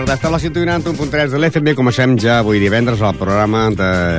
Tarda. 0.00 0.14
Està 0.16 0.28
a 0.28 0.32
la 0.32 0.38
191.3 0.40 1.32
de 1.34 1.38
l'FM. 1.38 1.72
Comencem 1.76 2.14
ja 2.20 2.38
avui 2.40 2.60
divendres 2.62 3.02
al 3.04 3.18
programa 3.20 3.66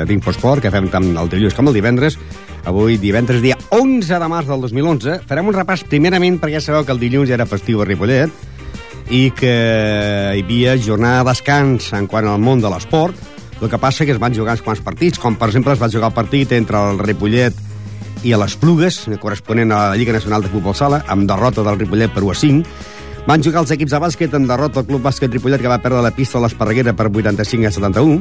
d'Infosport, 0.06 0.62
que 0.62 0.70
fem 0.70 0.92
tant 0.94 1.08
el 1.18 1.32
dilluns 1.32 1.56
com 1.58 1.72
el 1.72 1.74
divendres. 1.74 2.20
Avui, 2.70 3.00
divendres, 3.02 3.42
dia 3.42 3.58
11 3.74 4.20
de 4.22 4.28
març 4.30 4.52
del 4.52 4.62
2011. 4.62 5.16
Farem 5.26 5.50
un 5.50 5.58
repàs 5.58 5.82
primerament 5.90 6.38
perquè 6.38 6.60
ja 6.60 6.62
sabeu 6.68 6.86
que 6.86 6.94
el 6.94 7.02
dilluns 7.02 7.34
era 7.34 7.50
festiu 7.50 7.82
a 7.82 7.88
Ripollet 7.90 8.30
i 9.10 9.24
que 9.34 9.56
hi 10.38 10.46
havia 10.46 10.78
jornada 10.78 11.24
de 11.24 11.32
descans 11.32 11.90
en 11.98 12.06
quant 12.06 12.30
al 12.30 12.38
món 12.38 12.62
de 12.62 12.70
l'esport. 12.70 13.18
El 13.58 13.70
que 13.72 13.82
passa 13.82 14.06
que 14.06 14.14
es 14.14 14.22
van 14.22 14.38
jugar 14.38 14.60
uns 14.60 14.66
quants 14.66 14.86
partits, 14.86 15.18
com 15.18 15.34
per 15.34 15.50
exemple 15.50 15.74
es 15.74 15.82
va 15.82 15.90
jugar 15.90 16.14
el 16.14 16.18
partit 16.20 16.54
entre 16.54 16.78
el 16.78 17.02
Ripollet 17.02 17.58
i 18.22 18.36
a 18.36 18.38
les 18.38 18.54
Plugues, 18.54 19.08
corresponent 19.18 19.74
a 19.74 19.88
la 19.90 19.98
Lliga 19.98 20.14
Nacional 20.14 20.46
de 20.46 20.54
Futbol 20.54 20.78
Sala, 20.78 21.02
amb 21.10 21.26
derrota 21.26 21.66
del 21.66 21.82
Ripollet 21.82 22.14
per 22.14 22.22
1 22.22 22.36
a 22.36 22.42
5. 22.46 22.82
Van 23.28 23.44
jugar 23.46 23.62
els 23.62 23.72
equips 23.76 23.94
de 23.94 24.00
bàsquet 24.02 24.34
en 24.34 24.48
derrota 24.50 24.82
al 24.82 24.88
Club 24.88 25.04
Bàsquet 25.06 25.30
Ripollet, 25.30 25.62
que 25.62 25.70
va 25.70 25.78
perdre 25.82 26.02
la 26.02 26.10
pista 26.16 26.40
a 26.40 26.42
l'Esparreguera 26.42 26.96
per 26.98 27.06
85 27.06 27.70
a 27.70 27.72
71. 27.76 28.16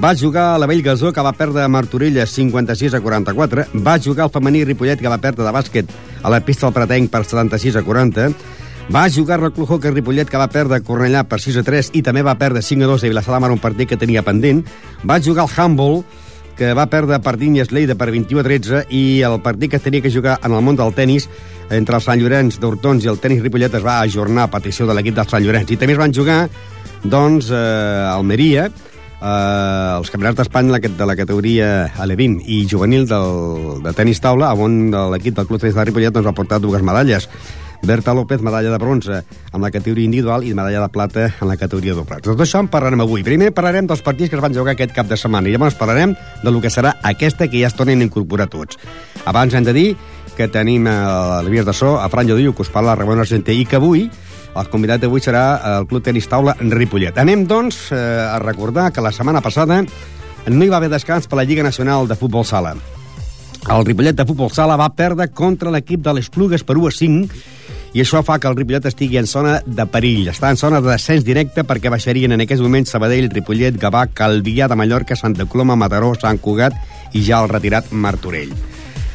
Va 0.00 0.12
jugar 0.14 0.44
la 0.62 0.68
Vell 0.70 0.82
Gasó, 0.82 1.10
que 1.12 1.24
va 1.26 1.32
perdre 1.34 1.64
a 1.64 1.68
Martorella 1.68 2.26
56 2.26 2.94
a 2.94 3.00
44. 3.02 3.64
Va 3.82 3.98
jugar 3.98 4.28
el 4.28 4.34
femení 4.34 4.62
Ripollet, 4.64 5.00
que 5.00 5.10
va 5.10 5.18
perdre 5.18 5.42
de 5.42 5.54
bàsquet 5.54 5.90
a 6.22 6.30
la 6.30 6.38
pista 6.40 6.68
del 6.68 6.76
Pretenc 6.76 7.10
per 7.10 7.24
76 7.24 7.80
a 7.80 7.82
40. 7.82 8.28
Va 8.94 9.08
jugar 9.10 9.40
el 9.42 9.52
Club 9.52 9.70
Hockey 9.70 9.90
Ripollet, 9.90 10.30
que 10.30 10.38
va 10.38 10.46
perdre 10.46 10.78
a 10.78 10.84
Cornellà 10.86 11.24
per 11.26 11.40
6 11.42 11.58
a 11.58 11.64
3 11.66 11.90
i 11.98 12.04
també 12.06 12.22
va 12.22 12.36
perdre 12.38 12.62
5 12.62 12.86
a 12.86 12.92
2 12.92 13.04
a 13.04 13.10
Vilassar 13.10 13.42
un 13.50 13.58
partit 13.58 13.88
que 13.88 13.96
tenia 13.96 14.22
pendent. 14.22 14.62
Va 15.02 15.18
jugar 15.20 15.48
el 15.48 15.50
Humboldt, 15.50 16.06
que 16.56 16.72
va 16.74 16.86
perdre 16.86 17.18
per 17.18 17.36
Dinyes 17.36 17.72
Lleida 17.72 17.96
per 17.98 18.10
21 18.14 18.40
a 18.40 18.44
13 18.46 18.84
i 18.94 19.22
el 19.26 19.40
partit 19.42 19.72
que 19.72 19.82
tenia 19.82 20.02
que 20.02 20.12
jugar 20.12 20.38
en 20.44 20.52
el 20.52 20.62
món 20.62 20.76
del 20.76 20.94
tennis 20.94 21.28
entre 21.70 21.96
el 21.96 22.04
Sant 22.04 22.20
Llorenç 22.20 22.58
d'Hortons 22.60 23.04
i 23.04 23.10
el 23.12 23.20
tenis 23.22 23.42
Ripollet 23.42 23.74
es 23.74 23.84
va 23.84 24.00
ajornar 24.02 24.48
a 24.48 24.52
petició 24.52 24.86
de 24.88 24.96
l'equip 24.96 25.16
del 25.16 25.28
Sant 25.30 25.44
Llorenç. 25.44 25.70
I 25.70 25.78
també 25.80 25.96
es 25.96 26.00
van 26.00 26.14
jugar, 26.14 26.42
doncs, 27.04 27.50
eh, 27.50 28.10
Almeria, 28.10 28.68
eh, 28.68 29.98
els 29.98 30.10
campionats 30.10 30.38
d'Espanya 30.38 30.78
de 30.84 31.06
la 31.06 31.16
categoria 31.16 31.92
Alevín 31.98 32.40
i 32.44 32.64
juvenil 32.70 33.08
del, 33.08 33.82
de 33.84 33.92
tenis 33.96 34.20
taula, 34.20 34.52
on 34.54 34.90
l'equip 35.12 35.36
del 35.36 35.46
Club 35.46 35.60
Tenis 35.60 35.76
de 35.76 35.84
Ripollet 35.84 36.14
doncs, 36.14 36.26
va 36.26 36.36
portar 36.36 36.60
dues 36.60 36.82
medalles. 36.82 37.28
Berta 37.84 38.14
López, 38.14 38.40
medalla 38.40 38.70
de 38.70 38.78
bronze 38.78 39.24
en 39.52 39.60
la 39.60 39.70
categoria 39.70 40.06
individual 40.06 40.44
i 40.44 40.54
medalla 40.54 40.86
de 40.86 40.88
plata 40.88 41.26
en 41.28 41.48
la 41.48 41.56
categoria 41.60 41.92
doble. 41.92 42.16
Tot 42.24 42.40
això 42.40 42.62
en 42.64 42.70
parlarem 42.72 43.02
avui. 43.04 43.22
Primer 43.26 43.50
parlarem 43.52 43.86
dels 43.86 44.00
partits 44.00 44.32
que 44.32 44.38
es 44.38 44.42
van 44.42 44.56
jugar 44.56 44.72
aquest 44.72 44.94
cap 44.96 45.10
de 45.10 45.18
setmana 45.20 45.50
i 45.50 45.52
llavors 45.52 45.76
parlarem 45.76 46.14
de 46.14 46.50
lo 46.50 46.62
que 46.64 46.72
serà 46.72 46.94
aquesta 47.02 47.48
que 47.48 47.60
ja 47.60 47.68
es 47.68 47.76
tornen 47.76 48.00
a 48.00 48.08
incorporar 48.08 48.48
tots. 48.48 48.80
Abans 49.28 49.52
hem 49.52 49.68
de 49.68 49.76
dir 49.76 49.88
que 50.36 50.48
tenim 50.52 50.86
a 50.90 51.42
l'Avies 51.44 51.66
de 51.66 51.74
So, 51.76 51.96
a 52.00 52.08
Fran 52.12 52.28
Jodiu, 52.28 52.54
que 52.54 52.62
us 52.62 52.72
parla 52.72 52.96
Ramon 52.98 53.22
Argenter, 53.22 53.54
i 53.54 53.66
que 53.66 53.78
avui 53.80 54.08
el 54.54 54.68
convidat 54.70 55.02
d'avui 55.02 55.22
serà 55.22 55.44
el 55.78 55.88
Club 55.90 56.04
Tenis 56.06 56.28
Taula 56.30 56.54
Ripollet. 56.60 57.16
Anem, 57.18 57.46
doncs, 57.50 57.88
eh, 57.92 57.98
a 57.98 58.38
recordar 58.42 58.92
que 58.92 59.02
la 59.02 59.12
setmana 59.12 59.42
passada 59.42 59.82
no 60.46 60.64
hi 60.64 60.68
va 60.70 60.76
haver 60.76 60.90
descans 60.92 61.26
per 61.26 61.40
la 61.40 61.44
Lliga 61.44 61.62
Nacional 61.62 62.06
de 62.08 62.16
Futbol 62.16 62.44
Sala. 62.44 62.76
El 63.64 63.84
Ripollet 63.86 64.14
de 64.16 64.26
Futbol 64.26 64.52
Sala 64.52 64.76
va 64.76 64.92
perdre 64.94 65.30
contra 65.32 65.72
l'equip 65.72 66.02
de 66.04 66.12
les 66.14 66.28
Plugues 66.30 66.62
per 66.62 66.76
1 66.76 66.86
a 66.86 66.92
5 66.92 67.44
i 67.94 68.02
això 68.02 68.20
fa 68.26 68.40
que 68.42 68.50
el 68.50 68.56
Ripollet 68.58 68.86
estigui 68.90 69.18
en 69.18 69.26
zona 69.30 69.60
de 69.64 69.86
perill. 69.86 70.28
Està 70.28 70.50
en 70.50 70.58
zona 70.60 70.80
de 70.82 70.90
descens 70.90 71.24
directe 71.24 71.64
perquè 71.64 71.90
baixarien 71.90 72.34
en 72.34 72.42
aquests 72.44 72.62
moments 72.62 72.90
Sabadell, 72.90 73.30
Ripollet, 73.30 73.78
Gavà, 73.80 74.08
Calvià 74.12 74.68
de 74.68 74.76
Mallorca, 74.76 75.16
Santa 75.16 75.46
Coloma, 75.46 75.78
Mataró, 75.78 76.12
Sant 76.18 76.42
Cugat 76.42 76.74
i 77.14 77.22
ja 77.22 77.40
el 77.42 77.50
retirat 77.54 77.92
Martorell. 77.92 78.52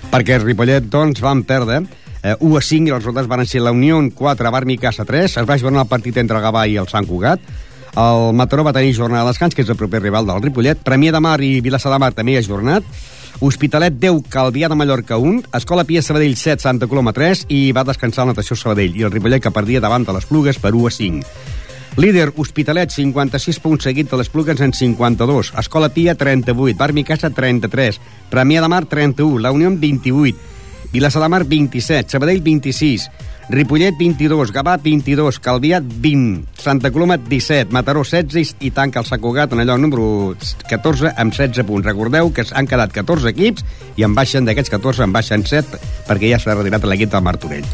Perquè 0.09 0.40
el 0.40 0.46
Ripollet, 0.46 0.88
doncs, 0.90 1.22
van 1.22 1.44
perdre 1.46 1.84
eh, 2.24 2.36
1 2.40 2.58
a 2.58 2.62
5 2.66 2.90
i 2.90 2.94
els 2.96 3.03
resultats 3.03 3.30
van 3.30 3.46
ser 3.46 3.62
la 3.62 3.74
Unió 3.75 4.00
4, 4.02 4.52
Barmi 4.52 4.78
Casa 4.81 5.06
3, 5.06 5.38
es 5.38 5.50
va 5.50 5.58
jugar 5.58 5.75
el 5.84 5.92
partit 5.92 6.18
entre 6.18 6.40
el 6.40 6.44
Gavà 6.44 6.66
i 6.68 6.80
el 6.81 6.90
Sant 6.90 7.06
Cugat, 7.08 7.44
el 8.00 8.34
Mataró 8.34 8.66
va 8.66 8.74
tenir 8.74 8.96
jornada 8.98 9.24
de 9.25 9.34
descans, 9.34 9.56
que 9.56 9.62
és 9.62 9.69
el 9.69 9.78
proper 9.78 10.02
rival 10.02 10.25
del 10.25 10.42
Ripollet, 10.42 10.81
Premià 10.86 11.14
de 11.14 11.22
Mar 11.22 11.40
i 11.46 11.59
Vilassar 11.62 11.94
de 11.94 12.02
Mar 12.02 12.12
també 12.18 12.38
ha 12.38 12.46
jornat, 12.46 12.86
Hospitalet 13.40 13.96
10, 14.02 14.25
Calvià 14.28 14.68
de 14.68 14.75
Mallorca 14.75 15.18
1, 15.18 15.46
Escola 15.56 15.86
Pia 15.88 16.02
Sabadell 16.03 16.36
7, 16.36 16.59
Santa 16.59 16.90
Coloma 16.92 17.14
3 17.16 17.46
i 17.56 17.69
va 17.72 17.86
descansar 17.88 18.25
el 18.25 18.34
Natació 18.34 18.58
Sabadell. 18.59 18.98
I 19.00 19.06
el 19.08 19.14
Ripollet 19.14 19.46
que 19.46 19.53
perdia 19.56 19.80
davant 19.80 20.03
de 20.03 20.18
les 20.18 20.28
Plugues 20.28 20.59
per 20.59 20.74
1 20.75 20.90
a 20.90 20.92
5. 20.92 21.59
Líder, 22.00 22.32
Hospitalet, 22.38 22.94
56 22.96 23.58
punts 23.60 23.84
seguit 23.84 24.08
de 24.08 24.16
les 24.16 24.30
Plugues 24.32 24.62
en 24.64 24.72
52. 24.72 25.50
Escola 25.60 25.90
Pia, 25.92 26.14
38. 26.16 26.78
Barmi 26.80 27.04
Casa, 27.04 27.28
33. 27.30 28.00
Premià 28.32 28.62
de 28.64 28.70
Mar, 28.72 28.86
31. 28.88 29.42
La 29.44 29.52
Unió, 29.52 29.68
28. 29.68 30.38
Vilassar 30.94 31.22
de 31.26 31.28
Mar, 31.28 31.44
27. 31.44 32.08
Sabadell, 32.08 32.40
26. 32.40 33.10
Ripollet, 33.50 33.98
22. 34.00 34.54
Gavà, 34.56 34.78
22. 34.80 35.42
Calvià, 35.44 35.82
20. 35.84 36.48
Santa 36.56 36.94
Coloma, 36.96 37.18
17. 37.18 37.74
Mataró, 37.76 38.06
16. 38.08 38.56
I 38.62 38.72
tanca 38.72 39.04
el 39.04 39.06
Sacugat 39.06 39.52
en 39.52 39.66
allò 39.66 39.76
número 39.76 40.38
14 40.72 41.12
amb 41.18 41.36
16 41.36 41.68
punts. 41.68 41.84
Recordeu 41.84 42.31
que 42.31 42.48
han 42.48 42.72
quedat 42.72 42.96
14 42.96 43.36
equips 43.36 43.68
i 44.00 44.08
en 44.08 44.16
baixen 44.16 44.48
d'aquests 44.48 44.72
14 44.80 45.04
en 45.04 45.12
baixen 45.12 45.44
7 45.44 45.84
perquè 46.08 46.31
ja 46.31 46.40
s'ha 46.40 46.56
retirat 46.56 46.88
l'equip 46.88 47.12
del 47.12 47.28
Martorell. 47.28 47.68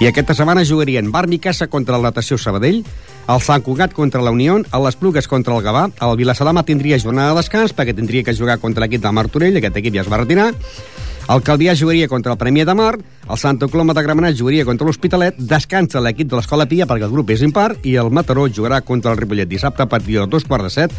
I 0.00 0.06
aquesta 0.08 0.32
setmana 0.32 0.64
jugarien 0.64 1.12
Barmi 1.12 1.36
Casa 1.38 1.66
contra 1.68 1.98
el 1.98 2.06
Natació 2.06 2.38
Sabadell, 2.40 2.86
el 3.30 3.42
Sant 3.44 3.62
Cugat 3.62 3.92
contra 3.94 4.22
la 4.24 4.32
Unió, 4.34 4.56
el 4.58 4.84
Les 4.84 4.96
Plugues 4.98 5.28
contra 5.30 5.54
el 5.54 5.62
Gavà, 5.62 5.84
el 6.02 6.16
Vilassalama 6.18 6.64
tindria 6.66 6.98
jornada 6.98 7.30
de 7.30 7.38
descans 7.38 7.74
perquè 7.76 7.94
tindria 7.94 8.24
que 8.26 8.34
jugar 8.34 8.58
contra 8.58 8.82
l'equip 8.82 9.04
del 9.04 9.14
Martorell, 9.14 9.58
aquest 9.60 9.76
equip 9.78 9.94
ja 9.94 10.02
es 10.02 10.10
va 10.10 10.18
retirar, 10.24 10.48
el 11.30 11.44
Calvià 11.46 11.76
jugaria 11.78 12.08
contra 12.10 12.32
el 12.34 12.40
Premià 12.40 12.66
de 12.66 12.74
Mar, 12.74 12.96
el 12.98 13.38
Santa 13.38 13.68
Coloma 13.70 13.94
de 13.94 14.02
Gramenet 14.02 14.38
jugaria 14.38 14.66
contra 14.66 14.88
l'Hospitalet, 14.88 15.38
descansa 15.38 16.02
l'equip 16.02 16.30
de 16.32 16.40
l'Escola 16.40 16.66
Pia 16.66 16.88
perquè 16.90 17.06
el 17.06 17.14
grup 17.14 17.30
és 17.30 17.44
impar 17.46 17.76
i 17.86 17.94
el 18.02 18.10
Mataró 18.10 18.48
jugarà 18.50 18.80
contra 18.82 19.14
el 19.14 19.20
Ripollet 19.20 19.48
dissabte 19.48 19.86
a 19.86 19.88
partir 19.88 20.18
de 20.18 20.26
dos 20.26 20.48
quarts 20.48 20.66
de 20.66 20.74
set. 20.74 20.96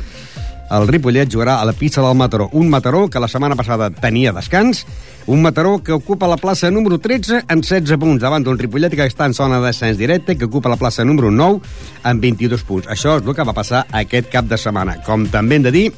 El 0.72 0.88
Ripollet 0.88 1.28
jugarà 1.28 1.58
a 1.60 1.66
la 1.68 1.74
pista 1.76 2.02
del 2.02 2.16
Mataró. 2.16 2.48
Un 2.54 2.70
Mataró 2.70 3.10
que 3.10 3.20
la 3.20 3.28
setmana 3.28 3.58
passada 3.60 3.90
tenia 3.92 4.32
descans, 4.32 4.86
un 5.28 5.42
Mataró 5.42 5.80
que 5.84 5.92
ocupa 5.92 6.30
la 6.32 6.38
plaça 6.38 6.72
número 6.72 7.00
13 7.00 7.44
en 7.50 7.62
16 7.62 8.00
punts, 8.00 8.22
davant 8.24 8.46
d'un 8.46 8.60
Ripollet 8.60 8.96
que 8.96 9.08
està 9.08 9.28
en 9.28 9.36
zona 9.36 9.60
de 9.60 9.68
descens 9.68 10.00
directe, 10.00 10.38
que 10.38 10.48
ocupa 10.48 10.72
la 10.72 10.80
plaça 10.80 11.04
número 11.04 11.32
9 11.32 11.60
en 12.08 12.22
22 12.22 12.64
punts. 12.64 12.88
Això 12.88 13.18
és 13.20 13.28
el 13.28 13.36
que 13.36 13.48
va 13.48 13.58
passar 13.58 13.84
aquest 13.92 14.32
cap 14.32 14.48
de 14.48 14.58
setmana. 14.58 15.02
Com 15.04 15.28
també 15.34 15.60
hem 15.60 15.68
de 15.68 15.76
dir 15.76 15.90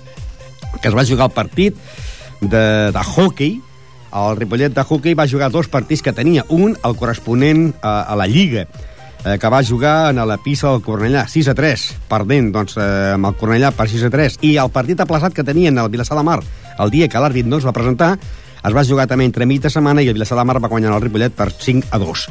que 0.81 0.89
es 0.89 0.97
va 0.97 1.05
jugar 1.05 1.29
el 1.29 1.37
partit 1.37 1.77
de, 2.41 2.89
de 2.91 3.03
hockey, 3.13 3.61
el 4.13 4.37
Ripollet 4.37 4.73
de 4.73 4.83
hockey 4.83 5.13
va 5.13 5.29
jugar 5.29 5.51
dos 5.51 5.69
partits 5.69 6.01
que 6.05 6.13
tenia. 6.13 6.45
Un, 6.49 6.75
el 6.85 6.97
corresponent 6.97 7.71
a, 7.81 8.01
a 8.03 8.17
la 8.17 8.27
Lliga, 8.29 8.67
eh, 9.25 9.37
que 9.39 9.49
va 9.49 9.63
jugar 9.63 10.11
en 10.11 10.21
la 10.27 10.37
pista 10.37 10.71
del 10.71 10.83
Cornellà, 10.83 11.25
6 11.27 11.49
a 11.51 11.55
3, 11.57 11.87
perdent 12.09 12.51
doncs, 12.53 12.77
eh, 12.77 13.13
amb 13.15 13.31
el 13.31 13.35
Cornellà 13.39 13.71
per 13.75 13.87
6 13.89 14.07
a 14.07 14.13
3. 14.13 14.39
I 14.41 14.55
el 14.61 14.71
partit 14.71 14.99
aplaçat 14.99 15.33
que 15.33 15.43
tenien 15.43 15.77
al 15.77 15.89
Vilassar 15.89 16.17
de 16.17 16.23
Mar, 16.23 16.41
el 16.79 16.93
dia 16.93 17.09
que 17.09 17.21
l'àrbit 17.21 17.47
no 17.47 17.59
es 17.61 17.67
va 17.67 17.75
presentar, 17.75 18.17
es 18.63 18.71
va 18.71 18.85
jugar 18.87 19.07
també 19.11 19.25
entre 19.27 19.45
mig 19.45 19.59
de 19.61 19.69
setmana 19.71 20.01
i 20.01 20.07
el 20.07 20.15
Vilassar 20.15 20.37
de 20.39 20.45
Mar 20.47 20.59
va 20.63 20.71
guanyar 20.71 20.93
el 20.95 21.01
Ripollet 21.03 21.33
per 21.35 21.49
5 21.51 21.91
a 21.91 21.99
2. 21.99 22.27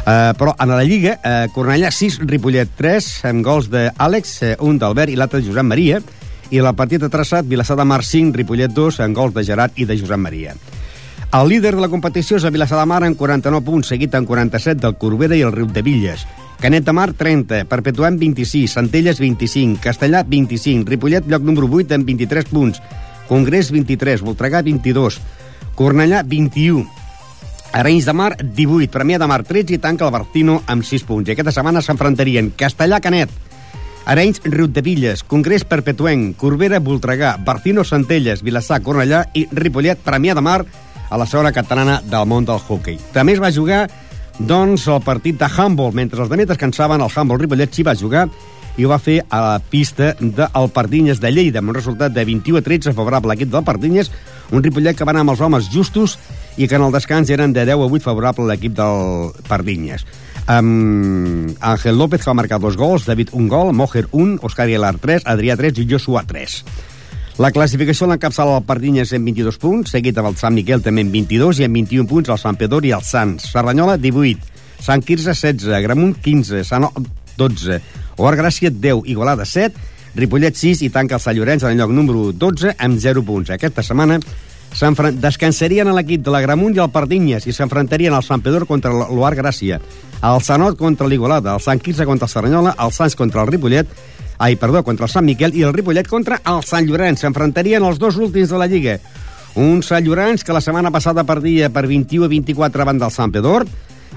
Eh, 0.00 0.32
però 0.36 0.54
en 0.58 0.74
la 0.74 0.84
Lliga, 0.84 1.18
eh, 1.24 1.48
Cornellà 1.54 1.90
6, 1.90 2.20
Ripollet 2.28 2.74
3, 2.76 3.12
amb 3.30 3.44
gols 3.44 3.70
d'Àlex, 3.72 4.42
eh, 4.42 4.56
un 4.60 4.78
d'Albert 4.78 5.12
i 5.12 5.16
l'altre 5.16 5.40
de 5.40 5.48
Josep 5.48 5.64
Maria, 5.64 6.02
i 6.50 6.60
la 6.60 6.74
partida 6.74 7.08
traçat, 7.08 7.46
Vilassar 7.46 7.76
de 7.78 7.84
Mar 7.84 8.02
5, 8.04 8.36
Ripollet 8.36 8.72
2, 8.74 9.00
amb 9.00 9.16
gols 9.16 9.34
de 9.34 9.44
Gerard 9.44 9.72
i 9.76 9.86
de 9.86 9.96
Josep 9.96 10.18
Maria. 10.18 10.54
El 11.32 11.48
líder 11.48 11.76
de 11.76 11.80
la 11.84 11.86
competició 11.86 12.40
és 12.40 12.44
el 12.44 12.50
Vilassar 12.50 12.80
de 12.80 12.84
Mar 12.90 13.04
amb 13.06 13.14
49 13.14 13.62
punts, 13.62 13.92
seguit 13.92 14.14
amb 14.18 14.26
47 14.26 14.80
del 14.82 14.96
Corbera 14.98 15.36
i 15.38 15.44
el 15.46 15.52
Riu 15.54 15.68
de 15.70 15.84
Villes. 15.86 16.24
Canet 16.58 16.82
de 16.88 16.92
Mar, 16.92 17.12
30, 17.14 17.60
Perpetuant, 17.70 18.16
26, 18.18 18.74
Centelles, 18.74 19.20
25, 19.22 19.78
Castellà, 19.84 20.24
25, 20.26 20.90
Ripollet, 20.90 21.28
lloc 21.30 21.46
número 21.46 21.68
8, 21.70 21.94
amb 21.94 22.10
23 22.10 22.50
punts, 22.50 22.82
Congrés, 23.28 23.70
23, 23.70 24.26
Voltregà, 24.26 24.64
22, 24.66 25.20
Cornellà, 25.78 26.24
21, 26.26 26.82
Arenys 27.78 28.10
de 28.10 28.16
Mar, 28.24 28.32
18, 28.42 28.90
Premià 28.90 29.22
de 29.22 29.30
Mar, 29.30 29.44
13 29.46 29.78
i 29.78 29.78
tanca 29.78 30.10
el 30.10 30.12
Bartino 30.18 30.64
amb 30.66 30.82
6 30.82 31.06
punts. 31.06 31.30
I 31.30 31.38
aquesta 31.38 31.54
setmana 31.54 31.78
s'enfrontarien 31.78 32.50
Castellà, 32.58 32.98
Canet, 32.98 33.30
Arenys, 34.10 34.42
Riu 34.50 34.66
de 34.66 34.82
Villes, 34.82 35.22
Congrés 35.22 35.62
Perpetuenc, 35.62 36.34
Corbera, 36.42 36.82
Voltregà, 36.82 37.36
Bartino, 37.38 37.86
Centelles, 37.86 38.42
Vilassar, 38.42 38.82
Cornellà 38.82 39.28
i 39.38 39.46
Ripollet, 39.54 40.02
Premià 40.02 40.34
de 40.34 40.42
Mar, 40.42 40.64
a 41.10 41.18
la 41.18 41.26
segona 41.26 41.52
catalana 41.52 42.00
del 42.06 42.28
món 42.30 42.46
del 42.46 42.62
hockey. 42.62 42.98
També 43.12 43.34
es 43.34 43.42
va 43.42 43.52
jugar 43.52 43.84
doncs, 44.38 44.86
el 44.88 45.02
partit 45.04 45.36
de 45.38 45.50
handball. 45.50 45.92
Mentre 45.92 46.22
els 46.22 46.30
altres 46.30 46.48
descansaven, 46.54 47.02
el 47.02 47.12
handball 47.14 47.42
Ripollet 47.42 47.74
s'hi 47.74 47.84
va 47.84 47.98
jugar 47.98 48.28
i 48.78 48.86
ho 48.86 48.88
va 48.88 49.00
fer 49.02 49.18
a 49.28 49.40
la 49.42 49.58
pista 49.60 50.14
del 50.20 50.70
Pardinyes 50.72 51.20
de 51.20 51.32
Lleida, 51.34 51.60
amb 51.60 51.72
un 51.72 51.76
resultat 51.76 52.14
de 52.14 52.24
21 52.24 52.62
a 52.62 52.64
13 52.64 52.94
favorable 52.96 53.28
a 53.28 53.34
l'equip 53.34 53.50
del 53.52 53.66
Pardinyes, 53.66 54.10
un 54.54 54.62
Ripollet 54.62 54.96
que 54.96 55.04
va 55.04 55.12
anar 55.12 55.26
amb 55.26 55.34
els 55.34 55.42
homes 55.44 55.68
justos 55.72 56.16
i 56.56 56.68
que 56.68 56.78
en 56.78 56.86
el 56.86 56.94
descans 56.94 57.30
eren 57.30 57.52
de 57.52 57.66
10 57.66 57.76
a 57.76 57.88
8 57.90 58.06
favorable 58.06 58.46
a 58.46 58.52
l'equip 58.52 58.76
del 58.78 59.34
Pardinyes. 59.48 60.06
Um, 60.50 61.52
Ángel 61.60 61.98
López 61.98 62.22
que 62.22 62.30
va 62.30 62.38
marcar 62.38 62.58
dos 62.58 62.76
gols, 62.76 63.04
David 63.06 63.34
un 63.36 63.48
gol, 63.48 63.74
Mojer 63.76 64.06
un, 64.12 64.38
Òscar 64.42 64.66
Aguilar 64.66 64.96
3, 64.98 65.26
Adrià 65.28 65.58
3 65.60 65.82
i 65.82 65.86
Joshua 65.90 66.24
3. 66.26 66.56
La 67.40 67.48
classificació 67.56 68.04
l'encapçala 68.04 68.58
el 68.58 68.66
Pardinyes 68.68 69.14
en 69.16 69.22
22 69.24 69.56
punts, 69.62 69.94
seguit 69.94 70.18
amb 70.20 70.28
el 70.28 70.34
Sant 70.36 70.52
Miquel 70.52 70.82
també 70.84 71.00
en 71.06 71.12
22 71.14 71.62
i 71.62 71.64
en 71.64 71.72
21 71.72 72.04
punts 72.10 72.28
el 72.28 72.36
Sant 72.42 72.58
Pedor 72.60 72.84
i 72.84 72.90
el 72.92 73.00
Sants. 73.00 73.46
Serranyola, 73.54 73.94
18. 73.96 74.44
Sant 74.84 75.00
Quirze, 75.00 75.32
16. 75.32 75.80
Gramunt, 75.86 76.18
15. 76.20 76.60
Sant 76.68 76.84
12. 77.38 77.78
Or 78.20 78.36
Gràcia 78.36 78.68
10, 78.68 79.08
Igualada 79.08 79.48
7, 79.48 79.72
Ripollet 80.20 80.60
6 80.60 80.84
i 80.84 80.90
tanca 80.92 81.16
el 81.16 81.24
Sant 81.24 81.38
Llorenç 81.38 81.64
en 81.64 81.72
el 81.72 81.80
lloc 81.80 81.96
número 81.96 82.26
12 82.36 82.74
amb 82.76 83.00
0 83.00 83.24
punts. 83.24 83.54
Aquesta 83.56 83.86
setmana 83.88 84.20
descansarien 85.24 85.88
a 85.88 85.96
l'equip 85.96 86.20
de 86.20 86.36
la 86.36 86.44
Gramunt 86.44 86.76
i 86.76 86.84
el 86.84 86.92
Pardinyes 86.92 87.48
i 87.48 87.56
s'enfrontarien 87.56 88.12
al 88.12 88.26
Sant 88.26 88.44
Pedor 88.44 88.68
contra 88.68 88.92
l'Oar 88.92 89.32
Gràcia, 89.40 89.80
el 90.20 90.44
Sanot 90.44 90.76
contra 90.76 91.08
l'Igualada, 91.08 91.56
el 91.56 91.64
Sant 91.64 91.80
Quirze 91.80 92.04
contra 92.04 92.28
el 92.28 92.36
Serranyola, 92.36 92.76
el 92.76 92.92
Sants 92.92 93.16
contra 93.16 93.40
el 93.46 93.48
Ripollet, 93.48 93.88
ai, 94.40 94.56
perdó, 94.56 94.82
contra 94.82 95.04
el 95.04 95.12
Sant 95.12 95.26
Miquel 95.28 95.52
i 95.54 95.62
el 95.68 95.74
Ripollet 95.76 96.08
contra 96.08 96.40
el 96.48 96.64
Sant 96.64 96.88
Llorenç. 96.88 97.20
S'enfrontarien 97.20 97.84
els 97.84 98.00
dos 98.00 98.16
últims 98.16 98.48
de 98.50 98.58
la 98.58 98.66
Lliga. 98.66 98.96
Un 99.60 99.84
Sant 99.84 100.06
Llorenç 100.06 100.46
que 100.46 100.56
la 100.56 100.62
setmana 100.64 100.90
passada 100.90 101.26
perdia 101.28 101.68
per 101.70 101.84
21 101.90 102.24
a 102.24 102.32
24 102.32 102.80
davant 102.80 103.02
del 103.02 103.12
Sant 103.12 103.34
Pedor, 103.36 103.66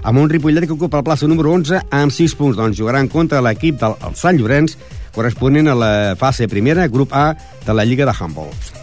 amb 0.01 0.21
un 0.23 0.31
Ripollet 0.31 0.65
que 0.65 0.77
ocupa 0.77 1.01
la 1.01 1.07
plaça 1.09 1.27
número 1.27 1.51
11 1.51 1.83
amb 1.91 2.15
6 2.15 2.37
punts. 2.39 2.57
Doncs 2.57 2.79
jugaran 2.79 3.11
contra 3.11 3.43
l'equip 3.43 3.81
del 3.83 3.99
Sant 4.15 4.39
Llorenç 4.39 4.77
corresponent 5.13 5.67
a 5.67 5.75
la 5.75 5.91
fase 6.19 6.47
primera, 6.47 6.87
grup 6.87 7.11
A 7.11 7.33
de 7.67 7.75
la 7.75 7.85
Lliga 7.85 8.07
de 8.07 8.15
Handball. 8.17 8.82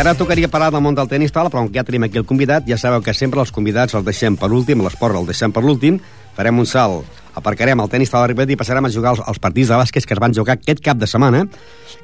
Ara 0.00 0.14
tocaria 0.16 0.48
parlar 0.48 0.70
del 0.72 0.80
món 0.80 0.94
del 0.96 1.08
tenis 1.10 1.32
taula, 1.34 1.50
però 1.52 1.66
ja 1.68 1.82
tenim 1.84 2.06
aquí 2.06 2.16
el 2.16 2.24
convidat, 2.24 2.64
ja 2.64 2.78
sabeu 2.80 3.02
que 3.04 3.12
sempre 3.12 3.42
els 3.42 3.50
convidats 3.52 3.92
els 3.92 4.04
deixem 4.06 4.36
per 4.40 4.48
últim, 4.48 4.80
l'esport 4.80 5.18
el 5.18 5.26
deixem 5.28 5.52
per 5.52 5.60
l'últim, 5.60 5.98
farem 6.36 6.56
un 6.62 6.64
salt, 6.64 7.04
aparcarem 7.36 7.82
el 7.84 7.90
tenis 7.92 8.08
Ripollet 8.08 8.54
i 8.54 8.56
passarem 8.56 8.86
a 8.86 8.90
jugar 8.90 9.12
els, 9.12 9.20
els 9.28 9.38
partits 9.38 9.68
de 9.68 9.76
bàsquet 9.76 10.06
que 10.06 10.14
es 10.14 10.20
van 10.20 10.32
jugar 10.32 10.56
aquest 10.56 10.80
cap 10.80 10.96
de 10.96 11.06
setmana, 11.06 11.44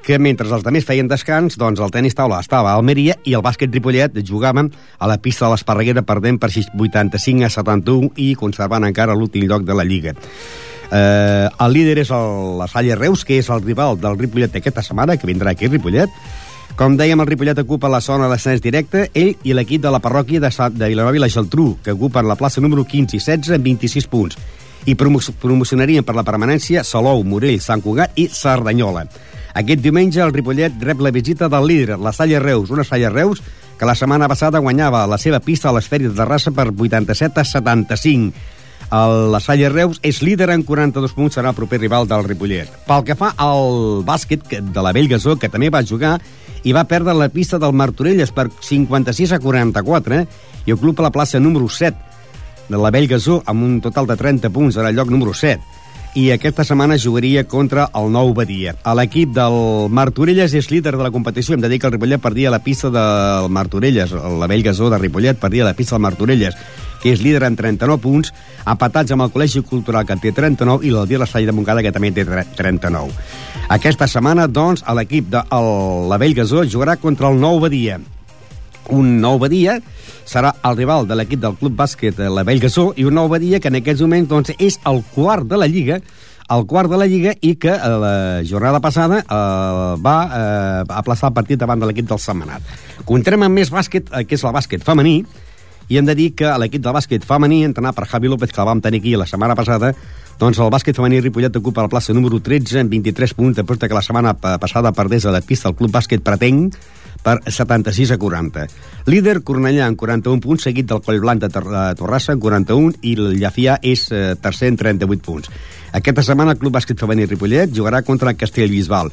que 0.04 0.18
mentre 0.18 0.44
els 0.44 0.52
altres 0.52 0.84
feien 0.84 1.08
descans, 1.08 1.56
doncs 1.56 1.80
el 1.80 1.90
tenis 1.90 2.14
taula 2.14 2.40
estava 2.40 2.72
a 2.72 2.76
Almeria 2.76 3.16
i 3.24 3.32
el 3.32 3.40
bàsquet 3.40 3.72
Ripollet 3.72 4.20
jugaven 4.28 4.70
a 4.98 5.08
la 5.08 5.16
pista 5.16 5.46
de 5.46 5.54
l'Esparreguera 5.54 6.02
perdent 6.02 6.38
per 6.38 6.50
85 6.52 7.46
a 7.46 7.50
71 7.50 8.12
i 8.16 8.34
conservant 8.34 8.84
encara 8.84 9.16
l'últim 9.16 9.48
lloc 9.48 9.64
de 9.64 9.72
la 9.72 9.84
Lliga. 9.84 10.12
Eh, 10.92 11.48
el 11.48 11.72
líder 11.72 12.02
és 12.04 12.10
el, 12.12 12.58
la 12.60 12.68
Salle 12.68 12.94
Reus, 12.94 13.24
que 13.24 13.40
és 13.40 13.48
el 13.48 13.64
rival 13.64 13.96
del 13.96 14.18
Ripollet 14.20 14.60
aquesta 14.60 14.84
setmana, 14.84 15.16
que 15.16 15.26
vindrà 15.26 15.56
aquí 15.56 15.66
Ripollet, 15.66 16.12
com 16.76 16.92
dèiem, 16.92 17.20
el 17.22 17.26
Ripollet 17.26 17.58
ocupa 17.62 17.88
la 17.88 18.02
zona 18.04 18.28
d'ascens 18.28 18.60
directe, 18.60 19.06
ell 19.16 19.32
i 19.48 19.54
l'equip 19.56 19.80
de 19.80 19.90
la 19.92 20.00
parròquia 20.04 20.42
de, 20.44 20.50
de 20.76 20.88
Vilanova 20.92 21.16
i 21.16 21.22
la 21.22 21.30
Geltrú, 21.32 21.78
que 21.82 21.94
ocupen 21.96 22.28
la 22.28 22.36
plaça 22.36 22.60
número 22.60 22.84
15 22.84 23.16
i 23.16 23.20
16 23.20 23.56
amb 23.56 23.64
26 23.64 24.08
punts, 24.12 24.36
i 24.84 24.94
promo 24.94 25.22
promocionarien 25.40 26.04
per 26.04 26.14
la 26.14 26.24
permanència 26.26 26.84
Salou, 26.84 27.24
Morell, 27.24 27.62
Sant 27.64 27.80
Cugat 27.80 28.20
i 28.20 28.28
Cerdanyola. 28.28 29.06
Aquest 29.56 29.80
diumenge 29.80 30.20
el 30.20 30.34
Ripollet 30.36 30.76
rep 30.84 31.00
la 31.00 31.14
visita 31.16 31.48
del 31.48 31.64
líder, 31.66 31.96
la 31.98 32.12
Salle 32.12 32.38
Reus, 32.44 32.68
una 32.70 32.84
Salle 32.84 33.08
Reus 33.08 33.40
que 33.78 33.88
la 33.88 33.94
setmana 33.96 34.28
passada 34.28 34.60
guanyava 34.60 35.06
la 35.08 35.16
seva 35.16 35.40
pista 35.40 35.70
a 35.70 35.74
l'esfèria 35.76 36.12
de 36.12 36.16
Terrassa 36.16 36.52
per 36.52 36.68
87 36.74 37.40
a 37.40 37.44
75. 37.44 38.36
El, 38.92 39.14
la 39.32 39.40
Salle 39.40 39.72
Reus 39.72 39.98
és 40.04 40.20
líder 40.22 40.52
en 40.52 40.62
42 40.62 41.16
punts, 41.16 41.36
serà 41.36 41.50
el 41.50 41.56
proper 41.56 41.80
rival 41.80 42.04
del 42.08 42.24
Ripollet. 42.28 42.68
Pel 42.86 43.04
que 43.08 43.16
fa 43.18 43.32
al 43.40 44.04
bàsquet 44.06 44.44
de 44.60 44.84
la 44.84 44.92
Bellgasó, 44.92 45.38
que 45.40 45.48
també 45.48 45.72
va 45.72 45.82
jugar, 45.82 46.18
i 46.66 46.74
va 46.74 46.84
perdre 46.90 47.14
la 47.14 47.30
pista 47.30 47.60
del 47.62 47.74
Martorelles 47.78 48.32
per 48.34 48.48
56 48.50 49.36
a 49.36 49.38
44 49.38 50.18
eh? 50.18 50.26
i 50.66 50.74
ocupa 50.74 51.04
la 51.06 51.14
plaça 51.14 51.38
número 51.38 51.68
7 51.70 52.66
de 52.66 52.78
la 52.82 52.90
Bellgasó 52.90 53.38
amb 53.46 53.62
un 53.62 53.80
total 53.80 54.08
de 54.10 54.16
30 54.18 54.50
punts 54.50 54.76
en 54.76 54.88
el 54.88 54.96
lloc 54.98 55.12
número 55.14 55.34
7 55.34 55.62
i 56.16 56.30
aquesta 56.32 56.64
setmana 56.64 56.96
jugaria 56.96 57.44
contra 57.44 57.90
el 57.94 58.08
Nou 58.08 58.32
Badia. 58.34 58.72
A 58.88 58.94
l'equip 58.96 59.34
del 59.36 59.90
Martorelles 59.92 60.54
és 60.56 60.70
líder 60.72 60.94
de 60.96 61.04
la 61.04 61.10
competició. 61.12 61.52
Hem 61.52 61.60
de 61.60 61.68
dir 61.68 61.78
que 61.78 61.90
el 61.90 61.92
Ripollet 61.92 62.22
perdia 62.24 62.50
la 62.50 62.62
pista 62.64 62.88
del 62.88 63.50
Martorelles, 63.52 64.14
la 64.16 64.48
Bellgasó 64.48 64.88
de 64.88 64.98
Ripollet 65.02 65.36
perdia 65.36 65.68
la 65.68 65.74
pista 65.76 65.96
del 65.96 66.06
Martorelles 66.06 66.56
que 67.02 67.12
és 67.14 67.22
líder 67.24 67.42
amb 67.46 67.58
39 67.58 68.00
punts, 68.02 68.32
empatats 68.66 69.14
amb 69.14 69.26
el 69.26 69.32
Col·legi 69.34 69.62
Cultural, 69.66 70.06
que 70.06 70.18
té 70.22 70.32
39, 70.36 70.86
i 70.86 70.92
l'Aldia 70.94 71.22
La 71.22 71.28
Salle 71.30 71.50
de 71.50 71.54
Montcada, 71.56 71.84
que 71.84 71.94
també 71.94 72.12
té 72.14 72.26
39. 72.26 73.14
Aquesta 73.76 74.08
setmana, 74.10 74.46
doncs, 74.46 74.84
l'equip 74.96 75.30
de 75.32 75.42
el, 75.52 75.70
la 76.10 76.20
Vell 76.22 76.36
Gasó 76.36 76.64
jugarà 76.64 76.96
contra 77.02 77.32
el 77.32 77.40
Nou 77.42 77.60
Badia. 77.62 77.98
Un 78.94 79.16
Nou 79.20 79.40
Badia 79.42 79.80
serà 80.26 80.52
el 80.66 80.76
rival 80.78 81.06
de 81.06 81.16
l'equip 81.18 81.42
del 81.42 81.56
Club 81.58 81.74
Bàsquet 81.78 82.16
de 82.18 82.30
la 82.30 82.44
Vell 82.46 82.62
Gasó, 82.62 82.92
i 82.96 83.06
un 83.06 83.18
Nou 83.18 83.28
Badia 83.30 83.60
que 83.60 83.72
en 83.72 83.80
aquests 83.80 84.04
moments 84.06 84.30
doncs, 84.30 84.54
és 84.58 84.78
el 84.86 85.02
quart 85.14 85.46
de 85.50 85.58
la 85.58 85.70
Lliga, 85.70 86.00
el 86.48 86.66
quart 86.66 86.90
de 86.90 86.98
la 86.98 87.06
Lliga 87.10 87.32
i 87.42 87.56
que 87.58 87.72
eh, 87.74 87.96
la 88.02 88.42
jornada 88.46 88.80
passada 88.80 89.18
eh, 89.22 89.96
va 90.02 90.16
eh, 90.26 90.84
aplaçar 91.00 91.30
el 91.32 91.34
partit 91.34 91.58
davant 91.58 91.82
de 91.82 91.88
l'equip 91.88 92.06
del 92.06 92.22
Setmanat. 92.22 92.62
Continuem 93.08 93.48
amb 93.48 93.58
més 93.58 93.72
bàsquet, 93.74 94.12
eh, 94.12 94.24
que 94.28 94.38
és 94.38 94.46
el 94.46 94.54
bàsquet 94.54 94.86
femení, 94.86 95.18
i 95.88 95.98
hem 95.98 96.06
de 96.06 96.14
dir 96.18 96.32
que 96.34 96.50
l'equip 96.58 96.82
de 96.82 96.92
bàsquet 96.94 97.24
femení, 97.26 97.62
entrenat 97.64 97.96
per 97.96 98.08
Javi 98.10 98.30
López, 98.32 98.52
que 98.52 98.60
el 98.62 98.68
vam 98.68 98.82
tenir 98.82 99.00
aquí 99.00 99.14
la 99.16 99.26
setmana 99.26 99.54
passada, 99.54 99.92
doncs 100.40 100.58
el 100.60 100.72
bàsquet 100.72 100.98
femení 100.98 101.20
Ripollet 101.22 101.56
ocupa 101.56 101.84
la 101.86 101.92
plaça 101.92 102.14
número 102.16 102.40
13 102.42 102.82
amb 102.82 102.92
23 102.92 103.34
punts, 103.38 103.56
després 103.56 103.80
que 103.86 103.94
la 103.94 104.04
setmana 104.04 104.34
passada 104.34 104.92
perdés 104.92 105.26
a 105.26 105.34
la 105.34 105.40
pista 105.40 105.70
el 105.70 105.76
club 105.78 105.94
bàsquet 105.94 106.24
Pretenc 106.24 106.76
per 107.26 107.40
76 107.50 108.12
a 108.12 108.18
40. 108.18 108.66
Líder, 109.10 109.40
Cornellà, 109.42 109.88
amb 109.88 109.98
41 109.98 110.42
punts, 110.44 110.66
seguit 110.68 110.86
del 110.86 111.02
Coll 111.02 111.22
Blanc 111.22 111.42
de 111.42 111.50
Torrassa, 111.50 112.36
amb 112.36 112.44
41, 112.44 113.00
i 113.02 113.16
el 113.16 113.34
Llafià 113.40 113.80
és 113.82 114.06
eh, 114.12 114.36
tercer 114.42 114.70
en 114.70 114.78
38 114.78 115.24
punts. 115.26 115.50
Aquesta 115.96 116.22
setmana 116.26 116.54
el 116.54 116.60
Club 116.60 116.76
Bàsquet 116.76 117.00
Femení 117.00 117.26
Ripollet 117.26 117.72
jugarà 117.74 118.02
contra 118.06 118.30
el 118.30 118.38
Castellbisbal. 118.38 119.10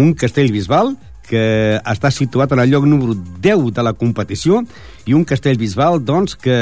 Un 0.00 0.12
Castellbisbal 0.18 0.96
que 1.28 1.80
està 1.80 2.10
situat 2.12 2.52
en 2.52 2.62
el 2.62 2.72
lloc 2.72 2.86
número 2.88 3.14
10 3.14 3.70
de 3.74 3.84
la 3.84 3.94
competició 3.96 4.62
i 5.08 5.16
un 5.16 5.24
Castellbisbal, 5.28 6.02
doncs, 6.04 6.36
que 6.36 6.56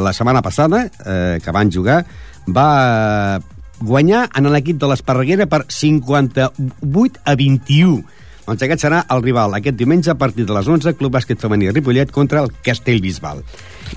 la 0.00 0.12
setmana 0.16 0.42
passada, 0.42 0.86
eh, 1.04 1.38
que 1.42 1.54
van 1.54 1.72
jugar, 1.72 2.04
va 2.48 3.40
guanyar 3.80 4.28
en 4.36 4.50
l'equip 4.52 4.78
de 4.80 4.88
l'Esparreguera 4.90 5.46
per 5.50 5.64
58 5.68 7.22
a 7.24 7.36
21. 7.36 8.00
Doncs 8.46 8.64
aquest 8.66 8.82
serà 8.82 9.04
el 9.14 9.22
rival 9.22 9.54
aquest 9.54 9.76
diumenge 9.78 10.10
a 10.10 10.18
partir 10.18 10.46
de 10.46 10.56
les 10.56 10.66
11, 10.66 10.96
Club 10.98 11.14
Bàsquet 11.14 11.40
Femení 11.40 11.70
Ripollet 11.70 12.10
contra 12.10 12.42
el 12.42 12.50
Castellbisbal. 12.64 13.44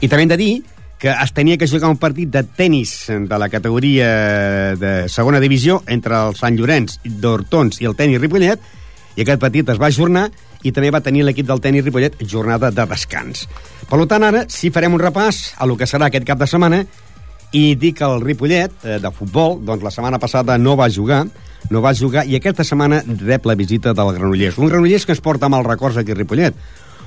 I 0.02 0.08
també 0.08 0.28
hem 0.28 0.34
de 0.34 0.40
dir 0.40 0.54
que 1.04 1.12
es 1.12 1.34
tenia 1.36 1.58
que 1.58 1.68
jugar 1.68 1.90
un 1.92 1.98
partit 2.00 2.30
de 2.32 2.46
tennis 2.46 2.94
de 3.10 3.38
la 3.40 3.50
categoria 3.52 4.06
de 4.80 5.10
segona 5.12 5.42
divisió 5.44 5.82
entre 5.92 6.16
el 6.16 6.38
Sant 6.40 6.56
Llorenç 6.56 7.02
d'Hortons 7.04 7.82
i 7.82 7.90
el 7.90 7.98
tenis 8.00 8.22
Ripollet, 8.22 8.62
i 9.16 9.24
aquest 9.24 9.42
partit 9.42 9.70
es 9.70 9.80
va 9.82 9.92
ajornar 9.92 10.28
i 10.64 10.72
també 10.72 10.92
va 10.94 11.04
tenir 11.04 11.24
l'equip 11.26 11.48
del 11.48 11.62
tenis 11.62 11.86
Ripollet 11.86 12.20
jornada 12.26 12.72
de 12.72 12.86
descans. 12.90 13.48
Per 13.90 14.00
tant, 14.08 14.24
ara 14.24 14.46
sí 14.50 14.72
farem 14.74 14.94
un 14.96 15.02
repàs 15.02 15.54
a 15.58 15.68
lo 15.70 15.78
que 15.78 15.90
serà 15.90 16.10
aquest 16.10 16.26
cap 16.28 16.40
de 16.40 16.48
setmana 16.50 16.84
i 17.54 17.76
dir 17.78 17.94
que 17.94 18.06
el 18.06 18.22
Ripollet, 18.24 18.72
eh, 18.84 19.00
de 19.00 19.12
futbol, 19.14 19.60
doncs 19.62 19.84
la 19.84 19.92
setmana 19.94 20.20
passada 20.20 20.58
no 20.58 20.76
va 20.76 20.90
jugar, 20.90 21.28
no 21.70 21.82
va 21.82 21.94
jugar, 21.94 22.26
i 22.26 22.36
aquesta 22.36 22.66
setmana 22.66 23.04
rep 23.06 23.46
la 23.46 23.56
visita 23.56 23.94
del 23.94 24.14
Granollers. 24.16 24.58
Un 24.58 24.72
Granollers 24.72 25.06
que 25.06 25.14
ens 25.14 25.22
porta 25.22 25.50
mal 25.50 25.64
records 25.64 25.98
aquí 25.98 26.12
a 26.12 26.16
Ripollet. 26.16 26.56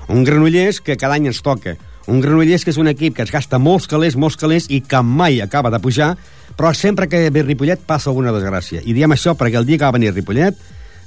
Un 0.09 0.23
Granollers 0.23 0.81
que 0.81 0.97
cada 0.97 1.19
any 1.19 1.27
ens 1.27 1.43
toca. 1.43 1.75
Un 2.07 2.21
Granollers 2.23 2.63
que 2.63 2.71
és 2.71 2.79
un 2.79 2.87
equip 2.87 3.17
que 3.17 3.27
es 3.27 3.33
gasta 3.35 3.59
molts 3.59 3.89
calés, 3.91 4.15
molts 4.15 4.39
calés, 4.39 4.71
i 4.71 4.81
que 4.81 5.03
mai 5.03 5.41
acaba 5.43 5.73
de 5.75 5.83
pujar, 5.83 6.15
però 6.57 6.71
sempre 6.73 7.09
que 7.11 7.27
ve 7.31 7.43
Ripollet 7.43 7.83
passa 7.83 8.13
alguna 8.13 8.31
desgràcia. 8.33 8.85
I 8.87 8.95
diem 8.95 9.11
això 9.11 9.35
perquè 9.35 9.59
el 9.59 9.67
dia 9.67 9.81
que 9.81 9.89
va 9.89 9.97
venir 9.99 10.15
Ripollet, 10.15 10.55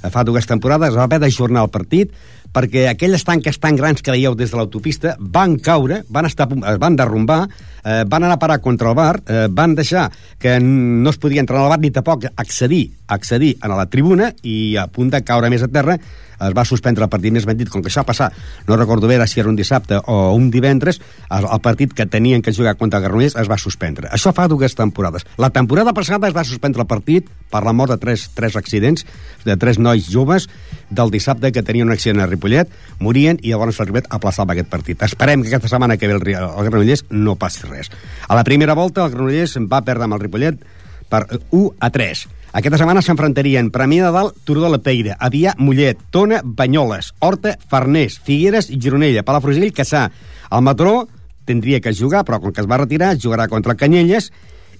fa 0.08 0.24
dues 0.24 0.48
temporades, 0.48 0.96
va 0.96 1.04
haver 1.04 1.20
d'ajornar 1.20 1.66
el 1.66 1.72
partit 1.72 2.14
perquè 2.50 2.88
aquelles 2.90 3.22
tanques 3.24 3.58
tan 3.62 3.76
grans 3.78 4.02
que 4.02 4.10
veieu 4.10 4.34
des 4.34 4.50
de 4.50 4.58
l'autopista 4.58 5.14
van 5.20 5.56
caure, 5.62 6.02
van 6.10 6.26
estar, 6.26 6.48
es 6.50 6.80
van 6.82 6.96
derrumbar, 6.98 7.44
eh, 7.84 8.02
van 8.06 8.24
anar 8.24 8.38
a 8.38 8.42
parar 8.42 8.60
contra 8.60 8.90
el 8.90 8.96
bar, 8.98 9.20
eh, 9.26 9.46
van 9.50 9.76
deixar 9.78 10.10
que 10.38 10.58
no 10.60 11.10
es 11.10 11.18
podia 11.18 11.40
entrar 11.40 11.60
al 11.62 11.70
bar 11.70 11.78
ni 11.80 11.92
tampoc 11.94 12.26
accedir, 12.34 12.90
accedir 13.06 13.56
a 13.60 13.68
la 13.68 13.86
tribuna 13.86 14.32
i 14.42 14.76
a 14.76 14.88
punt 14.88 15.10
de 15.10 15.22
caure 15.22 15.50
més 15.50 15.62
a 15.62 15.68
terra 15.68 15.98
es 16.40 16.54
va 16.56 16.64
suspendre 16.64 17.04
el 17.04 17.10
partit 17.12 17.34
més 17.34 17.46
ben 17.48 17.58
dit, 17.58 17.68
com 17.70 17.82
que 17.82 17.90
això 17.90 18.02
va 18.04 18.10
passar, 18.10 18.30
no 18.68 18.78
recordo 18.78 19.08
bé 19.10 19.18
si 19.26 19.40
era 19.40 19.48
un 19.48 19.56
dissabte 19.56 19.98
o 20.06 20.32
un 20.34 20.50
divendres, 20.50 21.00
el, 21.30 21.44
el 21.44 21.60
partit 21.60 21.92
que 21.94 22.06
tenien 22.06 22.42
que 22.42 22.54
jugar 22.54 22.76
contra 22.76 23.00
Granollers 23.00 23.36
es 23.36 23.50
va 23.50 23.58
suspendre. 23.58 24.08
Això 24.10 24.32
fa 24.36 24.48
dues 24.48 24.74
temporades. 24.74 25.26
La 25.36 25.50
temporada 25.50 25.92
passada 25.92 26.28
es 26.28 26.36
va 26.36 26.44
suspendre 26.44 26.82
el 26.82 26.88
partit 26.88 27.28
per 27.50 27.62
la 27.66 27.74
mort 27.76 27.92
de 27.92 27.98
tres, 28.00 28.30
tres 28.34 28.56
accidents, 28.56 29.04
de 29.44 29.56
tres 29.60 29.78
nois 29.78 30.08
joves, 30.08 30.48
del 30.90 31.10
dissabte 31.10 31.52
que 31.52 31.62
tenien 31.62 31.88
un 31.88 31.94
accident 31.94 32.22
a 32.24 32.28
Ripollet, 32.30 32.70
morien 32.98 33.38
i 33.42 33.52
llavors 33.52 33.80
el 33.80 33.90
Ripollet 33.90 34.10
aplaçava 34.10 34.54
aquest 34.54 34.70
partit. 34.72 35.02
Esperem 35.02 35.42
que 35.42 35.52
aquesta 35.52 35.70
setmana 35.70 35.98
que 35.98 36.08
ve 36.08 36.18
el, 36.18 36.26
el 36.34 36.70
Granollers 36.70 37.06
no 37.10 37.36
passi 37.36 37.68
res. 37.68 37.90
A 38.28 38.38
la 38.38 38.44
primera 38.46 38.78
volta 38.78 39.04
el 39.04 39.14
Granollers 39.14 39.58
va 39.70 39.84
perdre 39.86 40.08
amb 40.08 40.16
el 40.16 40.24
Ripollet 40.24 40.62
per 41.10 41.26
1 41.50 41.74
a 41.80 41.90
3. 41.90 42.26
Aquesta 42.50 42.80
setmana 42.80 43.02
s'enfrontarien 43.04 43.68
Premià 43.70 44.08
de 44.08 44.14
Dalt, 44.14 44.38
Turó 44.42 44.64
de 44.64 44.72
la 44.72 44.80
Peira, 44.82 45.14
Avià, 45.22 45.52
Mollet, 45.62 46.00
Tona, 46.10 46.40
Banyoles, 46.42 47.12
Horta, 47.22 47.54
Farners, 47.70 48.18
Figueres 48.26 48.72
i 48.74 48.78
Gironella, 48.82 49.22
Palafrugell, 49.22 49.70
Caçà. 49.76 50.08
El 50.50 50.64
Matró 50.66 51.04
tindria 51.46 51.78
que 51.80 51.94
jugar, 51.94 52.24
però 52.26 52.40
com 52.42 52.50
que 52.50 52.62
es 52.62 52.66
va 52.70 52.80
retirar, 52.82 53.14
jugarà 53.22 53.46
contra 53.48 53.78
Canyelles 53.78 54.32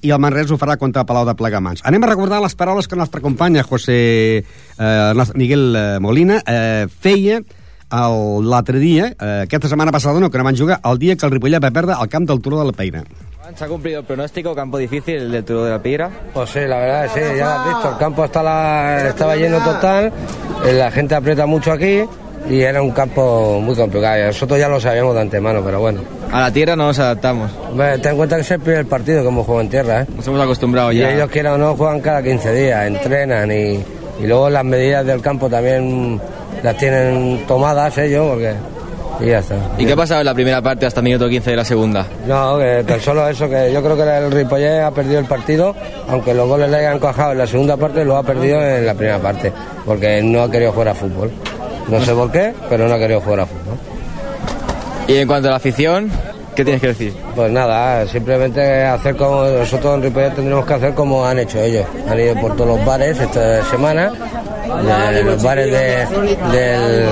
i 0.03 0.11
el 0.11 0.19
Manresa 0.19 0.57
ho 0.57 0.59
farà 0.59 0.79
contra 0.81 1.05
el 1.05 1.07
Palau 1.07 1.29
de 1.29 1.37
Plegamans. 1.39 1.85
Anem 1.87 2.03
a 2.03 2.11
recordar 2.11 2.41
les 2.43 2.57
paraules 2.59 2.89
que 2.89 2.97
el 2.97 3.05
nostre 3.05 3.23
company, 3.23 3.61
José 3.63 3.99
eh, 4.43 5.27
Miguel 5.35 5.75
eh, 5.77 5.99
Molina, 6.03 6.41
eh, 6.47 6.87
feia 6.91 7.41
l'altre 7.91 8.79
dia, 8.79 9.11
eh, 9.13 9.43
aquesta 9.47 9.69
setmana 9.69 9.93
passada 9.95 10.21
no, 10.23 10.31
que 10.31 10.39
no 10.39 10.47
van 10.47 10.59
jugar, 10.59 10.81
el 10.85 10.99
dia 10.99 11.17
que 11.17 11.27
el 11.27 11.39
Ripollet 11.39 11.63
va 11.63 11.75
perdre 11.75 11.95
al 11.95 12.09
camp 12.09 12.27
del 12.27 12.41
Turó 12.41 12.59
de 12.59 12.71
la 12.71 12.75
Peira. 12.75 13.05
¿Se 13.57 13.65
ha 13.65 13.69
cumplido 13.69 14.01
el 14.01 14.07
pronóstico? 14.07 14.55
¿Campo 14.55 14.79
difícil 14.79 15.17
el 15.17 15.33
del 15.33 15.45
Turó 15.45 15.65
de 15.65 15.71
la 15.71 15.79
Peira? 15.83 16.11
Pues 16.33 16.51
sí, 16.51 16.61
la 16.61 16.79
verdad, 16.79 17.09
sí, 17.13 17.21
ya 17.37 17.45
lo 17.45 17.51
has 17.51 17.67
visto. 17.69 17.91
El 17.93 17.99
campo 17.99 18.27
la, 18.43 19.09
estaba 19.09 19.37
lleno 19.37 19.59
total, 19.59 20.13
eh, 20.65 20.73
la 20.73 20.91
gente 20.91 21.15
aprieta 21.15 21.47
mucho 21.47 21.73
aquí 21.73 22.03
y 22.49 22.61
era 22.61 22.81
un 22.81 22.91
campo 22.93 23.61
muy 23.61 23.75
complicado. 23.75 24.27
Nosotros 24.27 24.59
ya 24.59 24.69
lo 24.69 24.81
sabíamos 24.81 25.15
de 25.15 25.21
antemano, 25.23 25.63
pero 25.65 25.81
bueno. 25.81 26.01
A 26.33 26.41
la 26.41 26.53
tierra 26.53 26.77
no 26.77 26.87
nos 26.87 26.99
adaptamos. 26.99 27.51
Ten 27.77 28.13
en 28.13 28.17
cuenta 28.17 28.37
que 28.37 28.43
es 28.43 28.51
el 28.51 28.61
primer 28.61 28.87
partido 28.87 29.23
que 29.23 29.29
hemos 29.29 29.45
jugado 29.45 29.63
en 29.63 29.69
tierra, 29.71 30.03
¿eh? 30.03 30.07
Nos 30.17 30.27
hemos 30.27 30.41
acostumbrado 30.41 30.93
Y 30.93 30.99
ya. 30.99 31.13
ellos 31.13 31.29
quieran 31.31 31.55
o 31.55 31.59
no 31.59 31.77
juegan 31.77 32.01
cada 32.01 32.23
15 32.23 32.53
días, 32.53 32.87
entrenan 32.87 33.51
y, 33.51 33.83
y 34.23 34.27
luego 34.27 34.49
las 34.49 34.65
medidas 34.65 35.05
del 35.05 35.21
campo 35.21 35.49
también 35.51 36.21
las 36.63 36.77
tienen 36.77 37.45
tomadas 37.47 37.97
ellos 37.99 38.27
porque 38.31 38.55
y 39.23 39.27
ya 39.27 39.39
está. 39.41 39.55
¿Y 39.79 39.85
qué 39.87 39.93
ha 39.93 39.97
pasado 39.97 40.21
en 40.21 40.27
la 40.27 40.35
primera 40.35 40.61
parte 40.63 40.87
hasta 40.87 41.01
el 41.01 41.05
minuto 41.05 41.29
15 41.29 41.51
de 41.51 41.57
la 41.57 41.65
segunda? 41.65 42.07
No, 42.27 42.59
que 42.59 42.85
tan 42.87 43.01
solo 43.01 43.29
eso, 43.29 43.49
que 43.49 43.73
yo 43.73 43.83
creo 43.83 43.97
que 43.97 44.03
el 44.03 44.31
Ripollet 44.31 44.83
ha 44.83 44.91
perdido 44.91 45.19
el 45.21 45.27
partido, 45.27 45.75
aunque 46.09 46.33
los 46.35 46.49
goles 46.49 46.71
le 46.71 46.79
hayan 46.79 46.99
cojado 46.99 47.33
en 47.33 47.39
la 47.39 47.47
segunda 47.47 47.77
parte, 47.77 48.05
lo 48.05 48.17
ha 48.17 48.23
perdido 48.23 48.63
en 48.63 48.87
la 48.87 48.95
primera 48.95 49.19
parte, 49.19 49.53
porque 49.85 50.23
no 50.23 50.43
ha 50.43 50.51
querido 50.51 50.73
jugar 50.73 50.89
a 50.89 50.95
fútbol. 50.95 51.31
No 51.89 52.01
sé 52.05 52.13
por 52.15 52.31
qué, 52.31 52.53
pero 52.69 52.87
no 52.89 52.95
ha 52.95 52.99
querido 52.99 53.21
jugar 53.21 53.41
a 53.41 53.47
fútbol. 53.47 53.77
Y 55.09 55.17
en 55.17 55.27
cuanto 55.27 55.49
a 55.49 55.51
la 55.53 55.57
afición, 55.57 56.09
¿qué 56.55 56.63
tienes 56.65 56.81
que 56.81 56.89
decir? 56.89 57.15
Pues 57.35 57.51
nada, 57.51 58.07
simplemente 58.07 58.85
hacer 58.85 59.17
como 59.17 59.43
nosotros 59.45 59.97
en 59.97 60.03
Ripollet 60.05 60.35
tendremos 60.35 60.65
que 60.65 60.75
hacer 60.75 60.95
como 60.95 61.27
han 61.27 61.39
hecho 61.41 61.59
ellos. 61.61 61.85
Han 62.09 62.21
ido 62.21 62.35
por 62.37 62.55
todos 62.57 62.77
los 62.79 62.87
bares 62.87 63.19
esta 63.19 63.65
semana, 63.65 64.13
de 65.13 65.25
los 65.25 65.43
bares 65.43 65.67
de- 65.71 66.07
del, 66.57 67.07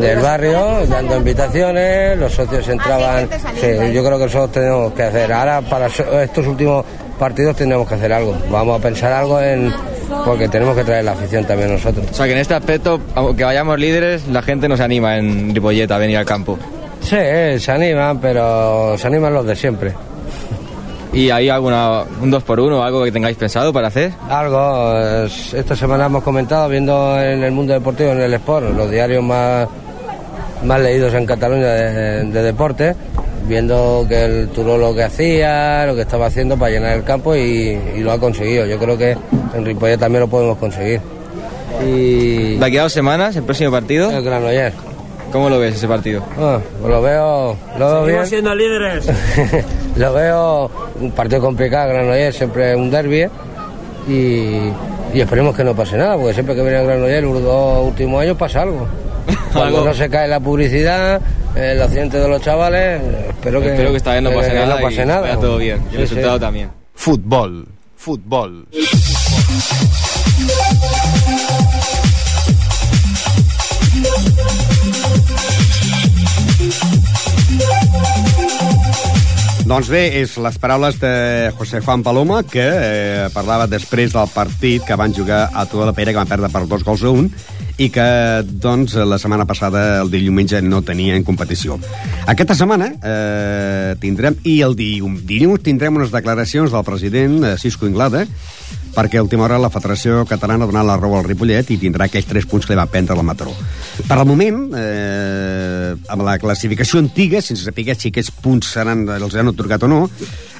del 0.00 0.18
barrio, 0.18 0.86
dando 0.88 1.16
invitaciones, 1.16 2.18
los 2.18 2.32
socios 2.32 2.68
entraban. 2.68 3.28
Sí, 3.60 3.92
yo 3.92 4.04
creo 4.04 4.18
que 4.18 4.24
nosotros 4.24 4.52
tenemos 4.52 4.92
que 4.92 5.02
hacer. 5.04 5.32
Ahora, 5.32 5.60
para 5.62 5.86
estos 5.86 6.46
últimos 6.46 6.84
partidos, 7.18 7.56
tendremos 7.56 7.88
que 7.88 7.94
hacer 7.94 8.12
algo. 8.12 8.36
Vamos 8.50 8.78
a 8.78 8.82
pensar 8.82 9.12
algo 9.12 9.40
en. 9.40 9.72
Porque 10.24 10.48
tenemos 10.48 10.76
que 10.76 10.84
traer 10.84 11.04
la 11.04 11.12
afición 11.12 11.44
también 11.44 11.72
nosotros. 11.72 12.06
O 12.10 12.14
sea 12.14 12.26
que 12.26 12.32
en 12.32 12.38
este 12.38 12.54
aspecto, 12.54 13.00
aunque 13.14 13.42
vayamos 13.44 13.78
líderes, 13.78 14.26
la 14.28 14.42
gente 14.42 14.68
nos 14.68 14.80
anima 14.80 15.16
en 15.16 15.54
Ripollet 15.54 15.90
a 15.90 15.98
venir 15.98 16.18
al 16.18 16.24
campo. 16.26 16.58
Sí, 17.00 17.16
se 17.58 17.72
animan, 17.72 18.18
pero 18.20 18.96
se 18.98 19.06
animan 19.06 19.32
los 19.34 19.46
de 19.46 19.56
siempre. 19.56 19.92
¿Y 21.12 21.30
hay 21.30 21.48
alguna, 21.48 22.02
un 22.20 22.30
2 22.30 22.42
por 22.42 22.58
1 22.58 22.78
o 22.78 22.82
algo 22.82 23.04
que 23.04 23.12
tengáis 23.12 23.36
pensado 23.36 23.72
para 23.72 23.86
hacer? 23.88 24.12
Algo, 24.28 24.98
es- 25.24 25.54
esta 25.54 25.76
semana 25.76 26.06
hemos 26.06 26.24
comentado, 26.24 26.68
viendo 26.68 27.20
en 27.20 27.42
el 27.44 27.52
mundo 27.52 27.72
deportivo, 27.72 28.10
en 28.10 28.20
el 28.20 28.34
Sport, 28.34 28.70
los 28.76 28.90
diarios 28.90 29.22
más, 29.22 29.68
más 30.64 30.80
leídos 30.80 31.12
en 31.14 31.26
Cataluña 31.26 31.66
de, 31.66 32.24
de 32.24 32.42
deporte, 32.42 32.94
viendo 33.46 34.04
que 34.08 34.24
el 34.24 34.48
Turó 34.48 34.78
lo 34.78 34.94
que 34.94 35.04
hacía, 35.04 35.84
lo 35.86 35.94
que 35.94 36.02
estaba 36.02 36.26
haciendo 36.26 36.56
para 36.56 36.72
llenar 36.72 36.96
el 36.96 37.04
campo 37.04 37.34
y, 37.36 37.78
y 37.96 38.00
lo 38.00 38.12
ha 38.12 38.18
conseguido. 38.18 38.66
Yo 38.66 38.78
creo 38.78 38.96
que 38.96 39.16
en 39.54 39.64
Ripollet 39.64 39.98
también 39.98 40.20
lo 40.20 40.28
podemos 40.28 40.58
conseguir. 40.58 41.00
Y 41.86 42.56
De 42.56 42.64
aquí 42.66 42.78
a 42.78 42.82
dos 42.82 42.92
semanas, 42.92 43.36
el 43.36 43.42
próximo 43.42 43.70
partido, 43.70 44.10
el 44.10 44.22
Granollers. 44.22 44.74
¿cómo 45.32 45.50
lo 45.50 45.58
ves 45.58 45.74
ese 45.74 45.88
partido? 45.88 46.22
Ah, 46.38 46.60
pues 46.80 46.92
lo 46.92 47.02
veo, 47.02 47.56
lo 47.76 47.90
veo 47.90 48.04
bien. 48.06 48.26
siendo 48.26 48.54
líderes. 48.54 49.06
lo 49.96 50.12
veo 50.12 50.70
un 51.00 51.10
partido 51.10 51.40
complicado, 51.40 51.88
Granollers 51.92 52.36
siempre 52.36 52.76
un 52.76 52.90
derby 52.90 53.26
y, 54.08 54.70
y 55.12 55.20
esperemos 55.20 55.56
que 55.56 55.64
no 55.64 55.74
pase 55.74 55.96
nada, 55.96 56.16
porque 56.16 56.34
siempre 56.34 56.54
que 56.54 56.62
viene 56.62 56.78
el 56.80 56.86
Granollers 56.86 57.26
los 57.26 57.42
dos 57.42 57.88
últimos 57.88 58.22
años 58.22 58.36
pasa 58.36 58.62
algo. 58.62 58.86
Cuando 59.52 59.84
no 59.84 59.94
se 59.94 60.08
cae 60.10 60.28
la 60.28 60.40
publicidad, 60.40 61.20
el 61.54 61.80
accidente 61.82 62.18
de 62.18 62.28
los 62.28 62.42
chavales, 62.42 63.00
espero 63.28 63.60
que, 63.60 63.68
Espero 63.70 63.90
que 63.90 63.96
esta 63.96 64.12
vez 64.12 64.22
no 64.22 64.30
pase 64.32 64.48
que 64.50 64.54
nada 64.54 64.74
no 64.76 64.80
pase 64.82 65.02
y 65.02 65.06
nada. 65.06 65.20
vaya 65.20 65.36
todo 65.38 65.56
bien. 65.58 65.78
Y 65.92 65.96
el 65.96 66.02
Sí, 66.02 66.06
sí. 66.08 66.14
resultado 66.14 66.40
también. 66.40 66.70
Futbol, 66.94 67.66
futbol. 67.96 68.66
Doncs 79.64 79.88
bé, 79.88 80.02
és 80.20 80.34
les 80.44 80.56
paraules 80.60 80.98
de 81.00 81.10
José 81.56 81.78
Juan 81.80 82.02
Paloma, 82.04 82.42
que 82.44 82.60
eh, 82.60 83.28
parlava 83.32 83.64
després 83.64 84.12
del 84.12 84.28
partit 84.28 84.84
que 84.84 84.98
van 85.00 85.14
jugar 85.16 85.46
a 85.56 85.64
tota 85.64 85.86
la 85.88 85.94
Pere, 85.96 86.12
que 86.12 86.20
van 86.20 86.28
perdre 86.28 86.50
per 86.52 86.66
dos 86.68 86.84
gols 86.84 87.00
a 87.00 87.08
un, 87.08 87.30
i 87.80 87.88
que, 87.88 88.04
doncs, 88.44 88.98
la 89.08 89.16
setmana 89.16 89.46
passada, 89.48 90.02
el 90.02 90.12
diumenge, 90.12 90.60
no 90.60 90.82
tenien 90.84 91.24
competició. 91.24 91.78
Aquesta 92.28 92.58
setmana 92.58 92.90
eh, 93.00 93.96
tindrem, 94.04 94.36
i 94.44 94.58
el 94.66 94.76
dilluns 94.76 95.64
tindrem 95.64 95.96
unes 95.96 96.12
declaracions 96.12 96.76
del 96.76 96.84
president 96.84 97.40
eh, 97.40 97.56
Cisco 97.56 97.88
Inglada, 97.88 98.26
perquè 98.94 99.18
a 99.18 99.24
última 99.24 99.44
hora 99.44 99.58
la 99.58 99.70
Federació 99.74 100.22
Catalana 100.28 100.64
ha 100.64 100.70
donat 100.70 100.86
la 100.86 100.96
raó 101.00 101.18
al 101.18 101.26
Ripollet 101.26 101.72
i 101.74 101.78
tindrà 101.82 102.06
aquells 102.06 102.28
tres 102.30 102.46
punts 102.48 102.66
que 102.66 102.74
li 102.74 102.78
va 102.78 102.86
prendre 102.90 103.16
la 103.18 103.26
Mataró. 103.26 103.52
Per 104.06 104.16
al 104.16 104.26
moment, 104.28 104.70
eh, 104.78 105.92
amb 106.08 106.24
la 106.26 106.38
classificació 106.38 107.02
antiga, 107.02 107.42
sense 107.42 107.64
saber 107.64 107.96
si 107.98 108.08
aquests 108.08 108.32
punts 108.44 108.70
seran, 108.76 109.06
els 109.08 109.34
han 109.34 109.50
otorgat 109.50 109.82
o 109.82 109.90
no, 109.90 110.00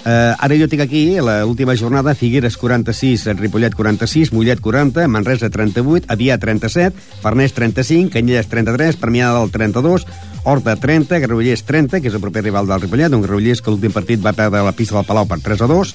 eh, 0.05 0.35
ara 0.35 0.59
jo 0.59 0.69
tinc 0.69 0.83
aquí 0.83 1.05
l'última 1.21 1.77
jornada, 1.77 2.15
Figueres 2.15 2.57
46, 2.57 3.27
Ripollet 3.39 3.75
46, 3.75 4.33
Mollet 4.33 4.61
40, 4.61 5.07
Manresa 5.09 5.51
38, 5.51 6.07
Avià 6.09 6.39
37, 6.39 6.95
Farners 7.23 7.55
35, 7.55 8.11
Canyelles 8.11 8.51
33, 8.51 8.97
Premià 9.01 9.33
del 9.39 9.51
32, 9.51 10.07
Horta 10.45 10.77
30, 10.77 11.19
Granollers 11.23 11.65
30, 11.65 12.03
que 12.03 12.11
és 12.11 12.15
el 12.15 12.21
proper 12.21 12.43
rival 12.45 12.69
del 12.69 12.83
Ripollet, 12.83 13.15
un 13.17 13.23
Granollers 13.25 13.63
que 13.65 13.73
l'últim 13.73 13.95
partit 13.95 14.21
va 14.21 14.35
perdre 14.37 14.61
la 14.61 14.77
pista 14.77 14.99
del 14.99 15.07
Palau 15.09 15.25
per 15.25 15.41
3 15.41 15.65
a 15.65 15.69
2, 15.71 15.95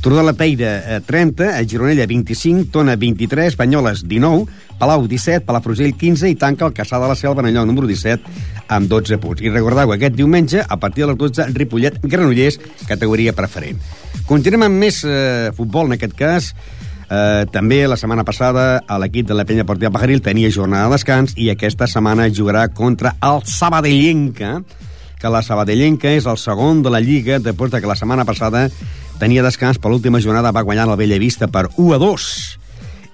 Turó 0.00 0.16
de 0.16 0.22
la 0.22 0.32
Peira, 0.32 0.96
eh, 0.96 1.00
30, 1.04 1.58
a 1.58 1.64
Gironella, 1.64 2.06
25, 2.06 2.70
Tona, 2.70 2.96
23, 2.96 3.56
Banyoles, 3.56 4.06
19, 4.08 4.46
Palau, 4.78 5.06
17, 5.06 5.44
Palafrugell, 5.44 5.94
15, 5.94 6.30
i 6.30 6.36
tanca 6.40 6.64
el 6.64 6.72
Caçà 6.72 7.00
de 7.02 7.08
la 7.10 7.16
Selva, 7.18 7.42
en 7.42 7.50
el 7.50 7.54
lloc 7.58 7.66
número 7.68 7.86
17, 7.90 8.22
amb 8.68 8.88
12 8.88 9.18
punts. 9.20 9.42
I 9.44 9.52
recordeu, 9.52 9.92
aquest 9.92 10.16
diumenge, 10.16 10.62
a 10.66 10.78
partir 10.80 11.04
de 11.04 11.10
les 11.12 11.18
12, 11.20 11.50
Ripollet, 11.52 11.98
Granollers, 12.00 12.60
categoria 12.88 13.34
preferent. 13.36 13.82
Continuem 14.30 14.70
amb 14.70 14.80
més 14.86 15.02
eh, 15.04 15.50
futbol, 15.56 15.90
en 15.90 15.98
aquest 15.98 16.16
cas. 16.16 16.54
Eh, 17.10 17.44
també 17.50 17.82
la 17.90 17.98
setmana 17.98 18.22
passada 18.22 18.84
l'equip 19.02 19.26
de 19.26 19.34
la 19.34 19.44
penya 19.44 19.66
Portia 19.66 19.90
Pajaril 19.90 20.22
tenia 20.22 20.52
jornada 20.54 20.86
de 20.86 20.94
descans 20.94 21.34
i 21.34 21.48
aquesta 21.50 21.88
setmana 21.90 22.28
jugarà 22.30 22.68
contra 22.70 23.16
el 23.26 23.42
Sabadellenca, 23.50 24.60
que 25.18 25.32
la 25.34 25.42
Sabadellenca 25.42 26.14
és 26.14 26.28
el 26.30 26.38
segon 26.38 26.84
de 26.86 26.94
la 26.94 27.02
Lliga 27.02 27.40
després 27.42 27.74
de 27.74 27.82
que 27.82 27.90
la 27.90 27.98
setmana 27.98 28.24
passada 28.24 28.68
tenia 29.20 29.44
descans 29.44 29.76
per 29.76 29.92
l'última 29.92 30.20
jornada 30.24 30.52
va 30.56 30.64
guanyar 30.64 30.88
la 30.88 30.96
Bellavista 30.96 31.46
per 31.52 31.68
1 31.76 31.92
a 31.94 32.00
2 32.00 32.26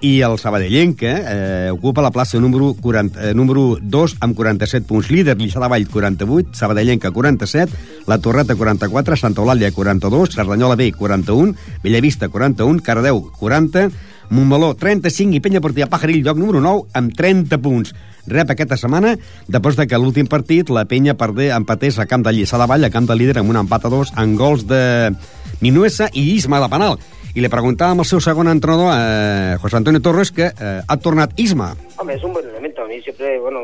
i 0.07 0.21
el 0.23 0.37
Sabadellenca 0.39 1.13
eh, 1.17 1.71
ocupa 1.73 2.05
la 2.05 2.13
plaça 2.13 2.39
número, 2.39 2.75
40, 2.75 3.31
eh, 3.31 3.35
número 3.35 3.79
2 3.81 4.17
amb 4.21 4.37
47 4.37 4.87
punts. 4.87 5.09
Líder, 5.11 5.39
Lliçà 5.41 5.59
de 5.63 5.71
Vall, 5.73 5.89
48, 5.89 6.53
Sabadellenca, 6.55 7.11
47, 7.11 7.73
La 8.07 8.19
Torreta, 8.19 8.55
44, 8.55 9.17
Santa 9.17 9.43
Eulàlia, 9.43 9.73
42, 9.73 10.37
Cerdanyola 10.37 10.77
B, 10.77 10.93
41, 10.93 11.57
Bellavista, 11.83 12.29
41, 12.29 12.85
Cardeu, 12.85 13.23
40, 13.41 13.89
Montmeló, 14.29 14.75
35 14.75 15.39
i 15.39 15.41
Penya 15.41 15.63
Portia 15.65 15.89
Pajarill, 15.89 16.23
lloc 16.27 16.39
número 16.39 16.61
9, 16.61 16.91
amb 16.95 17.17
30 17.17 17.59
punts. 17.63 17.95
Rep 18.27 18.51
aquesta 18.53 18.77
setmana, 18.77 19.15
després 19.49 19.79
de 19.79 19.87
que 19.87 19.99
l'últim 19.99 20.27
partit 20.27 20.71
la 20.71 20.85
Penya 20.91 21.17
perdé, 21.17 21.53
empatés 21.55 21.99
a 21.99 22.07
camp 22.11 22.27
de 22.27 22.35
Lliçà 22.35 22.61
de 22.61 22.67
Vall, 22.69 22.85
a 22.85 22.93
camp 22.93 23.07
de 23.09 23.17
líder, 23.17 23.39
amb 23.41 23.55
un 23.55 23.63
empat 23.63 23.87
a 23.87 23.93
dos, 23.93 24.13
en 24.19 24.35
gols 24.37 24.67
de 24.67 25.15
Minuesa 25.61 26.09
i 26.13 26.35
Isma 26.37 26.61
de 26.61 26.69
penal. 26.69 26.99
I 27.37 27.43
li 27.45 27.51
preguntàvem 27.53 28.01
al 28.01 28.09
seu 28.09 28.21
segon 28.25 28.49
entrenador, 28.49 28.95
eh, 28.97 29.57
José 29.61 29.77
Antonio 29.77 30.01
Torres, 30.01 30.31
que 30.33 30.47
eh, 30.49 30.81
ha 30.89 30.97
tornat 30.97 31.35
Isma. 31.37 31.75
Hombre, 31.99 32.17
es 32.17 32.25
un 32.25 32.33
buen 32.33 32.49
elemento. 32.49 32.83
A 32.83 32.89
mí 32.89 33.03
siempre, 33.03 33.39
bueno, 33.39 33.61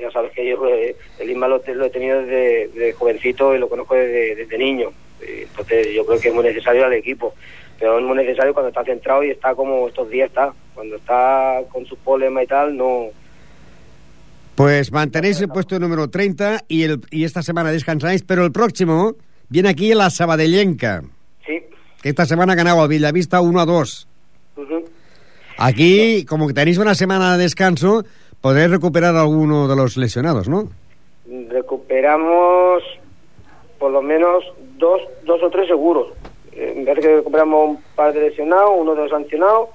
ya 0.00 0.10
sabes 0.12 0.30
que 0.32 0.48
yo 0.48 0.64
eh, 0.68 0.94
el 1.18 1.30
Isma 1.30 1.48
lo, 1.48 1.60
lo 1.66 1.84
he 1.84 1.90
tenido 1.90 2.20
desde, 2.20 2.68
desde 2.68 2.92
jovencito 2.92 3.54
y 3.54 3.58
lo 3.58 3.68
conozco 3.68 3.94
desde, 3.96 4.36
desde 4.36 4.58
niño. 4.58 4.90
Eh, 5.20 5.46
Entonces 5.50 5.88
yo 5.92 6.06
creo 6.06 6.20
que 6.20 6.28
es 6.28 6.34
muy 6.34 6.44
necesario 6.44 6.84
al 6.84 6.92
equipo. 6.92 7.34
Pero 7.78 7.98
es 7.98 8.04
muy 8.04 8.16
necesario 8.16 8.54
cuando 8.54 8.68
está 8.68 8.84
centrado 8.84 9.24
y 9.24 9.30
está 9.30 9.54
como 9.54 9.88
estos 9.88 10.08
días 10.08 10.28
está. 10.28 10.52
Cuando 10.74 10.96
está 10.96 11.62
con 11.72 11.84
sus 11.84 11.98
problemas 11.98 12.44
y 12.44 12.46
tal, 12.46 12.76
no... 12.76 13.06
Pues 14.54 14.90
mantenéis 14.90 15.40
el 15.40 15.48
puesto 15.48 15.78
número 15.78 16.08
30 16.08 16.64
y, 16.68 16.84
el, 16.84 17.00
y 17.10 17.24
esta 17.24 17.42
semana 17.42 17.70
descansáis, 17.70 18.22
pero 18.22 18.44
el 18.44 18.52
próximo 18.52 19.16
viene 19.50 19.68
aquí 19.68 19.92
la 19.92 20.08
Sabadellenca. 20.08 21.02
Que 22.02 22.08
esta 22.10 22.26
semana 22.26 22.52
ha 22.52 22.56
ganado 22.56 22.82
al 22.82 22.88
Villavista 22.88 23.40
1 23.40 23.60
a 23.60 23.66
2. 23.66 24.08
Ujú. 24.56 24.84
Aquí, 25.58 26.24
como 26.24 26.46
que 26.46 26.54
tenéis 26.54 26.78
una 26.78 26.94
semana 26.94 27.36
de 27.36 27.44
descanso, 27.44 28.04
podréis 28.40 28.70
recuperar 28.70 29.16
a 29.16 29.22
alguno 29.22 29.68
de 29.68 29.76
los 29.76 29.96
lesionados, 29.96 30.48
¿no? 30.48 30.68
Recuperamos 31.48 32.82
por 33.78 33.90
lo 33.90 34.02
menos 34.02 34.44
dos, 34.78 35.00
dos 35.24 35.42
o 35.42 35.50
tres 35.50 35.66
seguros. 35.68 36.08
Eh, 36.52 36.74
Me 36.76 36.84
parece 36.84 37.08
que 37.08 37.16
recuperamos 37.16 37.70
un 37.70 37.82
par 37.94 38.12
de 38.12 38.20
lesionados, 38.20 38.70
uno 38.76 38.94
de 38.94 39.02
los 39.02 39.10
sancionados 39.10 39.68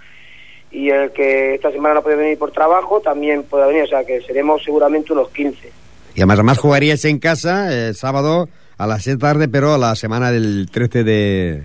y 0.71 0.89
el 0.89 1.11
que 1.11 1.55
esta 1.55 1.71
semana 1.71 1.95
no 1.95 2.03
puede 2.03 2.15
venir 2.15 2.37
por 2.37 2.51
trabajo 2.51 3.01
también 3.01 3.43
puede 3.43 3.67
venir, 3.67 3.83
o 3.83 3.87
sea 3.87 4.05
que 4.05 4.21
seremos 4.21 4.63
seguramente 4.63 5.11
unos 5.11 5.29
15. 5.29 5.71
Y 6.15 6.19
además, 6.21 6.39
además 6.39 6.57
jugaríais 6.59 7.03
en 7.05 7.19
casa 7.19 7.73
el 7.73 7.95
sábado 7.95 8.47
a 8.77 8.87
las 8.87 9.03
7 9.03 9.17
de 9.17 9.23
la 9.23 9.33
tarde, 9.33 9.47
pero 9.47 9.73
a 9.73 9.77
la 9.77 9.95
semana 9.95 10.31
del 10.31 10.69
13 10.71 11.03
de, 11.03 11.63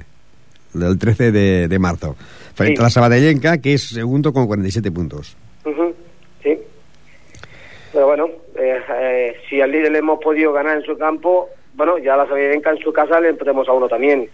del 0.79 0.99
13 0.99 1.33
de, 1.33 1.69
de 1.69 1.79
marzo. 1.79 2.17
Frente 2.55 2.77
Sí. 2.77 2.81
a 2.81 2.85
la 2.85 2.91
Sabadellenca, 2.91 3.59
que 3.59 3.75
es 3.75 3.89
segundo 3.89 4.33
con 4.33 4.47
47 4.47 4.91
puntos. 4.91 5.37
Ujú, 5.65 5.95
Sí. 6.43 6.59
Pero 7.93 8.07
bueno, 8.07 8.27
eh, 8.59 8.81
eh, 9.01 9.37
si 9.49 9.61
al 9.61 9.71
líder 9.73 9.93
le 9.93 9.99
hemos 9.99 10.21
podido 10.21 10.53
ganar 10.53 10.77
en 10.79 10.83
su 10.85 10.97
campo, 10.99 11.49
bueno, 11.75 11.99
ya 11.99 12.17
la 12.17 12.27
Sabienca 12.27 12.71
en 12.71 12.79
su 12.79 12.93
casa 12.93 13.21
le 13.21 13.31
empatemos 13.31 13.69
a 13.69 13.73
uno 13.73 13.89
también. 13.89 14.29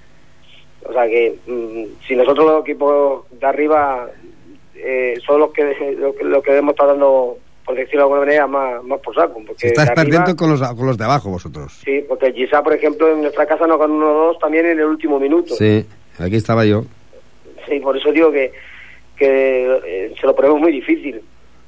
O 0.85 0.93
sea 0.93 1.07
que 1.07 1.37
mm, 1.47 2.07
si 2.07 2.17
nosotros 2.17 2.45
los 2.47 2.63
equipos 2.63 3.25
de 3.31 3.47
arriba 3.47 4.09
eh, 4.75 5.15
son 5.25 5.41
los 5.41 5.53
que, 5.53 5.97
lo 6.23 6.43
que 6.43 6.57
hemos 6.57 6.73
estado 6.73 6.91
dando, 6.91 7.39
por 7.65 7.77
decirlo 7.77 7.99
de 7.99 8.03
alguna 8.03 8.21
manera, 8.21 8.47
más, 8.49 8.83
más 8.83 8.99
por 9.01 9.15
saco. 9.15 9.41
Porque 9.47 9.69
Estáis 9.69 9.91
perdiendo 9.93 10.35
con 10.35 10.51
los, 10.51 10.61
con 10.61 10.87
los 10.87 10.99
de 10.99 11.05
abajo 11.05 11.31
vosotros. 11.31 11.81
Sí, 11.85 12.05
porque 12.09 12.33
Gisa, 12.33 12.63
por 12.65 12.73
ejemplo, 12.75 13.13
en 13.13 13.23
nuestra 13.23 13.47
casa 13.47 13.67
nos 13.69 13.79
ganó 13.79 14.33
1-2 14.33 14.39
también 14.41 14.67
en 14.67 14.81
el 14.81 14.87
último 14.87 15.21
minuto. 15.21 15.55
Sí, 15.55 15.87
aquí 16.19 16.37
estaba 16.37 16.65
yo. 16.65 16.85
Sí, 17.69 17.79
por 17.81 17.97
eso 17.97 18.13
digo 18.13 18.31
que, 18.33 18.53
que 19.17 19.81
eh, 19.87 20.15
se 20.21 20.27
lo 20.27 20.35
ponemos 20.35 20.61
muy 20.61 20.73
difícil. 20.73 21.21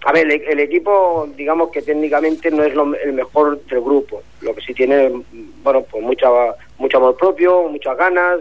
A 0.06 0.12
ver, 0.12 0.26
el, 0.30 0.42
el 0.42 0.60
equipo, 0.60 1.26
digamos 1.36 1.70
que 1.70 1.80
técnicamente 1.80 2.50
no 2.50 2.62
es 2.62 2.74
lo- 2.74 2.94
el 2.94 3.12
mejor 3.14 3.62
del 3.64 3.80
grupo. 3.80 4.22
Lo 4.42 4.54
que 4.54 4.60
sí 4.60 4.74
tiene, 4.74 5.10
bueno, 5.62 5.82
pues 5.90 6.02
mucha, 6.02 6.26
mucho 6.78 6.96
amor 6.98 7.16
propio, 7.16 7.68
muchas 7.70 7.96
ganas 7.96 8.40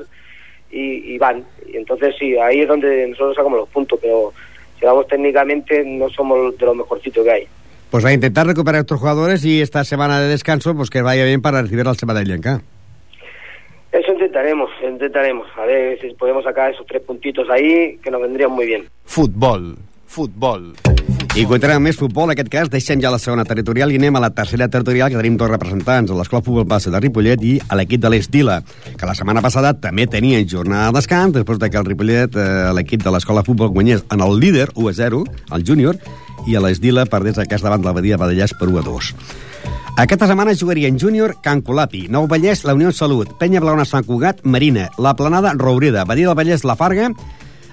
y, 0.71 1.13
y 1.13 1.17
van. 1.17 1.45
Y 1.71 1.77
entonces 1.77 2.15
sí, 2.19 2.37
ahí 2.37 2.61
es 2.61 2.67
donde 2.67 3.07
nosotros 3.07 3.35
sacamos 3.35 3.59
los 3.59 3.69
puntos, 3.69 3.97
pero 4.01 4.33
si 4.79 4.85
vamos 4.85 5.07
técnicamente 5.07 5.83
no 5.85 6.09
somos 6.09 6.57
de 6.57 6.65
los 6.65 6.75
mejorcitos 6.75 7.23
que 7.23 7.31
hay. 7.31 7.47
Pues 7.91 8.03
a 8.03 8.11
intentar 8.11 8.45
recuperar 8.47 8.79
a 8.79 8.81
estos 8.81 8.99
jugadores 8.99 9.45
y 9.45 9.61
esta 9.61 9.83
semana 9.85 10.19
de 10.19 10.27
descanso, 10.27 10.75
pues 10.75 10.89
que 10.89 11.01
vaya 11.03 11.23
bien 11.25 11.41
para 11.43 11.61
recibir 11.61 11.87
al 11.87 11.95
Sabadellenca. 11.95 12.61
Eso 13.93 14.11
intentaremos, 14.11 14.69
intentaremos. 14.83 15.47
A 15.55 15.65
ver 15.65 16.01
si 16.01 16.09
podemos 16.15 16.43
sacar 16.43 16.73
esos 16.73 16.85
tres 16.87 17.03
puntitos 17.03 17.47
ahí, 17.49 17.99
que 18.03 18.09
nos 18.09 18.21
vendrían 18.21 18.51
muy 18.51 18.65
bien. 18.65 18.85
Futbol, 19.05 19.77
futbol. 20.07 20.73
I 21.33 21.47
continuem 21.49 21.79
amb 21.79 21.87
més 21.89 21.97
futbol, 21.97 22.27
en 22.29 22.35
aquest 22.35 22.49
cas 22.53 22.69
deixem 22.69 22.99
ja 23.01 23.09
la 23.13 23.19
segona 23.21 23.45
territorial 23.45 23.89
i 23.93 23.95
anem 23.97 24.17
a 24.17 24.21
la 24.21 24.31
tercera 24.33 24.67
territorial, 24.69 25.09
que 25.09 25.17
tenim 25.17 25.37
dos 25.37 25.49
representants, 25.49 26.09
a 26.09 26.17
l'Escola 26.17 26.43
Futbol 26.45 26.67
Base 26.69 26.93
de 26.93 27.01
Ripollet 27.01 27.45
i 27.45 27.55
a 27.65 27.77
l'equip 27.77 28.01
de 28.01 28.11
l'Estila, 28.13 28.59
que 28.97 29.09
la 29.09 29.15
setmana 29.17 29.41
passada 29.45 29.73
també 29.73 30.05
tenien 30.05 30.45
jornada 30.49 30.91
de 30.91 30.99
descans, 30.99 31.33
després 31.33 31.61
de 31.61 31.69
que 31.69 31.81
el 31.81 31.89
Ripollet, 31.89 32.37
eh, 32.37 32.73
l'equip 32.77 33.01
de 33.05 33.13
l'Escola 33.13 33.45
Futbol 33.45 33.73
guanyés 33.73 34.05
en 34.13 34.21
el 34.21 34.37
líder 34.41 34.69
1 34.75 34.89
a 34.89 34.93
0, 35.01 35.23
el 35.57 35.65
júnior, 35.65 35.97
i 36.45 36.53
a 36.53 36.61
l'Estila 36.61 37.05
perdés 37.09 37.41
aquest 37.41 37.65
davant 37.65 37.81
de 37.81 37.89
la 37.89 37.97
Badia 37.97 38.21
Badellàs 38.21 38.53
per 38.57 38.69
1 38.69 38.81
a 38.81 38.85
2. 38.89 39.13
Aquesta 39.97 40.25
setmana 40.25 40.55
jugarien 40.57 40.97
júnior 40.97 41.35
Can 41.45 41.61
Colapi, 41.61 42.07
Nou 42.09 42.25
Vallès, 42.27 42.63
la 42.65 42.73
Unió 42.73 42.89
Salut, 42.91 43.29
Penya 43.37 43.61
Blauna 43.61 43.85
Sant 43.85 44.07
Cugat, 44.07 44.41
Marina, 44.43 44.87
la 44.97 45.13
Planada 45.15 45.53
Roureda, 45.53 46.05
Badia 46.09 46.31
del 46.31 46.37
Vallès, 46.39 46.63
la 46.65 46.75
Farga, 46.75 47.11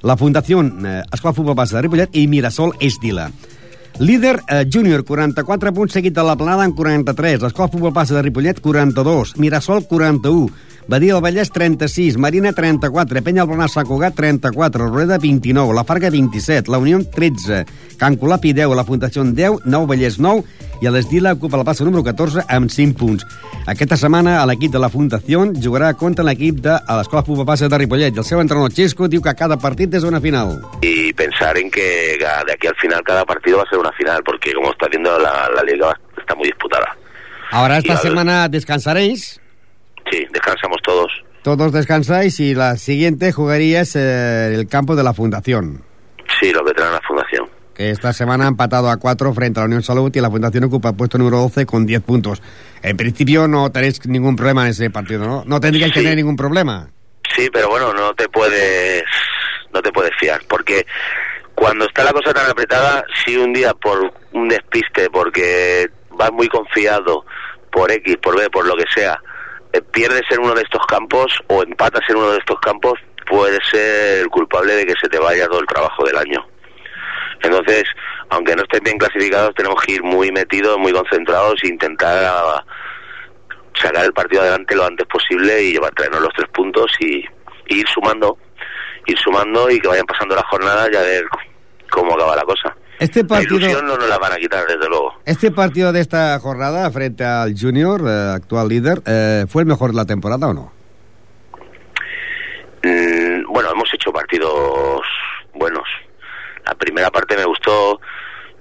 la 0.02 0.16
Fundació 0.20 0.60
eh, 0.60 1.00
Escola 1.12 1.32
Futbol 1.34 1.56
Base 1.56 1.76
de 1.76 1.82
Ripollet 1.82 2.16
i 2.16 2.26
Mirasol 2.28 2.74
Estila. 2.80 3.30
Líder 4.00 4.40
eh, 4.48 4.64
júnior, 4.72 5.04
44 5.04 5.72
punts, 5.76 5.92
seguit 5.96 6.14
de 6.16 6.24
la 6.24 6.36
Planada 6.36 6.64
en 6.64 6.72
43. 6.76 7.42
L'Escola 7.42 7.68
Futbol 7.72 7.92
Base 7.92 8.14
de 8.14 8.22
Ripollet, 8.22 8.60
42. 8.60 9.36
Mirasol, 9.36 9.86
41. 9.88 10.48
Badia 10.90 11.14
del 11.14 11.22
Vallès, 11.22 11.50
36. 11.52 12.16
Marina, 12.18 12.52
34. 12.52 13.22
Penya 13.22 13.42
Albonar 13.44 13.68
Sant 13.70 13.86
Cugat, 13.86 14.14
34. 14.18 14.88
Rueda, 14.88 15.18
29. 15.22 15.72
La 15.72 15.84
Farga, 15.84 16.10
27. 16.10 16.68
La 16.68 16.78
Unió, 16.82 16.98
13. 17.04 17.64
Can 17.96 18.16
Colapi, 18.16 18.52
10. 18.52 18.74
La 18.74 18.82
Fundació, 18.84 19.22
10. 19.22 19.60
Nou 19.70 19.86
Vallès, 19.86 20.18
9. 20.18 20.42
I 20.82 20.88
a 20.88 20.90
l'Esdila 20.90 21.34
ocupa 21.36 21.58
la 21.60 21.64
plaça 21.68 21.84
número 21.84 22.02
14 22.02 22.42
amb 22.48 22.70
5 22.72 22.96
punts. 22.98 23.26
Aquesta 23.68 23.98
setmana 24.00 24.38
l'equip 24.48 24.72
de 24.72 24.80
la 24.80 24.88
Fundació 24.90 25.44
jugarà 25.62 25.92
contra 25.94 26.24
l'equip 26.24 26.62
de 26.64 26.72
l'Escola 26.88 27.22
Base 27.44 27.68
de 27.68 27.78
Ripollet. 27.78 28.16
I 28.16 28.18
el 28.18 28.24
seu 28.24 28.40
entrenador 28.40 28.72
Xesco 28.72 29.06
diu 29.06 29.20
que 29.22 29.34
cada 29.36 29.58
partit 29.60 29.92
és 29.94 30.02
una 30.08 30.20
final. 30.20 30.58
y 30.82 31.12
pensar 31.12 31.56
en 31.58 31.70
que 31.70 32.16
de 32.18 32.52
aquí 32.52 32.66
al 32.66 32.74
final 32.76 33.02
cada 33.04 33.24
partido 33.26 33.58
va 33.58 33.64
a 33.64 33.68
ser 33.70 33.78
una 33.78 33.92
final, 33.92 34.22
porque 34.24 34.54
como 34.54 34.72
está 34.72 34.88
viendo 34.88 35.16
la, 35.18 35.50
la 35.54 35.62
liga 35.62 35.92
está 36.18 36.34
muy 36.34 36.46
disputada. 36.48 36.96
Ahora 37.52 37.78
esta 37.78 37.92
Y 37.92 37.96
a 37.96 38.00
ver- 38.00 38.02
semana 38.02 38.48
descansaréis. 38.48 39.39
Sí, 40.10 40.26
descansamos 40.32 40.78
todos. 40.82 41.12
Todos 41.42 41.72
descansáis 41.72 42.38
y 42.40 42.54
la 42.54 42.76
siguiente 42.76 43.32
jugarías 43.32 43.96
eh, 43.96 44.48
en 44.48 44.54
el 44.60 44.68
campo 44.68 44.94
de 44.96 45.02
la 45.02 45.14
Fundación, 45.14 45.82
Sí, 46.40 46.52
lo 46.52 46.64
que 46.64 46.72
trae 46.72 46.90
la 46.90 47.00
fundación. 47.06 47.48
que 47.74 47.90
esta 47.90 48.12
semana 48.12 48.44
ha 48.44 48.48
empatado 48.48 48.90
a 48.90 48.96
4 48.98 49.32
frente 49.34 49.58
a 49.58 49.62
la 49.62 49.66
Unión 49.66 49.82
Salud 49.82 50.10
y 50.14 50.20
la 50.20 50.30
Fundación 50.30 50.64
ocupa 50.64 50.90
el 50.90 50.96
puesto 50.96 51.16
número 51.18 51.38
12 51.38 51.64
con 51.66 51.86
10 51.86 52.02
puntos. 52.02 52.42
En 52.82 52.96
principio 52.96 53.48
no 53.48 53.70
tenéis 53.72 54.04
ningún 54.06 54.36
problema 54.36 54.64
en 54.64 54.68
ese 54.70 54.90
partido, 54.90 55.26
¿no? 55.26 55.44
No 55.46 55.60
tendríais 55.60 55.92
que 55.92 56.00
Sí. 56.00 56.04
tener 56.04 56.16
ningún 56.16 56.36
problema. 56.36 56.88
Sí, 57.34 57.48
pero 57.52 57.68
bueno, 57.70 57.92
no 57.94 58.12
te 58.14 58.28
puedes 58.28 59.04
no 59.72 59.80
te 59.80 59.92
puedes 59.92 60.10
fiar, 60.18 60.40
porque 60.48 60.84
cuando 61.54 61.84
está 61.86 62.02
la 62.04 62.12
cosa 62.12 62.34
tan 62.34 62.50
apretada, 62.50 63.04
si 63.24 63.36
un 63.36 63.52
día 63.52 63.72
por 63.74 64.12
un 64.32 64.48
despiste, 64.48 65.08
porque 65.10 65.88
vas 66.10 66.32
muy 66.32 66.48
confiado 66.48 67.24
por 67.70 67.90
X, 67.92 68.16
por 68.22 68.36
B, 68.36 68.50
por 68.50 68.66
lo 68.66 68.76
que 68.76 68.84
sea, 68.94 69.12
eh, 69.14 69.16
pierdes 69.92 70.22
en 70.30 70.40
uno 70.40 70.54
de 70.54 70.62
estos 70.62 70.84
campos 70.86 71.32
o 71.48 71.62
empatas 71.62 72.02
en 72.08 72.16
uno 72.16 72.32
de 72.32 72.38
estos 72.38 72.58
campos, 72.60 72.98
puedes 73.28 73.60
ser 73.70 74.20
el 74.20 74.28
culpable 74.28 74.74
de 74.74 74.86
que 74.86 74.94
se 75.00 75.08
te 75.08 75.18
vaya 75.18 75.46
todo 75.46 75.60
el 75.60 75.66
trabajo 75.66 76.04
del 76.04 76.16
año. 76.16 76.46
Entonces, 77.42 77.84
aunque 78.28 78.54
no 78.54 78.62
estén 78.62 78.82
bien 78.84 78.98
clasificados, 78.98 79.54
tenemos 79.54 79.80
que 79.82 79.92
ir 79.92 80.02
muy 80.02 80.30
metidos, 80.30 80.78
muy 80.78 80.92
concentrados 80.92 81.62
e 81.62 81.68
intentar 81.68 82.24
ah, 82.24 82.64
sacar 83.74 84.04
el 84.04 84.12
partido 84.12 84.42
adelante 84.42 84.74
lo 84.74 84.84
antes 84.84 85.06
posible 85.06 85.62
y 85.62 85.72
llevar 85.72 85.94
traernos 85.94 86.22
los 86.22 86.34
tres 86.34 86.48
puntos 86.50 86.92
y, 87.00 87.24
y 87.66 87.80
ir 87.80 87.88
sumando, 87.88 88.36
ir 89.06 89.18
sumando 89.18 89.70
y 89.70 89.80
que 89.80 89.88
vayan 89.88 90.06
pasando 90.06 90.34
las 90.34 90.44
jornadas 90.46 90.90
y 90.92 90.96
a 90.96 91.00
ver 91.00 91.24
cómo 91.90 92.14
acaba 92.14 92.36
la 92.36 92.42
cosa. 92.42 92.76
Este 93.00 93.22
La 93.22 93.28
partido, 93.28 93.56
ilusión 93.56 93.86
no 93.86 93.96
nos 93.96 94.08
la 94.08 94.18
van 94.18 94.32
a 94.32 94.36
quitar, 94.36 94.66
desde 94.66 94.86
luego. 94.88 95.14
este 95.24 95.50
partido 95.50 95.90
de 95.92 96.00
esta 96.00 96.38
jornada 96.38 96.90
frente 96.90 97.24
al 97.24 97.54
Junior, 97.58 98.02
eh, 98.06 98.32
actual 98.36 98.68
líder, 98.68 99.02
eh, 99.06 99.46
¿fue 99.48 99.62
el 99.62 99.66
mejor 99.66 99.90
de 99.90 99.96
la 99.96 100.04
temporada 100.04 100.46
o 100.48 100.52
no? 100.54 100.72
Mm, 102.82 103.50
bueno, 103.52 103.70
hemos 103.72 103.92
hecho 103.94 104.12
partidos 104.12 105.00
buenos. 105.54 105.84
La 106.66 106.74
primera 106.74 107.10
parte 107.10 107.36
me 107.36 107.44
gustó 107.44 108.00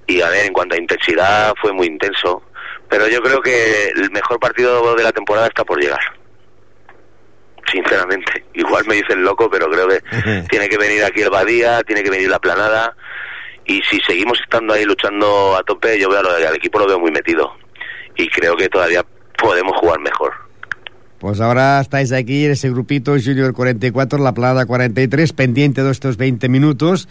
y 0.06 0.20
a 0.22 0.28
ver, 0.30 0.46
en 0.46 0.52
cuanto 0.52 0.74
a 0.74 0.78
intensidad 0.78 1.52
fue 1.60 1.72
muy 1.72 1.86
intenso. 1.86 2.42
Pero 2.88 3.06
yo 3.08 3.20
creo 3.22 3.40
que 3.40 3.88
el 3.94 4.10
mejor 4.10 4.40
partido 4.40 4.96
de 4.96 5.04
la 5.04 5.12
temporada 5.12 5.46
está 5.46 5.64
por 5.64 5.78
llegar. 5.80 6.00
Sinceramente, 7.70 8.44
igual 8.54 8.84
me 8.86 8.96
dicen 8.96 9.22
loco, 9.22 9.48
pero 9.50 9.70
creo 9.70 9.86
que 9.86 10.00
tiene 10.50 10.68
que 10.68 10.78
venir 10.78 11.04
aquí 11.04 11.20
el 11.22 11.30
Badía, 11.30 11.82
tiene 11.82 12.02
que 12.02 12.10
venir 12.10 12.28
la 12.28 12.38
Planada. 12.38 12.96
Y 13.70 13.80
si 13.88 14.00
seguimos 14.00 14.36
estando 14.40 14.74
ahí 14.74 14.84
luchando 14.84 15.56
a 15.56 15.62
tope, 15.62 15.96
yo 15.96 16.08
veo 16.08 16.18
al 16.18 16.26
al 16.26 16.56
equipo 16.56 16.80
lo 16.80 16.88
veo 16.88 16.98
muy 16.98 17.12
metido. 17.12 17.52
Y 18.16 18.28
creo 18.28 18.56
que 18.56 18.68
todavía 18.68 19.06
podemos 19.38 19.76
jugar 19.76 20.00
mejor. 20.00 20.32
Pues 21.20 21.40
ahora 21.40 21.80
estáis 21.80 22.10
aquí 22.10 22.46
en 22.46 22.50
ese 22.50 22.68
grupito 22.68 23.12
Junior 23.12 23.52
44, 23.52 24.18
La 24.18 24.34
Plada 24.34 24.66
43, 24.66 25.32
pendiente 25.34 25.84
de 25.84 25.90
estos 25.92 26.16
20 26.16 26.48
minutos. 26.48 27.08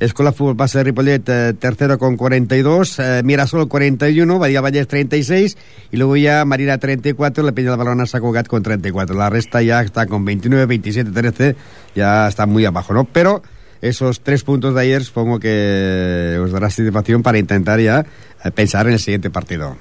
Escuela 0.00 0.32
Fútbol 0.32 0.54
Base 0.54 0.76
de 0.78 0.84
Ripollet, 0.84 1.26
eh, 1.28 1.54
tercero 1.54 1.96
con 1.96 2.18
42, 2.18 2.98
eh, 2.98 3.22
Mirasol 3.24 3.68
41, 3.68 4.38
Badía 4.38 4.60
Vallès 4.60 4.88
36, 4.88 5.56
y 5.92 5.96
luego 5.96 6.16
ya 6.16 6.44
Marina 6.44 6.76
34, 6.76 7.42
La 7.42 7.52
Peña 7.52 7.70
de 7.70 7.76
Balona 7.78 8.04
Sacogat 8.04 8.48
con 8.48 8.62
34. 8.62 9.16
La 9.16 9.30
resta 9.30 9.62
ya 9.62 9.80
está 9.80 10.06
con 10.06 10.26
29, 10.26 10.66
27, 10.66 11.10
13, 11.10 11.56
ya 11.94 12.28
está 12.28 12.44
muy 12.44 12.66
abajo, 12.66 12.92
¿no? 12.92 13.04
Pero 13.04 13.42
esos 13.82 14.20
tres 14.20 14.44
puntos 14.44 14.74
de 14.74 14.80
ayer 14.80 15.02
supongo 15.02 15.38
que 15.40 16.38
os 16.40 16.52
dará 16.52 16.70
satisfacción 16.70 17.22
para 17.22 17.38
intentar 17.38 17.80
ya 17.80 18.06
eh, 18.44 18.50
pensar 18.52 18.86
en 18.86 18.94
el 18.94 18.98
siguiente 19.00 19.28
partido. 19.28 19.76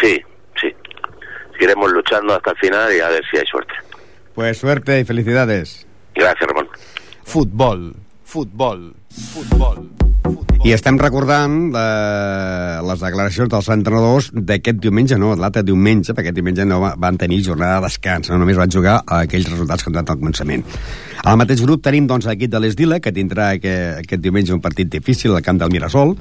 Sí, 0.00 0.20
sí. 0.60 0.74
Seguiremos 1.52 1.92
luchando 1.92 2.34
hasta 2.34 2.50
el 2.50 2.56
final 2.58 2.94
y 2.94 3.00
a 3.00 3.08
ver 3.08 3.22
si 3.30 3.38
hay 3.38 3.46
suerte. 3.46 3.72
Pues 4.34 4.58
suerte 4.58 5.00
y 5.00 5.04
felicidades. 5.04 5.86
Gracias, 6.14 6.48
Ramón. 6.48 6.68
Futbol, 7.24 7.94
futbol, 8.24 8.94
futbol. 9.32 9.99
I 10.60 10.74
estem 10.76 10.98
recordant 11.00 11.70
eh, 11.72 12.80
les 12.84 13.00
declaracions 13.00 13.48
dels 13.48 13.68
entrenadors 13.72 14.26
d'aquest 14.34 14.76
diumenge, 14.84 15.16
no, 15.16 15.30
l'altre 15.40 15.62
diumenge, 15.64 16.12
perquè 16.12 16.28
aquest 16.28 16.36
diumenge 16.36 16.66
no 16.68 16.82
va- 16.82 16.92
van 17.00 17.16
tenir 17.16 17.38
jornada 17.46 17.78
de 17.78 17.86
descans, 17.88 18.28
no 18.28 18.36
només 18.42 18.58
van 18.60 18.68
jugar 18.70 18.98
a 19.06 19.22
aquells 19.24 19.48
resultats 19.48 19.82
que 19.82 19.88
han 19.88 19.96
donat 19.96 20.12
al 20.12 20.18
començament. 20.20 20.62
Al 21.24 21.38
mateix 21.40 21.62
grup 21.64 21.80
tenim 21.82 22.06
doncs, 22.06 22.28
l'equip 22.28 22.52
de 22.52 22.60
l'Esdila, 22.60 23.00
que 23.00 23.12
tindrà 23.16 23.54
aquest, 23.56 24.04
aquest 24.04 24.20
diumenge 24.20 24.52
un 24.52 24.60
partit 24.60 24.92
difícil 24.92 25.32
al 25.32 25.40
camp 25.42 25.58
del 25.64 25.72
Mirasol, 25.72 26.12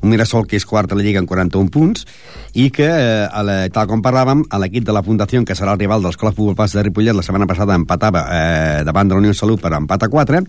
un 0.00 0.08
Mirasol 0.14 0.46
que 0.46 0.56
és 0.62 0.64
quart 0.70 0.92
a 0.92 0.94
la 0.94 1.02
Lliga 1.02 1.18
amb 1.18 1.28
41 1.28 1.68
punts, 1.74 2.06
i 2.54 2.70
que, 2.70 2.86
eh, 2.86 3.26
a 3.26 3.42
la, 3.42 3.58
tal 3.74 3.90
com 3.90 4.02
parlàvem, 4.06 4.46
l'equip 4.62 4.86
de 4.86 4.94
la 4.94 5.02
Fundació, 5.02 5.42
que 5.44 5.58
serà 5.58 5.74
el 5.74 5.82
rival 5.82 6.00
de 6.06 6.12
l'Escola 6.12 6.30
Futbol 6.32 6.54
Pas 6.54 6.72
de 6.78 6.86
Ripollet, 6.86 7.16
la 7.18 7.26
setmana 7.26 7.50
passada 7.50 7.74
empatava 7.74 8.28
eh, 8.30 8.84
davant 8.86 9.10
de 9.10 9.18
la 9.18 9.24
Unió 9.26 9.34
Salut 9.34 9.60
per 9.60 9.74
empat 9.74 10.06
a 10.06 10.08
4, 10.08 10.46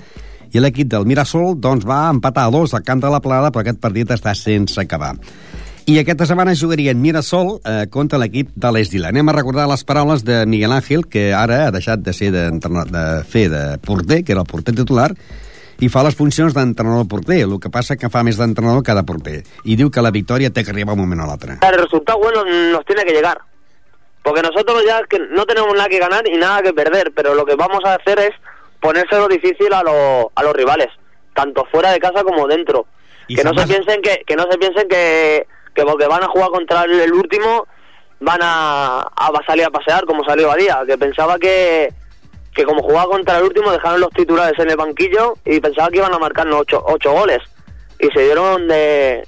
i 0.54 0.60
l'equip 0.60 0.88
del 0.92 1.06
Mirasol 1.08 1.56
doncs, 1.60 1.86
va 1.88 2.10
empatar 2.12 2.48
a 2.48 2.52
dos 2.52 2.74
al 2.74 2.84
camp 2.84 3.02
de 3.04 3.10
la 3.10 3.22
Plada, 3.24 3.52
però 3.52 3.62
aquest 3.66 3.80
partit 3.80 4.12
està 4.12 4.34
sense 4.36 4.80
acabar. 4.82 5.16
I 5.90 5.96
aquesta 5.98 6.28
setmana 6.30 6.54
jugarien 6.56 7.00
Mirasol 7.02 7.56
eh, 7.66 7.88
contra 7.90 8.20
l'equip 8.22 8.52
de 8.56 8.72
l'Esdila. 8.72 9.10
Anem 9.10 9.30
a 9.32 9.34
recordar 9.34 9.66
les 9.72 9.84
paraules 9.84 10.24
de 10.24 10.44
Miguel 10.46 10.72
Ángel, 10.76 11.08
que 11.10 11.32
ara 11.34 11.66
ha 11.68 11.72
deixat 11.74 12.04
de 12.06 12.14
ser 12.14 12.30
d'entrenar- 12.36 12.86
de 12.92 13.06
fer 13.26 13.48
de 13.50 13.64
porter, 13.80 14.24
que 14.24 14.32
era 14.36 14.42
el 14.46 14.48
porter 14.48 14.76
titular, 14.78 15.10
i 15.82 15.90
fa 15.90 16.04
les 16.06 16.14
funcions 16.14 16.54
d'entrenador 16.54 17.08
porter, 17.10 17.40
el 17.48 17.58
que 17.60 17.72
passa 17.74 17.98
que 17.98 18.12
fa 18.14 18.22
més 18.24 18.38
d'entrenador 18.38 18.84
que 18.86 18.94
de 18.94 19.04
porter. 19.04 19.40
I 19.66 19.76
diu 19.76 19.90
que 19.90 20.04
la 20.06 20.12
victòria 20.14 20.52
té 20.54 20.64
que 20.64 20.70
arribar 20.70 20.94
un 20.94 21.02
moment 21.02 21.24
o 21.26 21.26
l'altre. 21.26 21.58
El 21.66 21.80
resultado 21.82 22.20
bueno 22.20 22.46
nos 22.46 22.86
tiene 22.86 23.04
que 23.04 23.12
llegar. 23.18 23.42
Porque 24.24 24.44
nosotros 24.44 24.84
ya 24.86 25.02
que 25.10 25.18
no 25.34 25.48
tenemos 25.48 25.74
nada 25.74 25.90
que 25.90 25.98
ganar 25.98 26.28
y 26.28 26.38
nada 26.38 26.62
que 26.62 26.74
perder, 26.74 27.12
pero 27.16 27.34
lo 27.34 27.44
que 27.44 27.56
vamos 27.56 27.82
a 27.84 27.96
hacer 27.96 28.20
es 28.20 28.34
ponérselo 28.82 29.28
difícil 29.30 29.72
a, 29.74 29.84
lo- 29.84 30.32
a 30.36 30.44
los 30.44 30.54
rivales, 30.54 30.88
tanto 31.34 31.66
fuera 31.72 31.92
de 31.92 32.00
casa 32.00 32.24
como 32.24 32.48
dentro. 32.48 32.86
Y 33.28 33.36
Que 33.36 33.44
no 33.44 33.52
se 33.52 33.68
piensen 33.78 34.02
que, 34.02 34.24
que 34.28 34.36
no 34.36 34.44
se 34.52 34.58
piensen 34.58 34.90
que, 34.90 35.48
que 35.74 35.84
porque 35.86 36.08
van 36.08 36.24
a 36.24 36.28
jugar 36.28 36.50
contra 36.50 36.84
el, 36.84 37.00
el 37.00 37.14
último 37.14 37.68
van 38.20 38.40
a, 38.44 39.00
a 39.02 39.32
salir 39.48 39.66
a 39.66 39.70
pasear 39.70 40.04
como 40.06 40.24
salió 40.26 40.48
Badía, 40.50 40.82
que 40.86 40.98
pensaba 40.98 41.40
que, 41.40 41.92
que 42.54 42.64
como 42.66 42.84
jugaba 42.84 43.10
contra 43.12 43.38
el 43.38 43.46
último 43.46 43.72
dejaron 43.72 44.02
los 44.02 44.10
titulares 44.12 44.60
en 44.60 44.70
el 44.70 44.76
banquillo 44.78 45.36
y 45.46 45.60
pensaba 45.60 45.90
que 45.90 45.98
iban 45.98 46.14
a 46.14 46.20
marcarnos 46.20 46.60
ocho, 46.62 46.84
ocho 46.86 47.12
goles 47.14 47.40
y 48.00 48.08
se 48.10 48.22
dieron 48.22 48.68
de 48.68 49.26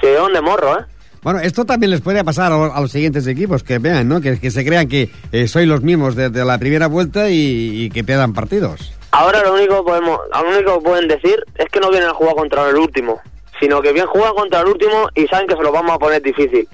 se 0.00 0.06
dieron 0.08 0.32
de 0.32 0.40
morro, 0.40 0.78
¿eh? 0.80 0.84
Bueno, 1.22 1.40
esto 1.40 1.64
también 1.64 1.90
les 1.90 2.00
puede 2.00 2.24
pasar 2.24 2.52
a, 2.52 2.66
a 2.66 2.80
los 2.80 2.90
siguientes 2.90 3.26
equipos, 3.26 3.62
que 3.62 3.78
vean, 3.78 4.08
¿no? 4.08 4.20
Que, 4.20 4.40
que 4.40 4.50
se 4.50 4.64
crean 4.64 4.88
que 4.88 5.10
eh, 5.32 5.48
sois 5.48 5.68
los 5.68 5.82
mismos 5.82 6.16
desde 6.16 6.44
la 6.44 6.58
primera 6.58 6.86
vuelta 6.86 7.28
y, 7.28 7.84
y 7.84 7.90
que 7.90 8.04
pierdan 8.04 8.32
partidos. 8.32 8.94
Ahora 9.10 9.42
lo 9.42 9.54
único 9.54 9.84
podemos, 9.84 10.18
lo 10.32 10.50
único 10.50 10.78
que 10.78 10.84
pueden 10.84 11.08
decir 11.08 11.44
es 11.56 11.66
que 11.66 11.80
no 11.80 11.90
vienen 11.90 12.08
a 12.08 12.14
jugar 12.14 12.36
contra 12.36 12.68
el 12.68 12.76
último, 12.76 13.20
sino 13.58 13.82
que 13.82 13.92
bien 13.92 14.06
juegan 14.06 14.34
contra 14.34 14.60
el 14.60 14.68
último 14.68 15.08
y 15.14 15.26
saben 15.26 15.46
que 15.46 15.56
se 15.56 15.62
lo 15.62 15.72
vamos 15.72 15.92
a 15.92 15.98
poner 15.98 16.22
difícil. 16.22 16.66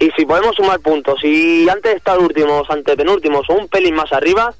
Y 0.00 0.10
si 0.16 0.24
podemos 0.24 0.56
sumar 0.56 0.80
puntos, 0.80 1.22
y 1.22 1.68
antes 1.68 1.92
de 1.92 1.98
estar 1.98 2.18
últimos, 2.18 2.68
antepenúltimos 2.70 3.48
o 3.50 3.54
un 3.54 3.68
pelín 3.68 3.96
más 3.96 4.12
arriba, 4.12 4.54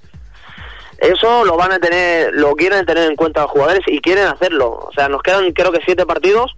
eso 0.99 1.45
lo 1.45 1.57
van 1.57 1.73
a 1.73 1.79
tener, 1.79 2.35
lo 2.35 2.55
quieren 2.57 2.85
tener 2.85 3.09
en 3.09 3.17
cuenta 3.17 3.43
los 3.43 3.51
jugadores 3.53 3.83
y 3.87 4.01
quieren 4.01 4.27
hacerlo. 4.27 4.69
O 4.71 4.93
sea, 4.93 5.09
nos 5.09 5.23
quedan 5.23 5.53
creo 5.53 5.71
que 5.73 5.81
siete 5.85 6.05
partidos, 6.07 6.57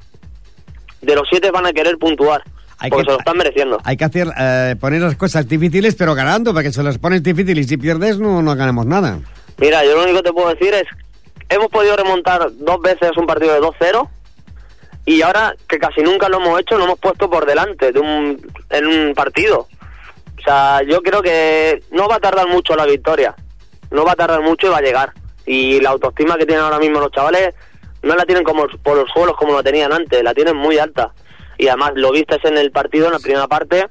de 1.02 1.14
los 1.14 1.26
siete 1.28 1.50
van 1.50 1.66
a 1.66 1.72
querer 1.72 1.96
puntuar, 1.98 2.42
Hay 2.78 2.90
porque 2.90 3.04
que- 3.04 3.10
se 3.10 3.12
lo 3.14 3.18
están 3.18 3.36
mereciendo. 3.36 3.78
Hay 3.84 3.96
que 3.96 4.04
hacer 4.04 4.28
eh, 4.38 4.76
poner 4.80 5.00
las 5.02 5.16
cosas 5.16 5.48
difíciles, 5.48 5.94
pero 5.94 6.14
ganando, 6.14 6.52
porque 6.52 6.72
si 6.72 6.82
las 6.82 6.98
pones 6.98 7.22
difíciles 7.22 7.66
y 7.66 7.68
si 7.68 7.76
pierdes 7.76 8.18
no, 8.18 8.42
no 8.42 8.54
ganamos 8.56 8.86
nada. 8.86 9.18
Mira, 9.58 9.84
yo 9.84 9.94
lo 9.96 10.02
único 10.04 10.18
que 10.18 10.24
te 10.24 10.32
puedo 10.32 10.48
decir 10.48 10.72
es, 10.74 10.84
hemos 11.48 11.68
podido 11.68 11.96
remontar 11.96 12.48
dos 12.58 12.80
veces 12.80 13.10
un 13.16 13.26
partido 13.26 13.52
de 13.54 13.60
2-0 13.60 14.08
y 15.06 15.22
ahora 15.22 15.54
que 15.68 15.78
casi 15.78 16.02
nunca 16.02 16.28
lo 16.28 16.38
hemos 16.38 16.60
hecho, 16.60 16.76
lo 16.78 16.84
hemos 16.84 16.98
puesto 16.98 17.28
por 17.28 17.46
delante 17.46 17.90
de 17.92 17.98
un, 18.00 18.40
en 18.70 18.86
un 18.86 19.14
partido. 19.14 19.66
O 20.38 20.42
sea, 20.42 20.80
yo 20.88 21.02
creo 21.02 21.20
que 21.22 21.82
no 21.90 22.08
va 22.08 22.16
a 22.16 22.20
tardar 22.20 22.48
mucho 22.48 22.74
la 22.76 22.86
victoria, 22.86 23.34
no 23.90 24.04
va 24.04 24.12
a 24.12 24.16
tardar 24.16 24.40
mucho 24.42 24.66
y 24.68 24.70
va 24.70 24.78
a 24.78 24.82
llegar. 24.82 25.12
Y 25.46 25.80
la 25.80 25.90
autoestima 25.90 26.36
que 26.36 26.46
tienen 26.46 26.64
ahora 26.64 26.78
mismo 26.78 27.00
los 27.00 27.10
chavales 27.12 27.54
no 28.02 28.14
la 28.14 28.24
tienen 28.24 28.44
como 28.44 28.66
por 28.82 28.96
los 28.96 29.10
suelos 29.12 29.36
como 29.36 29.54
la 29.54 29.62
tenían 29.62 29.92
antes, 29.92 30.22
la 30.22 30.34
tienen 30.34 30.56
muy 30.56 30.78
alta. 30.78 31.12
Y 31.58 31.68
además 31.68 31.92
lo 31.94 32.10
viste 32.12 32.36
en 32.44 32.56
el 32.56 32.70
partido, 32.70 33.06
en 33.06 33.12
la 33.12 33.18
primera 33.18 33.46
parte, 33.46 33.86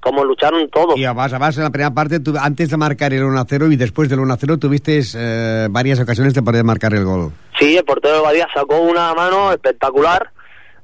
como 0.00 0.24
lucharon 0.24 0.68
todos. 0.70 0.96
Y 0.98 1.04
además, 1.04 1.32
además 1.32 1.56
en 1.56 1.64
la 1.64 1.70
primera 1.70 1.90
parte, 1.92 2.20
tú- 2.20 2.34
antes 2.38 2.68
de 2.70 2.76
marcar 2.76 3.12
el 3.12 3.22
1-0 3.22 3.72
y 3.72 3.76
después 3.76 4.08
del 4.08 4.18
1-0, 4.20 4.58
tuviste 4.58 5.00
eh, 5.14 5.68
varias 5.70 5.98
ocasiones 6.00 6.34
de 6.34 6.42
poder 6.42 6.64
marcar 6.64 6.92
el 6.94 7.04
gol. 7.04 7.32
Sí, 7.58 7.76
el 7.76 7.84
portero 7.84 8.16
de 8.16 8.20
Badía 8.20 8.48
sacó 8.54 8.80
una 8.80 9.12
mano 9.14 9.50
espectacular, 9.52 10.30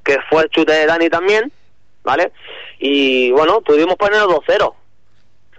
que 0.04 0.18
fue 0.30 0.42
el 0.44 0.48
chute 0.50 0.72
de 0.72 0.86
Dani 0.86 1.08
también, 1.10 1.50
¿vale? 2.04 2.32
Y 2.78 3.30
bueno, 3.32 3.60
pudimos 3.62 3.96
poner 3.96 4.20
2-0, 4.22 4.74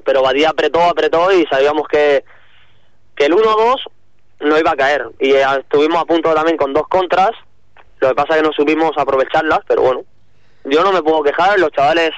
pero 0.05 0.21
Badía 0.21 0.49
apretó, 0.49 0.81
apretó 0.83 1.31
y 1.31 1.45
sabíamos 1.47 1.87
que, 1.87 2.23
que 3.15 3.25
el 3.25 3.33
1-2 3.33 3.75
no 4.39 4.57
iba 4.57 4.71
a 4.71 4.75
caer. 4.75 5.05
Y 5.19 5.31
eh, 5.31 5.43
estuvimos 5.59 6.01
a 6.01 6.05
punto 6.05 6.33
también 6.33 6.57
con 6.57 6.73
dos 6.73 6.87
contras, 6.87 7.31
lo 7.99 8.09
que 8.09 8.15
pasa 8.15 8.35
es 8.35 8.41
que 8.41 8.47
no 8.47 8.53
supimos 8.53 8.91
aprovecharlas, 8.97 9.59
pero 9.67 9.81
bueno, 9.81 10.01
yo 10.65 10.83
no 10.83 10.91
me 10.91 11.01
puedo 11.01 11.23
quejar, 11.23 11.59
los 11.59 11.71
chavales 11.71 12.11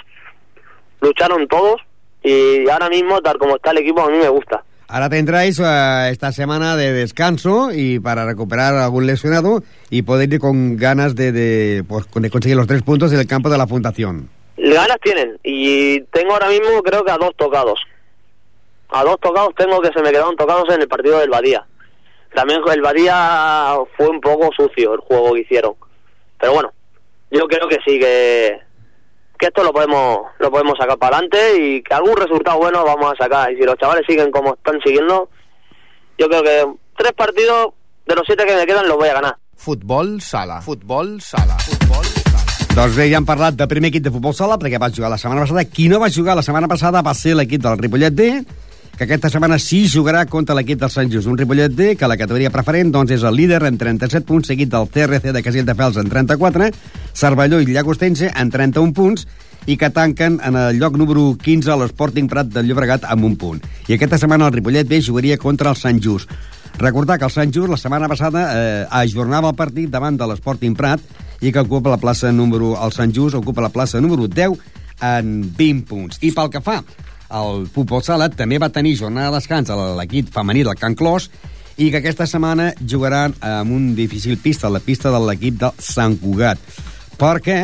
lucharon 1.02 1.48
todos 1.48 1.82
y 2.24 2.70
ahora 2.70 2.90
mismo, 2.90 3.22
tal 3.22 3.38
como 3.38 3.56
está 3.56 3.72
el 3.72 3.78
equipo, 3.78 4.02
a 4.02 4.10
mí 4.10 4.18
me 4.18 4.30
gusta. 4.30 4.64
Ahora 4.88 5.08
tendráis 5.08 5.60
eh, 5.60 6.10
esta 6.10 6.32
semana 6.32 6.76
de 6.76 6.92
descanso 6.92 7.72
y 7.72 8.00
para 8.00 8.26
recuperar 8.26 8.76
algún 8.76 9.06
lesionado 9.06 9.62
y 9.92 10.02
poder 10.02 10.34
ir 10.34 10.40
con 10.40 10.78
ganas 10.78 11.16
de, 11.16 11.32
de, 11.32 11.84
pues, 11.88 12.08
de 12.12 12.30
conseguir 12.30 12.58
los 12.58 12.66
tres 12.66 12.82
puntos 12.82 13.14
en 13.14 13.20
el 13.20 13.28
campo 13.28 13.50
de 13.50 13.58
la 13.60 13.68
Fundación. 13.68 14.30
Ganas 14.58 14.98
tienen 15.02 15.38
y 15.44 16.02
tengo 16.06 16.34
ahora 16.34 16.50
mismo 16.50 16.82
creo 16.84 17.06
que 17.06 17.12
a 17.12 17.18
dos 17.18 17.32
tocados. 17.38 17.80
A 18.90 19.04
dos 19.04 19.18
tocados 19.22 19.54
tengo 19.56 19.80
que 19.80 19.94
se 19.94 20.02
me 20.02 20.10
quedaron 20.10 20.36
tocados 20.36 20.68
en 20.74 20.82
el 20.82 20.88
partido 20.88 21.20
del 21.20 21.30
Badía. 21.30 21.66
También 22.34 22.62
el 22.72 22.82
Badía 22.82 23.76
fue 23.98 24.08
un 24.08 24.22
poco 24.22 24.50
sucio 24.56 24.94
el 24.94 25.00
juego 25.00 25.34
que 25.34 25.42
hicieron. 25.42 25.74
Pero 26.40 26.54
bueno, 26.54 26.72
yo 27.32 27.48
creo 27.48 27.68
que 27.68 27.78
sí 27.86 28.00
que 28.00 28.60
que 29.38 29.48
esto 29.48 29.64
lo 29.64 29.72
podemos 29.72 30.28
lo 30.40 30.52
podemos 30.52 30.78
sacar 30.78 30.98
para 30.98 31.18
adelante 31.18 31.58
y 31.58 31.82
que 31.82 31.94
algún 31.94 32.18
resultado 32.18 32.58
bueno 32.58 32.84
vamos 32.84 33.14
a 33.14 33.24
sacar. 33.24 33.52
Y 33.52 33.58
si 33.58 33.64
los 33.64 33.78
chavales 33.78 34.04
siguen 34.08 34.32
como 34.32 34.54
están 34.54 34.80
siguiendo, 34.84 35.30
yo 36.18 36.28
creo 36.28 36.44
que 36.44 36.66
tres 36.98 37.14
partidos 37.14 37.74
de 38.06 38.16
los 38.16 38.24
siete 38.26 38.46
que 38.46 38.56
me 38.56 38.66
quedan 38.66 38.88
los 38.88 38.98
voy 38.98 39.10
a 39.10 39.14
ganar. 39.14 39.38
Futbol 39.56 40.22
sala. 40.22 40.62
Futbol 40.62 41.22
sala. 41.22 41.58
Futbol 41.60 42.06
sala. 42.06 42.40
Doncs 42.76 42.96
bé, 42.96 43.10
ja 43.12 43.18
hem 43.20 43.26
parlat 43.28 43.56
de 43.60 43.68
primer 43.68 43.90
equip 43.90 44.06
de 44.06 44.12
futbol 44.14 44.36
sala, 44.36 44.56
perquè 44.60 44.80
va 44.80 44.92
jugar 44.94 45.10
la 45.12 45.18
setmana 45.18 45.42
passada. 45.44 45.66
Qui 45.68 45.88
no 45.92 46.00
va 46.00 46.12
jugar 46.14 46.36
la 46.38 46.44
setmana 46.46 46.68
passada 46.72 47.02
va 47.04 47.14
ser 47.18 47.34
l'equip 47.36 47.64
del 47.64 47.80
Ripollet 47.80 48.16
que 49.00 49.06
aquesta 49.06 49.30
setmana 49.32 49.56
sí 49.64 49.86
jugarà 49.88 50.26
contra 50.28 50.52
l'equip 50.58 50.82
del 50.82 50.90
Sant 50.92 51.08
Just. 51.08 51.30
Un 51.32 51.38
Ripollet 51.40 51.72
D 51.72 51.94
que 51.96 52.08
la 52.12 52.18
categoria 52.20 52.50
preferent 52.52 52.90
doncs, 52.92 53.14
és 53.16 53.24
el 53.24 53.38
líder 53.40 53.62
en 53.64 53.78
37 53.80 54.28
punts, 54.28 54.50
seguit 54.52 54.68
del 54.74 54.90
CRC 54.92 55.32
de 55.32 55.44
Castelldefels 55.46 56.02
en 56.02 56.12
34, 56.12 56.68
Cervelló 57.16 57.62
i 57.64 57.70
Llagostense 57.72 58.28
en 58.36 58.52
31 58.52 58.92
punts, 58.98 59.24
i 59.72 59.78
que 59.80 59.88
tanquen 59.96 60.42
en 60.44 60.60
el 60.60 60.82
lloc 60.82 61.00
número 61.00 61.30
15 61.40 61.72
a 61.72 61.80
l'Sporting 61.80 62.28
Prat 62.28 62.52
del 62.52 62.68
Llobregat 62.68 63.08
amb 63.08 63.24
un 63.24 63.40
punt. 63.40 63.64
I 63.88 63.96
aquesta 63.96 64.20
setmana 64.20 64.52
el 64.52 64.58
Ripollet 64.60 64.92
B 64.92 65.00
jugaria 65.00 65.40
contra 65.40 65.72
el 65.72 65.80
Sant 65.80 66.04
Just. 66.04 66.28
Recordar 66.76 67.22
que 67.22 67.30
el 67.32 67.32
Sant 67.32 67.56
Just 67.56 67.72
la 67.72 67.80
setmana 67.80 68.12
passada 68.12 68.48
eh, 68.52 68.86
ajornava 69.00 69.54
el 69.54 69.60
partit 69.60 69.88
davant 69.88 70.20
de 70.20 70.28
l'Sporting 70.28 70.76
Prat 70.76 71.00
i 71.40 71.54
que 71.56 71.64
ocupa 71.64 71.96
la 71.96 72.04
plaça 72.04 72.36
número... 72.36 72.76
El 72.76 72.92
Sant 72.92 73.16
Just 73.16 73.40
ocupa 73.40 73.64
la 73.64 73.72
plaça 73.72 74.04
número 74.04 74.28
10 74.28 74.60
en 75.08 75.38
20 75.56 75.88
punts. 75.88 76.20
I 76.20 76.36
pel 76.36 76.52
que 76.52 76.60
fa 76.60 76.82
al 77.30 77.68
futbol 77.70 78.04
sala, 78.04 78.30
també 78.34 78.60
va 78.62 78.72
tenir 78.74 78.98
jornada 78.98 79.30
de 79.30 79.40
descans 79.40 79.70
a 79.70 79.78
l'equip 80.00 80.34
femení 80.34 80.66
del 80.66 80.78
Can 80.80 80.98
Clos 80.98 81.30
i 81.80 81.90
que 81.94 82.02
aquesta 82.02 82.28
setmana 82.28 82.74
jugaran 82.82 83.36
amb 83.46 83.72
un 83.72 83.94
difícil 83.96 84.38
pista, 84.42 84.70
la 84.70 84.82
pista 84.84 85.14
de 85.14 85.22
l'equip 85.24 85.62
del 85.62 85.78
Sant 85.80 86.18
Cugat. 86.20 86.60
Perquè 87.20 87.60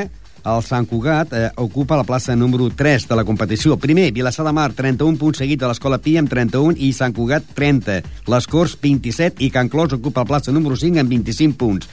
el 0.46 0.62
Sant 0.62 0.86
Cugat 0.86 1.34
eh, 1.34 1.50
ocupa 1.58 1.98
la 1.98 2.06
plaça 2.06 2.36
número 2.38 2.70
3 2.70 3.08
de 3.10 3.16
la 3.18 3.26
competició. 3.26 3.80
Primer, 3.82 4.12
Vilassar 4.14 4.46
de 4.46 4.54
Mar, 4.54 4.70
31 4.78 5.18
punts 5.18 5.42
seguit 5.42 5.60
de 5.60 5.68
l'Escola 5.68 5.98
Pia 5.98 6.22
amb 6.22 6.30
31 6.30 6.78
i 6.86 6.92
Sant 6.94 7.16
Cugat 7.18 7.50
30. 7.58 7.98
Les 8.30 8.48
Corts 8.48 8.78
27 8.82 9.42
i 9.44 9.50
Can 9.52 9.72
Clos 9.74 9.98
ocupa 9.98 10.22
la 10.22 10.30
plaça 10.30 10.54
número 10.54 10.78
5 10.78 11.02
amb 11.02 11.12
25 11.12 11.58
punts. 11.58 11.90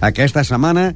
Aquesta 0.00 0.42
setmana 0.42 0.88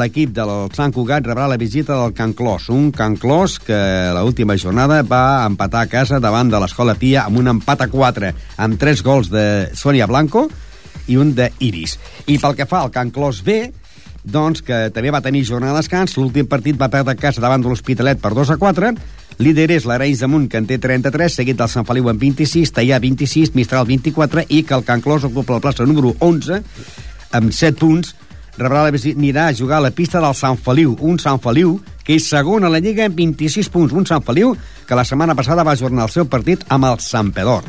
l'equip 0.00 0.32
del 0.32 0.50
Sant 0.74 0.92
Cugat 0.96 1.26
rebrà 1.28 1.46
la 1.50 1.58
visita 1.60 1.96
del 1.98 2.14
Can 2.16 2.32
Clos, 2.32 2.70
un 2.72 2.90
Can 2.94 3.18
Clos 3.20 3.58
que 3.60 3.76
l'última 4.16 4.56
jornada 4.56 5.02
va 5.04 5.44
empatar 5.44 5.84
a 5.84 5.90
casa 5.92 6.20
davant 6.24 6.48
de 6.50 6.60
l'Escola 6.62 6.96
Pia 6.96 7.26
amb 7.28 7.42
un 7.42 7.52
empat 7.52 7.84
a 7.84 7.88
4, 7.92 8.32
amb 8.64 8.80
3 8.80 9.04
gols 9.04 9.28
de 9.32 9.46
Sonia 9.76 10.08
Blanco 10.08 10.48
i 11.06 11.18
un 11.20 11.34
d'Iris. 11.36 11.98
I 12.32 12.38
pel 12.40 12.56
que 12.56 12.68
fa 12.68 12.80
al 12.80 12.92
Can 12.94 13.12
Clos 13.12 13.42
B, 13.44 13.68
doncs, 14.24 14.64
que 14.64 14.88
també 14.94 15.12
va 15.12 15.20
tenir 15.20 15.44
jornada 15.44 15.76
de 15.76 15.82
descans. 15.82 16.16
L'últim 16.16 16.48
partit 16.48 16.80
va 16.80 16.88
perdre 16.88 17.12
a 17.12 17.20
casa 17.20 17.44
davant 17.44 17.60
de 17.60 17.68
l'Hospitalet 17.68 18.22
per 18.22 18.32
2 18.32 18.54
a 18.54 18.56
4. 18.56 18.94
Líder 19.44 19.68
és 19.74 19.84
l'Arenys 19.84 20.22
de 20.22 20.28
Munt, 20.30 20.48
que 20.48 20.60
en 20.62 20.66
té 20.66 20.78
33, 20.80 21.40
seguit 21.42 21.58
del 21.58 21.68
Sant 21.68 21.84
Feliu 21.84 22.08
amb 22.08 22.22
26, 22.22 22.72
Tallà 22.72 23.00
26, 23.02 23.52
Mistral 23.58 23.84
24, 23.88 24.46
i 24.48 24.62
que 24.64 24.76
el 24.78 24.84
Can 24.86 25.02
Clos 25.04 25.26
ocupa 25.28 25.58
la 25.58 25.64
plaça 25.64 25.84
número 25.84 26.14
11, 26.22 26.62
amb 27.34 27.52
7 27.52 27.80
punts, 27.80 28.14
rebrà 28.58 28.84
la 28.84 28.92
visita, 28.94 29.18
anirà 29.18 29.48
a 29.48 29.54
jugar 29.54 29.78
a 29.78 29.86
la 29.88 29.90
pista 29.90 30.20
del 30.22 30.34
Sant 30.38 30.58
Feliu, 30.60 30.96
un 31.00 31.18
Sant 31.18 31.40
Feliu 31.42 31.78
que 32.04 32.18
és 32.18 32.26
segon 32.28 32.64
a 32.64 32.70
la 32.70 32.80
Lliga 32.82 33.06
amb 33.08 33.16
26 33.18 33.70
punts, 33.74 33.94
un 33.96 34.06
Sant 34.06 34.22
Feliu 34.22 34.54
que 34.86 34.98
la 34.98 35.04
setmana 35.04 35.34
passada 35.34 35.64
va 35.64 35.74
ajornar 35.74 36.06
el 36.06 36.12
seu 36.14 36.28
partit 36.28 36.64
amb 36.68 36.90
el 36.90 37.00
Sant 37.02 37.32
Pedor. 37.34 37.64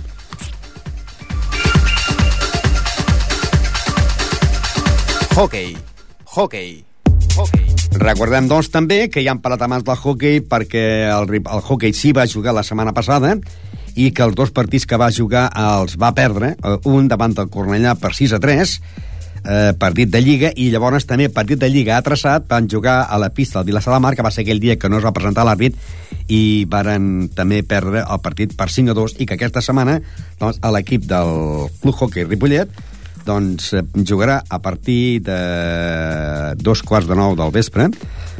Hockey. 5.35 5.75
Hockey. 6.35 6.85
Hockey. 7.35 7.65
Recordem, 7.99 8.47
doncs, 8.47 8.69
també 8.71 9.05
que 9.11 9.23
ja 9.23 9.33
han 9.33 9.41
parlat 9.43 9.65
abans 9.65 9.83
del 9.87 9.97
hockey 9.99 10.41
perquè 10.47 10.83
el, 11.11 11.31
el 11.39 11.63
hockey 11.63 11.95
sí 11.95 12.13
va 12.15 12.27
jugar 12.27 12.53
la 12.55 12.63
setmana 12.63 12.93
passada 12.95 13.33
i 13.95 14.09
que 14.11 14.23
els 14.23 14.35
dos 14.35 14.51
partits 14.55 14.85
que 14.87 14.99
va 14.99 15.11
jugar 15.15 15.47
els 15.55 15.95
va 15.99 16.13
perdre, 16.15 16.53
eh, 16.55 16.77
un 16.91 17.07
davant 17.07 17.35
del 17.35 17.51
Cornellà 17.51 17.95
per 17.99 18.11
6 18.15 18.35
a 18.35 18.39
3, 18.43 18.75
eh, 19.45 19.73
partit 19.79 20.09
de 20.11 20.21
Lliga, 20.21 20.51
i 20.55 20.69
llavors 20.73 21.07
també 21.07 21.29
partit 21.29 21.61
de 21.61 21.69
Lliga 21.69 21.97
ha 21.97 22.05
traçat, 22.05 22.47
van 22.49 22.69
jugar 22.71 23.03
a 23.09 23.19
la 23.21 23.29
pista 23.29 23.59
del 23.59 23.71
Vilassar 23.71 23.93
de 23.93 24.01
Mar, 24.03 24.15
que 24.15 24.25
va 24.25 24.31
ser 24.33 24.43
aquell 24.45 24.61
dia 24.63 24.77
que 24.81 24.89
no 24.89 24.99
es 24.99 25.05
va 25.05 25.13
presentar 25.15 25.45
l'àrbit, 25.45 25.77
i 26.27 26.65
varen 26.69 27.29
també 27.35 27.61
perdre 27.63 28.03
el 28.03 28.21
partit 28.25 28.55
per 28.57 28.69
5 28.73 28.91
a 28.91 28.97
2, 28.97 29.17
i 29.21 29.29
que 29.29 29.37
aquesta 29.37 29.61
setmana 29.61 29.99
doncs, 30.39 30.59
l'equip 30.75 31.05
del 31.09 31.69
Club 31.81 31.95
Hockey 32.01 32.25
Ripollet 32.25 32.73
doncs 33.25 33.73
eh, 33.73 33.81
jugarà 34.05 34.43
a 34.47 34.59
partir 34.61 35.19
de 35.25 36.53
dos 36.61 36.83
quarts 36.85 37.09
de 37.09 37.17
nou 37.17 37.35
del 37.35 37.51
vespre, 37.51 37.89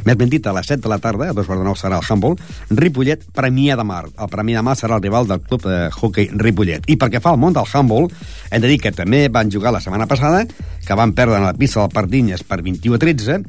més 0.06 0.16
ben 0.18 0.30
dit, 0.30 0.46
a 0.46 0.54
les 0.54 0.68
7 0.70 0.84
de 0.84 0.92
la 0.92 1.00
tarda, 1.02 1.30
a 1.30 1.34
dos 1.36 1.48
quarts 1.48 1.62
de 1.62 1.66
nou 1.66 1.76
serà 1.78 1.98
el 1.98 2.06
Humboldt, 2.06 2.42
Ripollet, 2.70 3.24
Premià 3.34 3.76
de 3.78 3.84
Mar. 3.86 4.04
El 4.08 4.30
Premià 4.32 4.62
de 4.62 4.66
Mar 4.66 4.76
serà 4.78 4.98
el 5.00 5.04
rival 5.04 5.26
del 5.26 5.42
club 5.42 5.66
de 5.66 5.78
hockey 5.90 6.30
Ripollet. 6.32 6.86
I 6.86 6.98
perquè 7.00 7.20
fa 7.22 7.34
el 7.34 7.40
món 7.42 7.56
del 7.56 7.66
Humboldt, 7.66 8.14
hem 8.50 8.62
de 8.62 8.70
dir 8.70 8.80
que 8.82 8.94
també 8.94 9.26
van 9.32 9.50
jugar 9.50 9.74
la 9.74 9.82
setmana 9.82 10.06
passada, 10.06 10.44
que 10.86 10.98
van 10.98 11.14
perdre 11.16 11.40
en 11.40 11.48
la 11.48 11.56
pista 11.58 11.82
del 11.82 11.94
Pardinyes 11.94 12.46
per 12.46 12.62
21 12.62 12.94
a 12.94 13.02
13, 13.02 13.40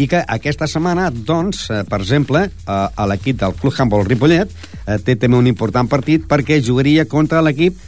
i 0.00 0.06
que 0.10 0.22
aquesta 0.22 0.68
setmana, 0.70 1.10
doncs, 1.10 1.64
eh, 1.70 1.84
per 1.88 2.00
exemple, 2.00 2.44
eh, 2.46 2.72
a 2.72 3.06
l'equip 3.06 3.40
del 3.40 3.54
Club 3.58 3.74
Humboldt 3.74 4.10
Ripollet 4.10 4.50
eh, 4.86 4.98
té 4.98 5.16
també 5.16 5.38
un 5.38 5.50
important 5.50 5.88
partit 5.90 6.26
perquè 6.30 6.60
jugaria 6.62 7.06
contra 7.10 7.42
l'equip 7.42 7.78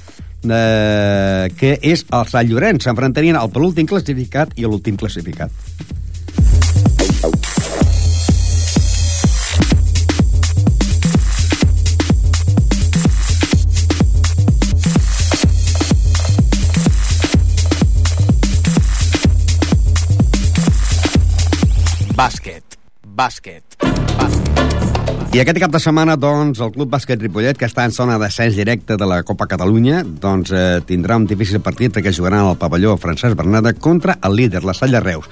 eh, 0.44 1.48
que 1.58 1.76
és 1.82 2.04
el 2.10 2.28
Sant 2.30 2.48
Llorenç. 2.48 2.86
S'enfrontarien 2.86 3.38
al 3.38 3.50
penúltim 3.54 3.86
classificat 3.86 4.54
i 4.58 4.66
l'últim 4.66 4.98
classificat. 4.98 5.50
Bàsquet. 22.22 22.76
Bàsquet. 23.02 23.64
Bàsquet. 23.82 25.32
I 25.34 25.40
aquest 25.42 25.58
cap 25.58 25.72
de 25.74 25.80
setmana, 25.82 26.14
doncs, 26.14 26.60
el 26.62 26.70
Club 26.70 26.92
Bàsquet 26.92 27.18
Ripollet, 27.18 27.58
que 27.58 27.66
està 27.66 27.82
en 27.88 27.90
zona 27.90 28.14
d'ascens 28.20 28.54
directe 28.54 28.94
de 28.94 29.08
la 29.10 29.16
Copa 29.26 29.48
Catalunya, 29.50 30.04
doncs 30.22 30.52
eh, 30.54 30.78
tindrà 30.86 31.16
un 31.18 31.26
difícil 31.26 31.58
partit 31.66 31.90
perquè 31.90 32.12
jugaran 32.14 32.46
al 32.46 32.60
pavelló 32.60 32.94
Francesc 32.94 33.34
Bernada 33.34 33.72
contra 33.74 34.20
el 34.22 34.36
líder, 34.38 34.62
la 34.62 34.70
Salla 34.78 35.00
Reus. 35.02 35.26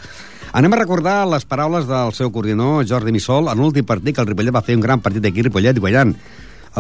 Anem 0.51 0.75
a 0.75 0.81
recordar 0.81 1.29
les 1.31 1.47
paraules 1.47 1.87
del 1.87 2.11
seu 2.17 2.33
coordinador, 2.35 2.83
Jordi 2.91 3.15
Missol, 3.15 3.53
en 3.53 3.63
l'últim 3.63 3.87
partit 3.87 4.17
que 4.17 4.25
el 4.25 4.33
Ripollet 4.33 4.57
va 4.57 4.65
fer 4.67 4.75
un 4.75 4.83
gran 4.83 5.05
partit 5.05 5.31
aquí 5.31 5.47
Ripollet, 5.47 5.79
guanyant 5.79 6.17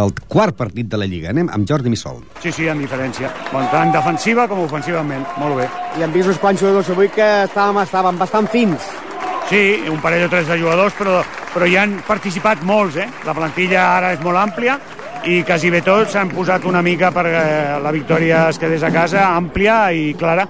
el 0.03 0.11
quart 0.27 0.59
partit 0.59 0.90
de 0.90 0.99
la 0.99 1.07
Lliga. 1.07 1.31
Anem 1.31 1.53
amb 1.55 1.70
Jordi 1.70 1.92
Missol. 1.92 2.18
Sí, 2.42 2.51
sí, 2.51 2.66
amb 2.73 2.83
diferència. 2.83 3.31
Bon, 3.53 3.62
tant 3.70 3.94
defensiva 3.94 4.49
com 4.51 4.64
ofensivament. 4.64 5.23
Molt 5.38 5.62
bé. 5.62 5.70
I 6.01 6.09
hem 6.09 6.18
vist 6.18 6.35
uns 6.35 6.42
quants 6.42 6.66
jugadors 6.66 6.90
avui 6.90 7.14
que 7.14 7.31
estàvem, 7.44 7.79
estàvem 7.85 8.18
bastant 8.18 8.51
fins. 8.51 8.90
Sí, 9.50 9.82
un 9.90 9.98
parell 9.98 10.28
o 10.28 10.30
tres 10.30 10.46
de 10.46 10.56
jugadors, 10.60 10.94
però, 10.94 11.24
però 11.50 11.66
hi 11.66 11.74
han 11.74 11.96
participat 12.06 12.60
molts, 12.62 13.00
eh? 13.02 13.08
La 13.26 13.34
plantilla 13.34 13.82
ara 13.96 14.12
és 14.14 14.20
molt 14.22 14.38
àmplia 14.38 14.76
i 15.26 15.40
quasi 15.42 15.72
bé 15.74 15.80
tots 15.84 16.14
s'han 16.14 16.30
posat 16.30 16.64
una 16.70 16.80
mica 16.86 17.10
per 17.12 17.24
eh, 17.28 17.80
la 17.82 17.90
victòria 17.92 18.44
es 18.48 18.60
quedés 18.62 18.84
a 18.86 18.92
casa, 18.94 19.26
àmplia 19.34 19.90
i 19.90 20.12
clara. 20.14 20.46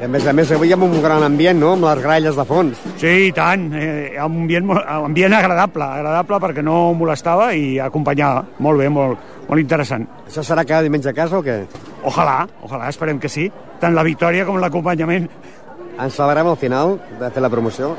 I 0.00 0.06
a 0.06 0.08
més 0.10 0.24
a 0.26 0.32
més, 0.32 0.50
avui 0.56 0.72
amb 0.72 0.88
un 0.88 0.96
gran 1.04 1.22
ambient, 1.22 1.60
no?, 1.60 1.74
amb 1.76 1.84
les 1.86 2.00
gralles 2.02 2.40
de 2.40 2.46
fons. 2.48 2.80
Sí, 2.98 3.12
i 3.28 3.34
tant. 3.36 3.68
Eh, 3.76 4.16
un 4.16 4.40
ambient, 4.40 4.72
ambient 4.96 5.36
agradable, 5.36 5.86
agradable 6.00 6.40
perquè 6.42 6.64
no 6.64 6.78
molestava 6.98 7.52
i 7.52 7.76
acompanyava. 7.84 8.46
Molt 8.64 8.80
bé, 8.80 8.88
molt, 8.88 9.28
molt 9.46 9.60
interessant. 9.60 10.08
Això 10.24 10.40
serà 10.40 10.64
cada 10.64 10.88
diumenge 10.88 11.12
a 11.12 11.14
casa 11.20 11.36
o 11.38 11.44
què? 11.44 11.60
Ojalà, 12.08 12.40
ojalà, 12.64 12.88
esperem 12.88 13.20
que 13.20 13.30
sí. 13.30 13.46
Tant 13.78 13.92
la 13.92 14.08
victòria 14.08 14.48
com 14.48 14.56
l'acompanyament. 14.56 15.28
Ens 16.00 16.16
celebrem 16.16 16.48
al 16.48 16.58
final 16.58 16.96
de 17.20 17.30
fer 17.30 17.44
la 17.44 17.52
promoció. 17.52 17.92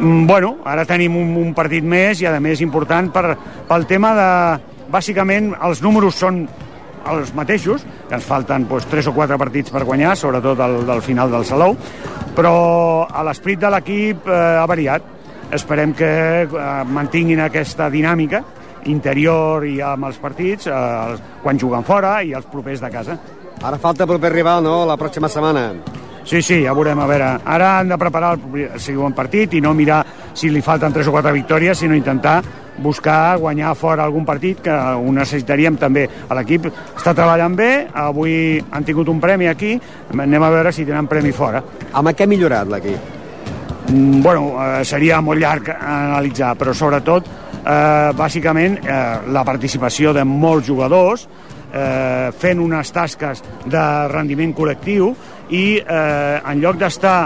Mm, 0.00 0.26
Bueno, 0.26 0.56
ara 0.64 0.84
tenim 0.88 1.16
un, 1.16 1.36
un 1.36 1.54
partit 1.54 1.84
més 1.84 2.20
i 2.22 2.26
a 2.26 2.38
més 2.40 2.60
important 2.64 3.10
per, 3.12 3.36
pel 3.68 3.88
tema 3.90 4.14
de... 4.18 4.28
Bàsicament 4.92 5.54
els 5.64 5.80
números 5.80 6.18
són 6.20 6.42
els 7.08 7.30
mateixos, 7.34 7.84
que 8.08 8.16
ens 8.18 8.26
falten 8.26 8.66
doncs, 8.68 8.84
3 8.90 9.08
o 9.08 9.14
4 9.16 9.38
partits 9.40 9.72
per 9.72 9.84
guanyar, 9.88 10.12
sobretot 10.18 10.60
el 10.60 10.82
del 10.86 11.00
final 11.00 11.32
del 11.32 11.46
Salou, 11.48 11.76
però 12.36 13.06
l'esperit 13.24 13.62
de 13.62 13.70
l'equip 13.72 14.28
eh, 14.28 14.36
ha 14.60 14.66
variat. 14.68 15.08
Esperem 15.52 15.94
que 15.96 16.10
eh, 16.44 16.68
mantinguin 16.88 17.40
aquesta 17.44 17.88
dinàmica 17.92 18.42
interior 18.90 19.64
i 19.68 19.78
amb 19.84 20.10
els 20.10 20.20
partits, 20.20 20.68
eh, 20.68 21.16
quan 21.42 21.58
juguen 21.58 21.88
fora 21.88 22.18
i 22.22 22.36
els 22.36 22.52
propers 22.52 22.84
de 22.84 22.92
casa. 22.92 23.18
Ara 23.62 23.78
falta 23.78 24.08
proper 24.10 24.32
rival, 24.34 24.64
no?, 24.64 24.82
la 24.84 24.98
pròxima 25.00 25.30
setmana. 25.30 26.01
Sí, 26.24 26.40
sí, 26.40 26.62
ja 26.62 26.72
veurem, 26.72 27.00
a 27.02 27.06
veure. 27.06 27.28
Ara 27.44 27.78
han 27.80 27.88
de 27.90 27.98
preparar 27.98 28.36
el, 28.36 28.66
següent 28.80 29.14
partit 29.14 29.54
i 29.58 29.60
no 29.60 29.74
mirar 29.74 30.02
si 30.34 30.50
li 30.50 30.62
falten 30.62 30.94
3 30.94 31.08
o 31.10 31.14
4 31.14 31.32
victòries, 31.34 31.78
sinó 31.78 31.96
intentar 31.98 32.40
buscar 32.78 33.36
guanyar 33.38 33.74
fora 33.76 34.04
algun 34.04 34.24
partit 34.24 34.62
que 34.64 34.72
ho 34.72 35.12
necessitaríem 35.12 35.76
també. 35.76 36.06
L'equip 36.30 36.70
està 36.70 37.12
treballant 37.12 37.56
bé, 37.58 37.72
avui 37.92 38.62
han 38.70 38.86
tingut 38.86 39.10
un 39.12 39.20
premi 39.20 39.50
aquí, 39.50 39.74
anem 40.14 40.42
a 40.42 40.52
veure 40.54 40.72
si 40.72 40.86
tenen 40.88 41.10
premi 41.10 41.34
fora. 41.36 41.62
Amb 41.92 42.14
què 42.14 42.24
ha 42.24 42.30
millorat 42.30 42.70
l'equip? 42.70 43.20
Mm, 43.92 44.22
bueno, 44.22 44.54
eh, 44.62 44.84
seria 44.84 45.20
molt 45.20 45.40
llarg 45.42 45.68
analitzar, 45.74 46.54
però 46.56 46.72
sobretot, 46.72 47.26
eh, 47.26 48.12
bàsicament, 48.16 48.78
eh, 48.84 49.18
la 49.28 49.44
participació 49.44 50.12
de 50.12 50.24
molts 50.24 50.66
jugadors, 50.66 51.28
eh, 51.72 52.30
fent 52.38 52.60
unes 52.60 52.92
tasques 52.92 53.42
de 53.66 54.08
rendiment 54.08 54.54
col·lectiu 54.54 55.14
i 55.52 55.64
eh, 55.78 56.40
en 56.48 56.60
lloc 56.62 56.78
d'estar 56.80 57.16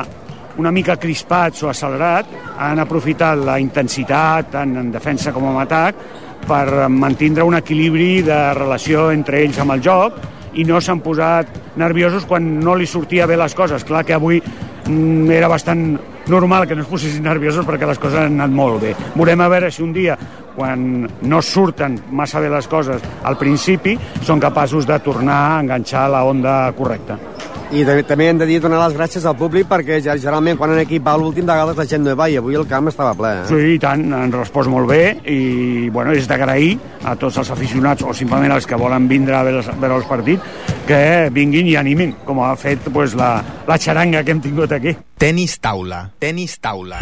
una 0.59 0.73
mica 0.73 0.97
crispats 0.97 1.63
o 1.63 1.71
accelerats, 1.71 2.31
han 2.59 2.81
aprofitat 2.81 3.39
la 3.45 3.59
intensitat 3.61 4.51
tant 4.55 4.77
en 4.81 4.91
defensa 4.93 5.33
com 5.35 5.51
en 5.51 5.61
atac 5.61 6.01
per 6.47 6.89
mantindre 6.89 7.45
un 7.45 7.59
equilibri 7.59 8.23
de 8.25 8.39
relació 8.57 9.11
entre 9.13 9.43
ells 9.45 9.61
amb 9.63 9.77
el 9.77 9.85
joc 9.85 10.19
i 10.57 10.65
no 10.65 10.81
s'han 10.81 11.03
posat 11.05 11.77
nerviosos 11.77 12.25
quan 12.25 12.47
no 12.63 12.75
li 12.75 12.87
sortia 12.89 13.27
bé 13.29 13.37
les 13.37 13.55
coses. 13.55 13.85
Clar 13.85 14.05
que 14.09 14.17
avui 14.17 14.41
mm, 14.41 15.31
era 15.37 15.51
bastant 15.53 15.85
normal 16.33 16.67
que 16.67 16.75
no 16.75 16.83
es 16.83 16.91
posessin 16.91 17.27
nerviosos 17.27 17.67
perquè 17.69 17.87
les 17.87 18.01
coses 18.01 18.23
han 18.23 18.41
anat 18.41 18.55
molt 18.57 18.81
bé. 18.83 18.95
Veurem 19.15 19.45
a 19.45 19.51
veure 19.53 19.71
si 19.71 19.85
un 19.85 19.93
dia, 19.93 20.17
quan 20.57 21.05
no 21.29 21.43
surten 21.45 22.01
massa 22.17 22.41
bé 22.41 22.49
les 22.51 22.67
coses 22.67 23.05
al 23.23 23.37
principi, 23.37 23.99
són 24.25 24.41
capaços 24.41 24.89
de 24.89 24.99
tornar 25.05 25.41
a 25.45 25.61
enganxar 25.61 26.09
la 26.11 26.25
onda 26.25 26.61
correcta. 26.79 27.36
I 27.75 27.83
també, 27.85 28.03
també 28.07 28.29
hem 28.31 28.39
de 28.39 28.47
dir 28.47 28.61
donar 28.63 28.79
les 28.85 28.95
gràcies 28.97 29.25
al 29.27 29.35
públic 29.37 29.67
perquè 29.67 29.97
ja- 30.01 30.15
generalment 30.17 30.57
quan 30.57 30.71
un 30.71 30.79
equip 30.79 31.03
va 31.05 31.13
a 31.17 31.19
l'últim 31.19 31.45
de 31.45 31.51
vegades 31.53 31.77
la 31.77 31.85
gent 31.91 32.05
no 32.05 32.13
hi 32.13 32.19
va 32.21 32.29
i 32.31 32.37
avui 32.39 32.55
el 32.55 32.67
camp 32.71 32.89
estava 32.89 33.13
ple. 33.19 33.33
Eh? 33.41 33.47
Sí, 33.49 33.59
i 33.75 33.79
tant, 33.83 34.05
han 34.15 34.31
respost 34.33 34.71
molt 34.71 34.87
bé 34.89 35.17
i 35.27 35.89
bueno, 35.91 36.13
és 36.15 36.29
d'agrair 36.31 36.79
a 37.05 37.17
tots 37.17 37.37
els 37.43 37.51
aficionats 37.51 38.03
o 38.07 38.15
simplement 38.15 38.53
els 38.55 38.67
que 38.67 38.77
volen 38.79 39.09
vindre 39.09 39.35
a 39.35 39.43
veure, 39.43 39.65
els- 39.65 39.81
veure 39.81 39.97
els 39.99 40.07
partits 40.07 40.43
que 40.87 41.29
vinguin 41.35 41.67
i 41.67 41.75
animin, 41.77 42.15
com 42.25 42.39
ha 42.47 42.55
fet 42.57 42.87
pues, 42.95 43.15
la, 43.19 43.43
la 43.67 43.79
xaranga 43.79 44.23
que 44.23 44.31
hem 44.31 44.41
tingut 44.41 44.71
aquí. 44.73 44.95
Tenis 45.19 45.59
taula. 45.59 46.05
Tenis 46.21 46.61
taula. 46.61 47.01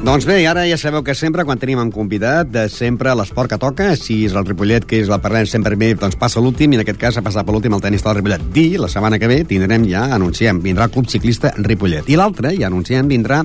Doncs 0.00 0.24
bé, 0.24 0.46
ara 0.48 0.62
ja 0.64 0.78
sabeu 0.80 1.02
que 1.04 1.12
sempre, 1.12 1.44
quan 1.44 1.58
tenim 1.60 1.78
un 1.82 1.90
convidat, 1.92 2.48
de 2.48 2.62
sempre 2.72 3.12
l'esport 3.12 3.50
que 3.52 3.58
toca, 3.60 3.90
si 4.00 4.22
és 4.24 4.32
el 4.32 4.46
Ripollet, 4.48 4.86
que 4.88 4.96
és 4.96 5.10
la 5.12 5.18
parlem 5.20 5.44
sempre 5.44 5.76
bé, 5.76 5.90
doncs 5.92 6.16
passa 6.16 6.40
l'últim, 6.40 6.72
i 6.72 6.78
en 6.78 6.82
aquest 6.86 6.96
cas 7.02 7.18
ha 7.20 7.22
passat 7.26 7.44
per 7.44 7.52
l'últim 7.52 7.76
el 7.76 7.82
tenis 7.84 8.00
del 8.06 8.16
Ripollet. 8.16 8.46
Di, 8.54 8.64
la 8.80 8.88
setmana 8.88 9.18
que 9.20 9.28
ve, 9.28 9.42
tindrem 9.44 9.84
ja, 9.90 10.06
anunciem, 10.16 10.62
vindrà 10.64 10.86
el 10.88 10.94
Club 10.94 11.10
Ciclista 11.12 11.52
Ripollet. 11.58 12.08
I 12.08 12.16
l'altre, 12.16 12.54
ja 12.56 12.70
anunciem, 12.72 13.12
vindrà 13.12 13.42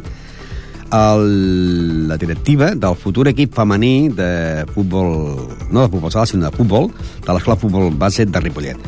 el, 0.96 2.08
la 2.08 2.16
directiva 2.24 2.72
del 2.72 2.96
futur 2.96 3.28
equip 3.34 3.52
femení 3.60 4.08
de 4.16 4.64
futbol, 4.72 5.12
no 5.76 5.84
de 5.84 5.92
futbol 5.92 6.16
sala, 6.16 6.24
sinó 6.32 6.48
de 6.48 6.56
futbol, 6.56 6.88
de 7.20 7.36
l'escola 7.36 7.60
futbol 7.60 7.92
base 8.00 8.30
de 8.32 8.46
Ripollet. 8.48 8.80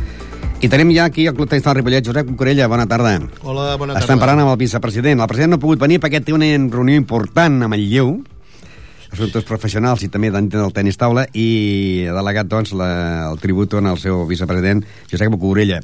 I 0.57 0.67
tenim 0.73 0.89
ja 0.89 1.03
aquí 1.05 1.27
el 1.29 1.35
Club 1.37 1.49
Tenis 1.51 1.63
del 1.67 1.75
Ripollet, 1.75 2.07
Josep 2.07 2.25
Cucurella, 2.31 2.65
bona 2.65 2.87
tarda. 2.89 3.11
Hola, 3.43 3.75
bona 3.77 3.93
tarda. 3.93 4.01
Estem 4.01 4.17
parlant 4.17 4.39
amb 4.41 4.55
el 4.55 4.57
vicepresident. 4.57 5.21
El 5.21 5.29
president 5.29 5.51
no 5.53 5.59
ha 5.59 5.61
pogut 5.61 5.83
venir 5.83 5.99
perquè 6.01 6.17
té 6.25 6.33
una 6.33 6.47
reunió 6.73 6.97
important 6.97 7.61
a 7.61 7.67
Manlleu, 7.69 8.15
assumptes 9.13 9.45
professionals 9.45 10.01
i 10.01 10.09
també 10.09 10.31
d'entendre 10.33 10.65
el 10.65 10.73
tenis 10.73 10.97
taula, 10.97 11.27
i 11.37 12.07
ha 12.09 12.15
delegat, 12.17 12.49
doncs, 12.49 12.73
la, 12.73 12.89
el 13.27 13.37
tribut 13.43 13.77
en 13.77 13.91
el 13.93 14.01
seu 14.01 14.25
vicepresident, 14.25 14.81
Josep 15.11 15.37
Cucurella 15.37 15.83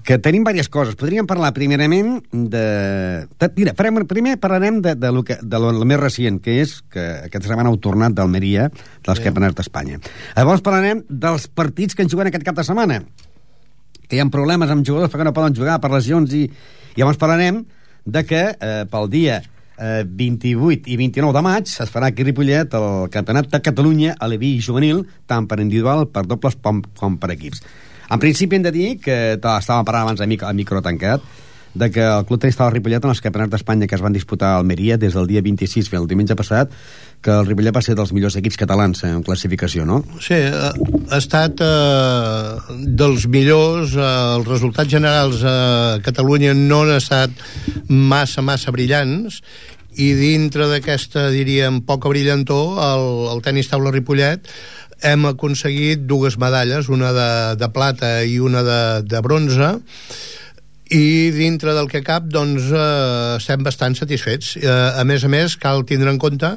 que 0.00 0.16
tenim 0.18 0.42
diverses 0.42 0.70
coses. 0.72 0.96
Podríem 0.98 1.26
parlar 1.28 1.52
primerament 1.54 2.22
de... 2.32 3.26
de 3.30 3.48
mira, 3.54 3.74
farem, 3.76 4.00
primer 4.08 4.38
parlarem 4.40 4.80
de, 4.82 4.94
de, 4.96 5.10
lo 5.12 5.22
que, 5.22 5.36
de 5.38 5.60
lo, 5.60 5.70
lo 5.76 5.86
més 5.86 6.00
recient, 6.00 6.40
que 6.42 6.56
és 6.64 6.78
que 6.90 7.04
aquesta 7.28 7.52
setmana 7.52 7.70
heu 7.70 7.78
tornat 7.78 8.16
d'Almeria, 8.16 8.70
dels 9.06 9.20
campionats 9.22 9.60
d'Espanya. 9.60 10.00
Llavors 10.34 10.64
parlarem 10.66 11.04
dels 11.06 11.46
partits 11.52 11.94
que 11.94 12.02
ens 12.02 12.16
juguen 12.16 12.32
aquest 12.32 12.48
cap 12.48 12.58
de 12.58 12.66
setmana 12.66 13.02
que 14.10 14.18
hi 14.18 14.20
ha 14.22 14.26
problemes 14.34 14.70
amb 14.74 14.82
jugadors 14.86 15.12
perquè 15.12 15.24
no 15.28 15.32
poden 15.36 15.54
jugar 15.54 15.78
per 15.80 15.92
lesions 15.94 16.34
i, 16.34 16.44
i 16.50 16.98
llavors 17.00 17.20
parlarem 17.20 17.62
de 18.04 18.22
que 18.26 18.42
eh, 18.50 18.84
pel 18.90 19.06
dia 19.12 19.36
eh, 19.78 20.02
28 20.04 20.90
i 20.90 20.96
29 20.98 21.36
de 21.36 21.42
maig 21.46 21.70
es 21.70 21.92
farà 21.94 22.10
aquí 22.10 22.24
a 22.26 22.28
Ripollet 22.30 22.74
el 22.74 22.88
Campionat 23.14 23.48
de 23.52 23.60
Catalunya 23.62 24.16
a 24.18 24.26
l'EVI 24.28 24.56
juvenil, 24.64 25.04
tant 25.30 25.46
per 25.46 25.60
individual, 25.62 26.08
per 26.10 26.26
dobles 26.26 26.58
com, 26.60 26.82
com 26.98 27.16
per 27.22 27.30
equips. 27.36 27.62
En 28.10 28.18
principi 28.18 28.58
hem 28.58 28.64
de 28.66 28.72
dir 28.74 28.88
que 28.98 29.36
ta- 29.38 29.60
estàvem 29.62 29.86
parlant 29.86 30.08
abans 30.08 30.20
a 30.20 30.26
micro, 30.26 30.48
a 30.50 30.52
micro 30.56 30.82
tancat 30.82 31.22
de 31.74 31.90
que 31.90 32.02
el 32.02 32.24
Club 32.26 32.40
Tenis 32.40 32.58
Taula 32.58 32.74
Ripollet 32.74 33.04
en 33.04 33.12
els 33.12 33.22
campionats 33.22 33.52
d'Espanya 33.52 33.86
que 33.86 33.94
es 33.94 34.02
van 34.02 34.14
disputar 34.16 34.54
a 34.54 34.58
Almeria 34.58 34.98
des 34.98 35.14
del 35.14 35.28
dia 35.30 35.42
26 35.44 35.88
fins 35.90 36.00
al 36.00 36.08
diumenge 36.10 36.36
passat 36.38 36.72
que 37.22 37.30
el 37.30 37.46
Ripollet 37.46 37.74
va 37.76 37.82
ser 37.84 37.94
dels 37.98 38.12
millors 38.16 38.36
equips 38.40 38.58
catalans 38.60 39.04
en 39.06 39.22
classificació, 39.22 39.84
no? 39.86 40.00
Sí, 40.24 40.38
ha, 40.40 40.72
ha 40.72 41.20
estat 41.20 41.60
eh, 41.62 42.78
dels 43.00 43.26
millors, 43.30 43.94
eh, 43.94 44.10
els 44.38 44.48
resultats 44.48 44.90
generals 44.90 45.44
a 45.44 46.00
Catalunya 46.04 46.56
no 46.56 46.82
han 46.86 46.96
estat 46.96 47.34
massa, 47.88 48.42
massa 48.42 48.72
brillants, 48.74 49.42
i 50.00 50.12
dintre 50.14 50.68
d'aquesta, 50.70 51.28
diríem, 51.34 51.82
poca 51.86 52.08
brillantor, 52.08 52.78
el, 52.84 53.08
el 53.34 53.42
tenis 53.44 53.70
taula 53.70 53.92
Ripollet 53.94 54.46
hem 55.02 55.24
aconseguit 55.30 56.04
dues 56.08 56.36
medalles, 56.38 56.90
una 56.92 57.12
de, 57.16 57.30
de 57.60 57.68
plata 57.72 58.20
i 58.24 58.38
una 58.40 58.62
de, 58.62 58.80
de 59.08 59.20
bronze, 59.24 59.72
i 60.90 61.30
dintre 61.34 61.74
del 61.76 61.88
que 61.90 62.02
cap 62.06 62.26
doncs 62.26 62.70
eh, 62.74 63.36
estem 63.38 63.62
bastant 63.66 63.94
satisfets. 63.98 64.56
Eh, 64.58 64.70
a 64.70 65.04
més 65.06 65.24
a 65.24 65.30
més 65.30 65.54
cal 65.60 65.84
tindre 65.86 66.10
en 66.10 66.18
compte 66.18 66.56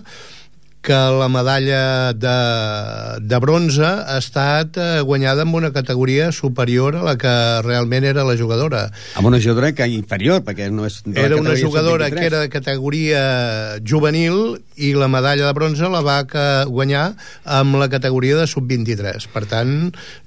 que 0.84 0.94
la 0.94 1.30
medalla 1.32 2.12
de, 2.12 3.20
de 3.24 3.38
bronze 3.40 3.88
ha 3.88 4.18
estat 4.20 4.76
eh, 4.76 5.00
guanyada 5.08 5.46
amb 5.48 5.56
una 5.56 5.72
categoria 5.72 6.28
superior 6.36 6.98
a 7.00 7.04
la 7.08 7.14
que 7.18 7.32
realment 7.64 8.04
era 8.04 8.26
la 8.28 8.36
jugadora. 8.36 8.90
Amb 9.16 9.30
una 9.32 9.40
jugadora 9.40 9.72
que 9.72 9.88
inferior, 9.88 10.42
perquè 10.44 10.68
no 10.76 10.84
és... 10.86 11.00
Era 11.16 11.40
una 11.40 11.56
jugadora 11.56 12.10
que 12.12 12.26
era 12.28 12.42
de 12.44 12.50
categoria 12.52 13.22
juvenil 13.80 14.60
i 14.76 14.92
la 14.98 15.08
medalla 15.08 15.48
de 15.48 15.54
bronze 15.56 15.88
la 15.88 16.02
va 16.04 16.18
guanyar 16.68 17.06
amb 17.48 17.80
la 17.80 17.88
categoria 17.88 18.42
de 18.42 18.50
sub-23. 18.52 19.30
Per 19.32 19.46
tant, 19.48 19.74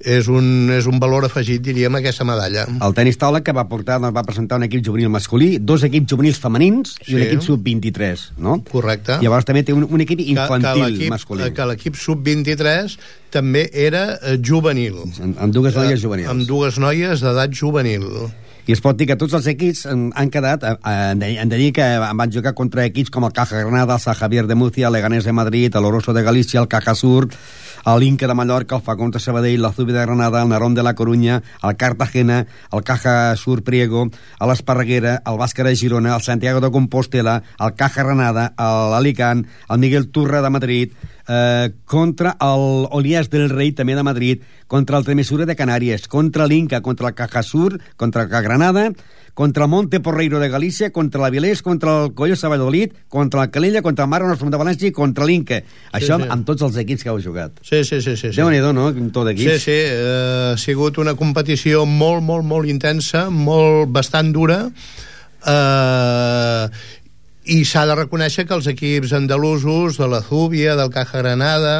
és 0.00 0.32
un, 0.32 0.72
és 0.72 0.88
un 0.88 0.96
valor 1.02 1.28
afegit, 1.28 1.60
diríem, 1.66 2.00
aquesta 2.00 2.24
medalla. 2.24 2.64
El 2.80 2.96
tenis 2.96 3.20
taula 3.20 3.42
que 3.44 3.52
va 3.52 3.66
portar, 3.68 4.00
doncs, 4.00 4.16
va 4.16 4.24
presentar 4.24 4.56
un 4.56 4.64
equip 4.70 4.86
juvenil 4.88 5.12
masculí, 5.12 5.58
dos 5.60 5.84
equips 5.84 6.14
juvenils 6.14 6.40
femenins 6.40 6.96
i 7.04 7.10
sí. 7.10 7.20
un 7.20 7.28
equip 7.28 7.44
sub-23, 7.44 8.26
no? 8.40 8.62
Correcte. 8.72 9.20
Llavors 9.20 9.44
també 9.44 9.66
té 9.66 9.76
un, 9.76 9.84
un 9.84 10.06
equip 10.06 10.24
infantil 10.24 10.45
infantil 10.46 10.98
que 11.02 11.10
masculí. 11.12 11.50
Que 11.56 11.68
l'equip 11.68 12.00
sub-23 12.00 12.96
també 13.34 13.66
era 13.74 14.08
eh, 14.16 14.38
juvenil. 14.40 15.02
Amb, 15.12 15.38
amb 15.46 15.54
dues 15.54 15.76
noies 15.76 16.02
juvenils. 16.02 16.32
Amb 16.32 16.48
dues 16.48 16.80
noies 16.82 17.22
d'edat 17.24 17.54
juvenil. 17.54 18.08
I 18.66 18.74
es 18.74 18.80
pot 18.82 18.98
dir 18.98 19.06
que 19.06 19.14
tots 19.18 19.36
els 19.38 19.46
equips 19.46 19.84
han, 19.86 20.30
quedat, 20.34 20.64
de, 20.66 21.28
han 21.38 21.50
de 21.52 21.58
dir 21.60 21.68
que 21.76 21.84
van 22.02 22.32
jugar 22.34 22.50
contra 22.58 22.82
equips 22.88 23.12
com 23.14 23.22
el 23.28 23.34
Caja 23.34 23.60
Granada, 23.62 23.94
el 23.94 24.18
Javier 24.18 24.48
de 24.50 24.56
Murcia, 24.58 24.88
el 24.88 24.96
Leganés 24.98 25.24
de 25.24 25.32
Madrid, 25.32 25.70
el 25.76 25.84
Oroso 25.86 26.12
de 26.12 26.24
Galícia, 26.26 26.58
el 26.60 26.66
Caja 26.66 26.96
Sur, 26.96 27.28
l'Inca 27.94 28.26
de 28.26 28.34
Mallorca, 28.34 28.74
el 28.74 28.82
Facón 28.82 29.12
de 29.14 29.20
Sabadell, 29.20 29.62
la 29.62 29.70
Zubi 29.72 29.92
de 29.92 30.02
Granada, 30.02 30.42
el 30.42 30.48
Narón 30.48 30.74
de 30.74 30.82
la 30.82 30.94
Corunya, 30.94 31.42
el 31.62 31.76
Cartagena, 31.76 32.46
el 32.72 32.82
Caja 32.82 33.36
Sur 33.36 33.62
Priego, 33.62 34.08
l'Esparreguera, 34.40 35.20
el 35.24 35.38
Bàscara 35.38 35.70
de 35.70 35.78
Girona, 35.78 36.16
el 36.16 36.22
Santiago 36.22 36.60
de 36.60 36.72
Compostela, 36.74 37.42
el 37.60 37.74
Caja 37.78 38.02
Granada, 38.02 38.52
l'Alicant, 38.58 39.46
el 39.70 39.78
Miguel 39.78 40.10
Turra 40.10 40.42
de 40.42 40.50
Madrid, 40.50 40.96
eh, 41.28 41.72
contra 41.84 42.36
el 42.40 42.86
Olias 42.90 43.30
del 43.30 43.50
Rei, 43.50 43.72
també 43.72 43.94
de 43.94 44.02
Madrid, 44.06 44.42
contra 44.66 44.98
el 44.98 45.04
Tremesura 45.04 45.46
de 45.46 45.56
Canàries, 45.56 46.08
contra 46.08 46.46
l'Inca, 46.46 46.82
contra 46.82 47.08
el 47.08 47.14
Cajasur, 47.14 47.80
contra 47.96 48.24
el 48.24 48.28
Granada, 48.28 48.90
contra 49.36 49.64
el 49.64 49.70
Monte 49.70 50.00
Porreiro 50.00 50.38
de 50.40 50.48
Galícia, 50.48 50.92
contra 50.92 51.20
la 51.20 51.28
Vilés, 51.28 51.60
contra 51.62 52.04
el 52.04 52.14
Collo 52.14 52.34
Valladolid, 52.40 52.92
contra 53.08 53.40
la 53.40 53.50
Calella, 53.50 53.82
contra 53.82 54.06
el 54.06 54.10
Mar 54.10 54.22
Nostrum 54.24 54.50
de 54.50 54.56
València 54.56 54.88
i 54.88 54.94
contra 54.96 55.26
l'Inca. 55.28 55.60
Això 55.92 56.16
sí, 56.16 56.24
sí. 56.24 56.30
amb 56.32 56.46
tots 56.48 56.64
els 56.64 56.78
equips 56.80 57.04
que 57.04 57.10
heu 57.12 57.20
jugat. 57.20 57.60
Sí, 57.60 57.84
sí, 57.84 58.00
sí. 58.00 58.16
sí, 58.16 58.30
sí. 58.30 58.36
Déu-n'hi-do, 58.38 58.72
no?, 58.72 58.88
tot 59.12 59.28
equips. 59.34 59.58
Sí, 59.60 59.74
sí, 59.74 59.76
eh, 59.92 60.54
ha 60.54 60.56
sigut 60.56 60.96
una 61.02 61.12
competició 61.20 61.84
molt, 61.84 62.24
molt, 62.24 62.48
molt 62.48 62.72
intensa, 62.72 63.26
molt, 63.28 63.92
bastant 63.92 64.32
dura, 64.32 64.62
eh, 65.44 66.68
i 67.46 67.62
s'ha 67.64 67.86
de 67.86 67.94
reconèixer 67.94 68.46
que 68.46 68.56
els 68.56 68.66
equips 68.70 69.14
andalusos 69.14 70.00
de 70.00 70.08
la 70.10 70.22
Zúbia, 70.26 70.74
del 70.78 70.90
Caja 70.90 71.22
Granada 71.22 71.76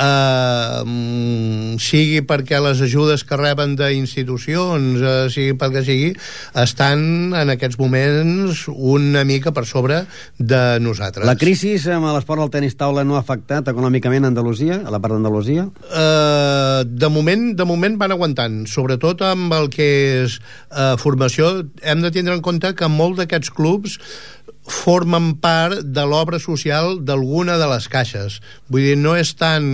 eh, 0.00 1.76
sigui 1.82 2.22
perquè 2.28 2.60
les 2.62 2.80
ajudes 2.84 3.24
que 3.28 3.38
reben 3.38 3.74
d'institucions 3.78 5.02
eh, 5.02 5.14
sigui 5.32 5.56
pel 5.58 5.74
que 5.74 5.84
sigui 5.86 6.10
estan 6.62 7.34
en 7.36 7.52
aquests 7.54 7.78
moments 7.80 8.64
una 8.72 9.24
mica 9.28 9.52
per 9.52 9.66
sobre 9.68 10.02
de 10.38 10.62
nosaltres 10.84 11.28
La 11.28 11.36
crisi 11.40 11.74
amb 11.92 12.08
l'esport 12.12 12.42
del 12.42 12.52
tenis 12.54 12.76
taula 12.78 13.04
no 13.04 13.18
ha 13.18 13.22
afectat 13.24 13.68
econòmicament 13.72 14.24
a 14.24 14.32
Andalusia, 14.32 14.80
a 14.84 14.92
la 14.92 15.00
part 15.02 15.16
d'Andalusia? 15.16 15.68
Eh, 15.88 16.82
de, 16.86 17.12
moment, 17.12 17.50
de 17.56 17.68
moment 17.68 17.98
van 18.00 18.16
aguantant 18.16 18.62
sobretot 18.70 19.24
amb 19.28 19.52
el 19.56 19.68
que 19.72 19.88
és 20.22 20.38
eh, 20.70 20.94
formació 21.00 21.52
hem 21.82 22.04
de 22.04 22.12
tindre 22.14 22.36
en 22.36 22.44
compte 22.44 22.72
que 22.78 22.88
molt 22.88 23.20
d'aquests 23.20 23.52
clubs 23.52 23.98
formen 24.68 25.32
part 25.42 25.80
de 25.82 26.04
l'obra 26.06 26.38
social 26.38 27.00
d'alguna 27.02 27.56
de 27.58 27.66
les 27.66 27.88
caixes. 27.90 28.38
Vull 28.70 28.86
dir, 28.86 28.96
no 29.00 29.16
és 29.18 29.32
tant 29.34 29.66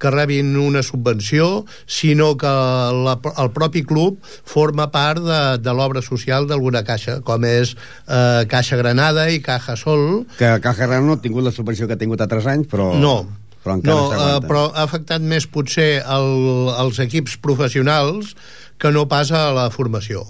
que 0.00 0.12
rebin 0.14 0.54
una 0.56 0.84
subvenció, 0.86 1.66
sinó 1.90 2.36
que 2.38 2.50
la, 2.50 3.16
el 3.42 3.50
propi 3.56 3.82
club 3.84 4.20
forma 4.22 4.88
part 4.94 5.22
de, 5.24 5.42
de 5.58 5.74
l'obra 5.74 6.02
social 6.02 6.46
d'alguna 6.46 6.84
caixa, 6.86 7.18
com 7.26 7.44
és 7.44 7.74
eh, 7.74 8.46
Caixa 8.50 8.78
Granada 8.80 9.26
i 9.30 9.42
Caja 9.42 9.76
Sol. 9.76 10.24
Que 10.38 10.54
Caja 10.62 10.86
Granada 10.86 11.06
no 11.10 11.18
ha 11.18 11.22
tingut 11.24 11.44
la 11.44 11.54
subvenció 11.54 11.90
que 11.90 11.98
ha 11.98 12.00
tingut 12.00 12.22
altres 12.22 12.46
anys, 12.46 12.70
però... 12.70 12.92
No, 12.94 13.26
però, 13.64 13.76
no, 13.84 13.96
uh, 14.08 14.40
però 14.46 14.68
ha 14.72 14.86
afectat 14.86 15.20
més 15.20 15.44
potser 15.50 16.00
el, 16.00 16.70
els 16.80 17.00
equips 17.02 17.36
professionals 17.44 18.32
que 18.80 18.92
no 18.94 19.04
passa 19.10 19.48
a 19.48 19.56
la 19.56 19.66
formació. 19.74 20.24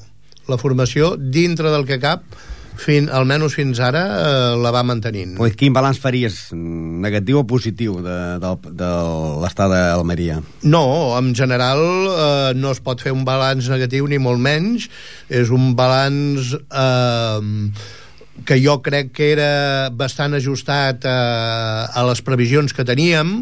La 0.50 0.58
formació, 0.58 1.14
dintre 1.14 1.70
del 1.70 1.86
que 1.86 2.00
cap, 2.02 2.24
fin, 2.78 3.09
almenys 3.12 3.56
fins 3.59 3.80
ara 3.83 4.02
eh, 4.06 4.56
la 4.61 4.72
va 4.74 4.83
mantenint. 4.87 5.37
Pues 5.38 5.56
quin 5.59 5.74
balanç 5.76 6.00
faries, 6.02 6.40
negatiu 6.54 7.40
o 7.42 7.46
positiu, 7.48 7.98
de, 8.04 8.18
de, 8.42 8.52
de 8.83 8.90
l'estat 9.42 9.72
d'Almeria? 9.72 10.40
No, 10.62 10.85
en 11.18 11.33
general 11.35 11.80
eh, 11.80 12.52
no 12.59 12.74
es 12.74 12.83
pot 12.85 13.02
fer 13.02 13.14
un 13.16 13.24
balanç 13.28 13.70
negatiu 13.72 14.09
ni 14.11 14.20
molt 14.22 14.42
menys, 14.42 14.90
és 15.28 15.50
un 15.54 15.74
balanç 15.78 16.54
eh, 16.56 17.40
que 18.46 18.61
jo 18.62 18.78
crec 18.85 19.12
que 19.16 19.33
era 19.35 19.90
bastant 19.92 20.37
ajustat 20.38 21.04
a, 21.04 21.18
eh, 21.18 21.98
a 22.00 22.06
les 22.09 22.24
previsions 22.24 22.72
que 22.76 22.87
teníem, 22.87 23.40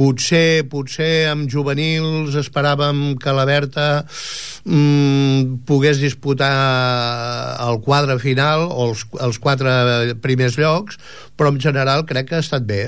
potser, 0.00 0.64
potser 0.72 1.28
amb 1.30 1.50
juvenils 1.52 2.36
esperàvem 2.40 3.18
que 3.20 3.34
la 3.36 3.44
Berta 3.48 3.88
mm, 4.64 5.60
pogués 5.68 6.00
disputar 6.00 6.50
el 7.66 7.80
quadre 7.84 8.16
final 8.22 8.64
o 8.70 8.88
els, 8.88 9.04
els 9.20 9.40
quatre 9.42 10.16
primers 10.24 10.56
llocs, 10.60 10.96
però 11.36 11.52
en 11.52 11.60
general 11.60 12.06
crec 12.08 12.30
que 12.30 12.40
ha 12.40 12.44
estat 12.46 12.64
bé. 12.64 12.86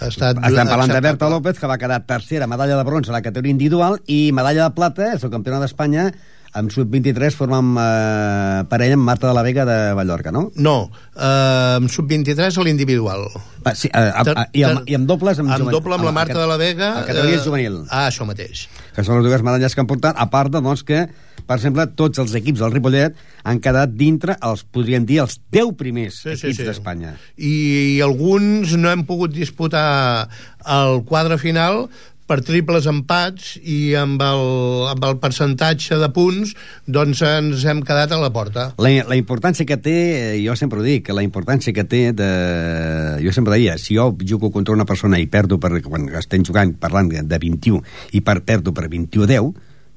Ha 0.00 0.08
estat 0.08 0.38
Estem 0.48 0.66
parlant 0.66 0.90
de 0.90 1.00
Berta 1.04 1.28
López, 1.30 1.60
que 1.60 1.68
va 1.70 1.78
quedar 1.78 2.00
tercera 2.08 2.48
medalla 2.50 2.78
de 2.80 2.88
bronze 2.88 3.12
a 3.12 3.18
la 3.18 3.22
categoria 3.22 3.54
individual 3.54 4.00
i 4.08 4.30
medalla 4.34 4.66
de 4.66 4.76
plata, 4.76 5.12
és 5.14 5.26
el 5.26 5.32
campionat 5.32 5.66
d'Espanya, 5.66 6.08
amb 6.56 6.72
sub-23 6.74 7.36
formem 7.38 7.70
eh, 7.78 8.62
parella 8.70 8.96
amb 8.98 9.06
Marta 9.06 9.28
de 9.28 9.34
la 9.36 9.44
Vega 9.46 9.64
de 9.68 9.78
Mallorca, 9.94 10.32
no? 10.34 10.48
No, 10.56 10.76
eh, 11.14 11.78
amb 11.78 11.90
sub-23 11.92 12.58
a 12.58 12.66
l'individual. 12.66 13.26
Ah, 13.62 13.74
sí, 13.74 13.90
eh, 13.92 14.00
a, 14.00 14.24
a, 14.24 14.46
i, 14.56 14.64
amb, 14.66 14.88
I 14.90 14.98
amb 14.98 15.06
dobles? 15.08 15.38
Amb, 15.42 15.52
amb 15.54 15.70
doble 15.70 15.94
amb 15.96 16.08
la 16.08 16.14
Marta 16.16 16.38
a, 16.38 16.42
de 16.42 16.48
la 16.50 16.58
Vega... 16.60 16.92
A 17.02 17.06
categoria 17.06 17.38
eh, 17.38 17.44
juvenil. 17.44 17.80
Ah, 17.88 18.08
això 18.10 18.26
mateix. 18.28 18.66
Que 18.96 19.06
són 19.06 19.20
les 19.20 19.28
dues 19.30 19.46
medalles 19.46 19.76
que 19.76 19.84
han 19.84 19.90
portat, 19.90 20.18
a 20.18 20.26
part 20.32 20.50
de, 20.52 20.62
doncs, 20.64 20.82
que, 20.86 21.06
per 21.46 21.60
exemple, 21.60 21.86
tots 21.98 22.22
els 22.22 22.34
equips 22.40 22.64
del 22.64 22.74
Ripollet 22.74 23.18
han 23.46 23.62
quedat 23.62 23.94
dintre, 23.94 24.36
els 24.46 24.66
podríem 24.66 25.06
dir, 25.06 25.22
els 25.22 25.38
10 25.54 25.74
primers 25.78 26.22
sí, 26.24 26.34
equips 26.34 26.46
sí, 26.46 26.62
sí. 26.64 26.68
d'Espanya. 26.68 27.14
I, 27.38 27.54
I 27.96 27.98
alguns 28.06 28.74
no 28.80 28.90
hem 28.90 29.06
pogut 29.08 29.34
disputar 29.36 30.28
el 30.66 31.04
quadre 31.06 31.38
final 31.40 31.86
per 32.30 32.40
triples 32.46 32.86
empats 32.90 33.56
i 33.58 33.96
amb 33.98 34.20
el, 34.22 34.44
amb 34.92 35.06
el 35.08 35.16
percentatge 35.22 35.98
de 35.98 36.08
punts 36.14 36.54
doncs 36.86 37.24
ens 37.26 37.64
hem 37.66 37.82
quedat 37.86 38.14
a 38.14 38.20
la 38.22 38.30
porta. 38.34 38.68
La, 38.78 38.92
la 39.08 39.18
importància 39.18 39.66
que 39.66 39.80
té, 39.82 39.96
jo 40.44 40.54
sempre 40.58 40.78
ho 40.78 40.86
dic, 40.86 41.10
la 41.14 41.24
importància 41.26 41.74
que 41.74 41.86
té 41.90 42.04
de... 42.16 42.28
Jo 43.24 43.34
sempre 43.34 43.56
deia, 43.56 43.74
si 43.82 43.98
jo 43.98 44.12
jugo 44.22 44.52
contra 44.54 44.76
una 44.76 44.86
persona 44.86 45.18
i 45.18 45.26
perdo 45.30 45.58
per, 45.58 45.72
quan 45.82 46.06
estem 46.20 46.46
jugant 46.46 46.76
parlant 46.78 47.10
de 47.10 47.40
21 47.42 47.82
i 48.14 48.22
per 48.22 48.40
perdo 48.46 48.74
per 48.76 48.86
21-10, 48.86 49.50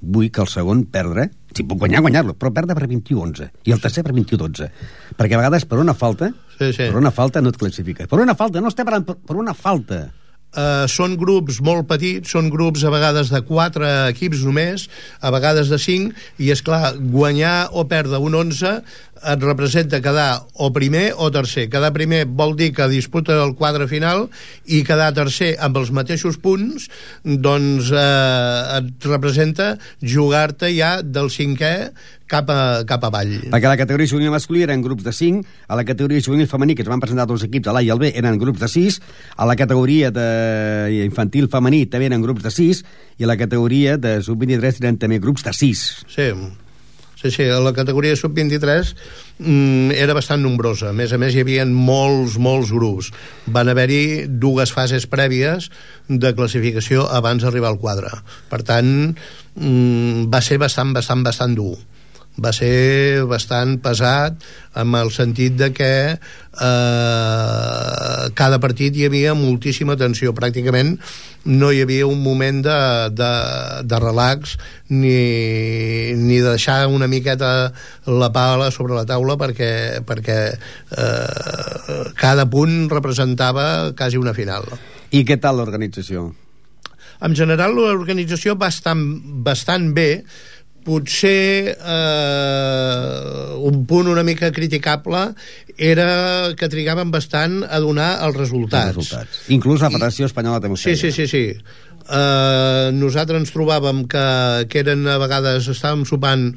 vull 0.04 0.32
que 0.34 0.42
el 0.44 0.50
segon 0.52 0.84
perdre, 0.92 1.30
si 1.54 1.64
puc 1.70 1.80
guanyar, 1.86 2.02
guanyar-lo, 2.04 2.34
però 2.40 2.52
perdre 2.56 2.76
per 2.76 2.90
21-11 2.90 3.70
i 3.70 3.76
el 3.76 3.84
tercer 3.84 4.04
per 4.04 4.16
21-12. 4.16 4.72
Perquè 5.20 5.38
a 5.38 5.44
vegades 5.44 5.70
per 5.70 5.80
una 5.80 5.94
falta, 5.94 6.34
sí, 6.58 6.74
sí. 6.74 6.90
per 6.90 6.98
una 7.00 7.14
falta 7.14 7.46
no 7.46 7.54
et 7.54 7.62
classifiques. 7.62 8.10
Per 8.10 8.20
una 8.20 8.36
falta, 8.36 8.62
no 8.64 8.74
estem 8.74 8.90
parlant 8.90 9.08
per, 9.08 9.20
per 9.22 9.40
una 9.40 9.54
falta 9.54 10.08
eh, 10.56 10.86
són 10.92 11.18
grups 11.20 11.60
molt 11.66 11.88
petits, 11.90 12.34
són 12.36 12.50
grups 12.54 12.84
a 12.84 12.92
vegades 12.94 13.32
de 13.34 13.42
4 13.48 13.90
equips 14.12 14.44
només, 14.48 14.88
a 15.22 15.32
vegades 15.34 15.72
de 15.72 15.80
5, 15.82 16.14
i 16.44 16.54
és 16.54 16.62
clar, 16.66 16.94
guanyar 17.14 17.70
o 17.72 17.88
perdre 17.90 18.22
un 18.22 18.38
11 18.44 18.78
et 19.24 19.44
representa 19.44 20.02
quedar 20.04 20.44
o 20.60 20.70
primer 20.76 21.14
o 21.16 21.30
tercer. 21.32 21.70
Quedar 21.72 21.94
primer 21.96 22.24
vol 22.28 22.58
dir 22.60 22.72
que 22.76 22.90
disputa 22.92 23.38
el 23.44 23.56
quadre 23.60 23.88
final 23.88 24.28
i 24.66 24.84
quedar 24.88 25.14
tercer 25.16 25.54
amb 25.64 25.80
els 25.80 25.94
mateixos 25.96 26.40
punts 26.44 26.90
doncs 27.24 27.92
eh, 27.96 28.80
et 28.80 29.08
representa 29.08 29.74
jugar-te 30.02 30.74
ja 30.76 30.98
del 31.04 31.32
cinquè 31.32 31.76
cap, 32.28 32.50
a, 32.50 32.84
cap 32.88 33.04
avall. 33.08 33.36
Perquè 33.52 33.68
a 33.68 33.74
la 33.74 33.80
categoria 33.80 34.10
juvenil 34.10 34.34
masculí 34.34 34.64
eren 34.66 34.84
grups 34.86 35.06
de 35.06 35.14
5, 35.14 35.44
a 35.68 35.78
la 35.80 35.86
categoria 35.88 36.24
juvenil 36.24 36.50
femení, 36.50 36.76
que 36.76 36.84
es 36.86 36.90
van 36.90 37.04
presentar 37.04 37.28
dos 37.30 37.46
equips, 37.46 37.70
a 37.70 37.76
l'A 37.76 37.84
i 37.86 37.92
el 37.94 38.02
B, 38.02 38.12
eren 38.16 38.40
grups 38.42 38.64
de 38.64 38.72
6, 38.72 39.00
a 39.38 39.48
la 39.50 39.58
categoria 39.60 40.12
de 40.14 41.04
infantil 41.04 41.50
femení 41.52 41.86
també 41.86 42.10
eren 42.12 42.24
grups 42.24 42.44
de 42.46 42.54
6, 42.54 42.84
i 43.20 43.28
a 43.28 43.32
la 43.32 43.40
categoria 43.40 43.98
de 43.98 44.20
sub-23 44.26 44.84
eren 44.84 45.00
també 45.02 45.22
grups 45.24 45.46
de 45.46 45.54
6. 45.54 45.86
Sí, 46.10 46.30
sí, 47.22 47.32
sí, 47.32 47.48
a 47.48 47.60
la 47.64 47.74
categoria 47.76 48.16
sub-23 48.20 48.94
mm, 49.40 49.94
era 50.00 50.16
bastant 50.18 50.44
nombrosa. 50.44 50.92
A 50.92 50.98
més 50.98 51.14
a 51.14 51.22
més, 51.22 51.36
hi 51.36 51.44
havia 51.44 51.66
molts, 51.70 52.40
molts 52.42 52.74
grups. 52.74 53.14
Van 53.48 53.72
haver-hi 53.72 54.28
dues 54.28 54.74
fases 54.76 55.08
prèvies 55.08 55.70
de 56.10 56.34
classificació 56.36 57.08
abans 57.12 57.46
d'arribar 57.46 57.74
al 57.74 57.80
quadre. 57.80 58.12
Per 58.52 58.64
tant, 58.68 58.94
mm, 59.56 60.30
va 60.34 60.44
ser 60.44 60.60
bastant, 60.62 60.96
bastant, 60.96 61.24
bastant 61.24 61.56
dur 61.60 61.76
va 62.42 62.52
ser 62.56 63.26
bastant 63.30 63.78
pesat 63.84 64.42
amb 64.80 64.96
el 64.98 65.12
sentit 65.14 65.54
de 65.58 65.70
que 65.76 66.18
eh, 66.18 66.18
cada 68.34 68.60
partit 68.64 68.96
hi 68.98 69.06
havia 69.06 69.36
moltíssima 69.38 69.98
tensió. 70.00 70.34
Pràcticament 70.34 70.98
no 71.46 71.72
hi 71.72 71.82
havia 71.84 72.08
un 72.10 72.24
moment 72.24 72.64
de, 72.66 72.80
de, 73.14 73.32
de 73.86 74.00
relax 74.02 74.58
ni, 74.90 76.14
ni 76.18 76.40
deixar 76.42 76.88
una 76.90 77.08
miqueta 77.08 77.74
la 78.08 78.32
pala 78.34 78.72
sobre 78.72 78.98
la 78.98 79.06
taula 79.06 79.38
perquè, 79.38 80.02
perquè 80.08 80.40
eh, 80.54 82.14
cada 82.18 82.50
punt 82.50 82.90
representava 82.90 83.94
quasi 83.98 84.18
una 84.18 84.34
final. 84.34 84.66
I 85.14 85.22
què 85.28 85.38
tal 85.38 85.62
l'organització? 85.62 86.32
En 87.24 87.36
general 87.38 87.76
l'organització 87.78 88.58
bastant, 88.60 89.04
bastant 89.46 89.94
bé 89.96 90.24
potser 90.86 91.74
eh, 91.74 93.56
un 93.64 93.86
punt 93.90 94.12
una 94.12 94.24
mica 94.28 94.52
criticable 94.52 95.30
era 95.78 96.54
que 96.58 96.70
trigaven 96.70 97.12
bastant 97.12 97.64
a 97.66 97.80
donar 97.82 98.12
els 98.28 98.38
resultats. 98.38 98.94
Els 98.94 99.00
resultats. 99.00 99.42
Inclús 99.56 99.82
la 99.82 99.92
Federació 99.94 100.30
Espanyola 100.30 100.62
també 100.62 100.78
ho 100.78 100.84
Sí, 100.84 100.96
sí, 101.00 101.12
sí, 101.16 101.28
sí. 101.28 101.46
Uh, 102.04 102.92
nosaltres 102.92 103.40
ens 103.40 103.54
trobàvem 103.56 104.02
que, 104.12 104.24
que 104.68 104.82
eren 104.84 105.08
a 105.08 105.16
vegades 105.22 105.70
estàvem 105.72 106.04
sopant 106.04 106.50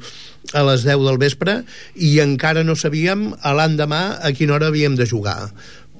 a 0.51 0.63
les 0.67 0.83
10 0.83 1.05
del 1.07 1.19
vespre 1.21 1.61
i 2.03 2.17
encara 2.19 2.65
no 2.67 2.75
sabíem 2.75 3.29
a 3.39 3.53
l'endemà 3.55 4.19
a 4.19 4.33
quina 4.35 4.57
hora 4.57 4.67
havíem 4.67 4.97
de 4.99 5.07
jugar 5.07 5.53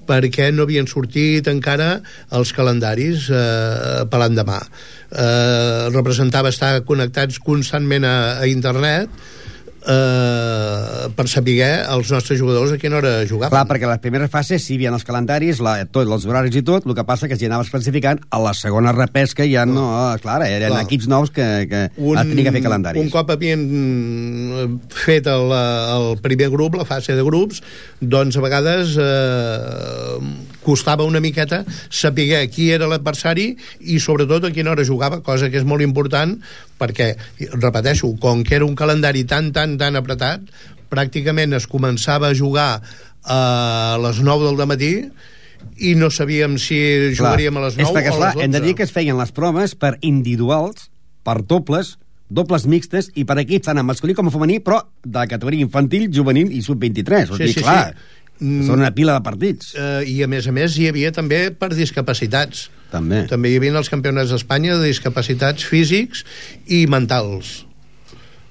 perquè 0.08 0.49
no 0.55 0.66
havien 0.66 0.88
sortit 0.89 1.47
encara 1.51 1.97
els 2.38 2.53
calendaris 2.55 3.30
eh, 3.30 4.05
per 4.10 4.22
l'endemà. 4.24 4.60
Eh, 5.08 5.88
representava 5.93 6.51
estar 6.53 6.74
connectats 6.88 7.39
constantment 7.43 8.08
a, 8.08 8.18
a 8.41 8.47
internet 8.49 9.12
eh, 9.88 11.07
per 11.15 11.25
saber 11.31 11.57
els 11.88 12.11
nostres 12.11 12.39
jugadors 12.39 12.73
a 12.75 12.79
quina 12.81 12.99
hora 12.99 13.13
jugaven. 13.29 13.53
Clar, 13.53 13.65
perquè 13.69 13.89
les 13.89 14.01
primeres 14.03 14.31
fases 14.33 14.63
sí 14.63 14.75
hi 14.75 14.79
havia 14.81 14.93
els 14.93 15.05
calendaris, 15.07 15.61
la, 15.63 15.77
tot, 15.85 16.07
els 16.07 16.27
horaris 16.27 16.55
i 16.59 16.63
tot, 16.67 16.85
el 16.88 16.95
que 16.97 17.05
passa 17.07 17.29
que 17.31 17.38
si 17.39 17.47
anaves 17.47 17.71
classificant, 17.73 18.21
a 18.29 18.41
la 18.43 18.53
segona 18.57 18.93
repesca 18.95 19.47
ja 19.47 19.65
no... 19.69 19.88
Clar, 20.21 20.41
eren 20.47 20.73
clar. 20.73 20.83
equips 20.85 21.07
nous 21.11 21.31
que, 21.33 21.47
que 21.69 21.83
un, 21.97 22.19
tenia 22.19 22.49
que 22.49 22.55
fer 22.57 22.63
calendaris. 22.65 23.01
Un 23.01 23.11
cop 23.13 23.31
havien 23.33 24.79
fet 24.93 25.29
el, 25.31 25.53
el 25.55 26.09
primer 26.23 26.51
grup, 26.53 26.77
la 26.79 26.88
fase 26.88 27.15
de 27.17 27.25
grups, 27.25 27.63
doncs 28.01 28.38
a 28.38 28.43
vegades 28.43 28.95
eh, 29.01 30.17
costava 30.65 31.07
una 31.07 31.21
miqueta 31.23 31.63
saber 31.89 32.43
qui 32.51 32.71
era 32.75 32.89
l'adversari 32.91 33.53
i 33.88 34.01
sobretot 34.03 34.49
a 34.49 34.53
quina 34.55 34.73
hora 34.73 34.85
jugava, 34.88 35.21
cosa 35.23 35.51
que 35.51 35.61
és 35.61 35.67
molt 35.67 35.85
important 35.85 36.35
perquè, 36.80 37.13
repeteixo, 37.53 38.13
com 38.21 38.43
que 38.45 38.57
era 38.59 38.67
un 38.67 38.75
calendari 38.78 39.23
tan, 39.30 39.51
tan, 39.55 39.78
tan 39.82 39.99
apretat, 39.99 40.45
pràcticament 40.91 41.57
es 41.57 41.67
començava 41.69 42.32
a 42.32 42.38
jugar 42.38 42.69
a 43.28 43.97
les 44.01 44.21
9 44.23 44.47
del 44.47 44.69
matí 44.69 44.91
i 45.84 45.93
no 45.99 46.09
sabíem 46.13 46.57
si 46.61 46.80
jugaríem 47.17 47.57
clar, 47.57 47.63
a 47.63 47.67
les 47.67 47.80
9 47.80 47.84
és 47.84 47.95
perquè, 47.95 48.11
o 48.13 48.19
a 48.19 48.25
les 48.25 48.36
12. 48.39 48.45
Hem 48.45 48.53
de 48.55 48.61
dir 48.63 48.75
que 48.78 48.86
es 48.88 48.93
feien 48.95 49.17
les 49.19 49.34
proves 49.36 49.75
per 49.75 49.97
individuals, 50.01 50.89
per 51.28 51.41
dobles, 51.43 51.97
dobles 52.30 52.67
mixtes 52.67 53.11
i 53.15 53.25
per 53.28 53.39
equips 53.43 53.69
tant 53.69 53.80
en 53.80 53.88
masculí 53.88 54.15
com 54.15 54.28
en 54.28 54.36
femení, 54.36 54.59
però 54.63 54.82
de 55.03 55.17
la 55.19 55.28
categoria 55.28 55.65
infantil, 55.65 56.09
juvenil 56.13 56.51
i 56.51 56.61
sub-23. 56.63 57.34
O 57.34 57.39
sigui, 57.39 57.55
sí, 57.55 57.65
clar, 57.65 57.91
sí. 57.91 58.26
Són 58.39 58.77
una 58.77 58.93
pila 58.93 59.17
de 59.17 59.23
partits. 59.25 59.71
Uh, 59.73 60.01
I, 60.05 60.19
a 60.25 60.27
més 60.29 60.47
a 60.47 60.53
més, 60.53 60.75
hi 60.77 60.89
havia 60.91 61.11
també 61.15 61.47
per 61.49 61.71
discapacitats. 61.73 62.67
També. 62.91 63.25
També 63.29 63.51
hi 63.51 63.57
havia 63.59 63.75
els 63.79 63.89
campionats 63.91 64.31
d'Espanya 64.33 64.77
de 64.77 64.91
discapacitats 64.91 65.65
físics 65.67 66.23
i 66.69 66.85
mentals. 66.91 67.63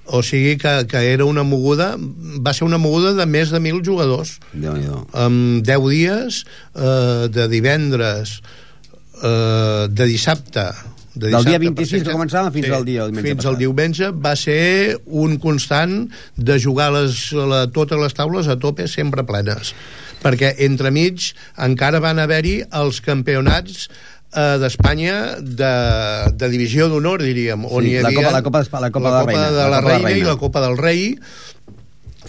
O 0.07 0.23
sigui 0.23 0.55
que, 0.59 0.73
que 0.87 1.01
era 1.13 1.25
una 1.27 1.43
moguda, 1.43 1.95
va 1.99 2.53
ser 2.55 2.67
una 2.67 2.79
moguda 2.79 3.13
de 3.17 3.27
més 3.27 3.51
de 3.51 3.59
mil 3.63 3.81
jugadors. 3.83 4.37
déu 4.53 4.77
nhi 4.79 4.87
Amb 5.19 5.67
10 5.67 5.89
dies, 5.91 6.43
eh, 6.75 7.27
de 7.35 7.49
divendres, 7.51 8.37
eh, 9.23 9.89
de 9.91 10.07
dissabte, 10.07 10.69
de 11.17 11.31
del 11.33 11.47
dia 11.49 11.59
26 11.59 12.05
que 12.05 12.13
començava 12.13 12.51
fins 12.53 12.69
sí, 12.69 12.73
al 12.77 12.85
dia 12.85 13.07
diumenge 13.09 13.31
fins 13.31 13.47
al 13.49 13.57
diumenge 13.61 14.11
va 14.13 14.35
ser 14.37 14.99
un 15.07 15.39
constant 15.41 15.95
de 16.37 16.59
jugar 16.61 16.91
les, 16.93 17.31
la, 17.33 17.63
totes 17.73 18.01
les 18.01 18.17
taules 18.17 18.51
a 18.53 18.59
tope 18.61 18.85
sempre 18.93 19.25
plenes. 19.29 19.73
Perquè 20.21 20.53
entremig 20.67 21.31
encara 21.65 22.03
van 22.05 22.21
haver-hi 22.21 22.59
els 22.83 23.01
campionats 23.05 23.89
eh, 23.89 24.57
d'Espanya 24.61 25.17
de, 25.41 25.73
de 26.37 26.53
divisió 26.53 26.91
d'honor, 26.93 27.25
diríem, 27.25 27.65
on 27.65 27.85
sí, 27.85 27.95
hi 27.95 28.01
havia 28.03 28.31
la 28.35 28.45
Copa, 28.45 28.65
la 28.67 28.71
Copa, 28.71 28.85
la 28.85 28.93
Copa, 28.93 29.11
la 29.17 29.25
Copa 29.25 29.33
de, 29.33 29.41
la, 29.41 29.41
Reina, 29.41 29.51
de 29.51 29.63
la, 29.63 29.69
la 29.77 29.85
Reina, 29.89 30.09
Reina 30.11 30.25
i 30.25 30.29
la 30.29 30.39
Copa 30.41 30.65
del 30.65 30.77
Rei 30.81 31.15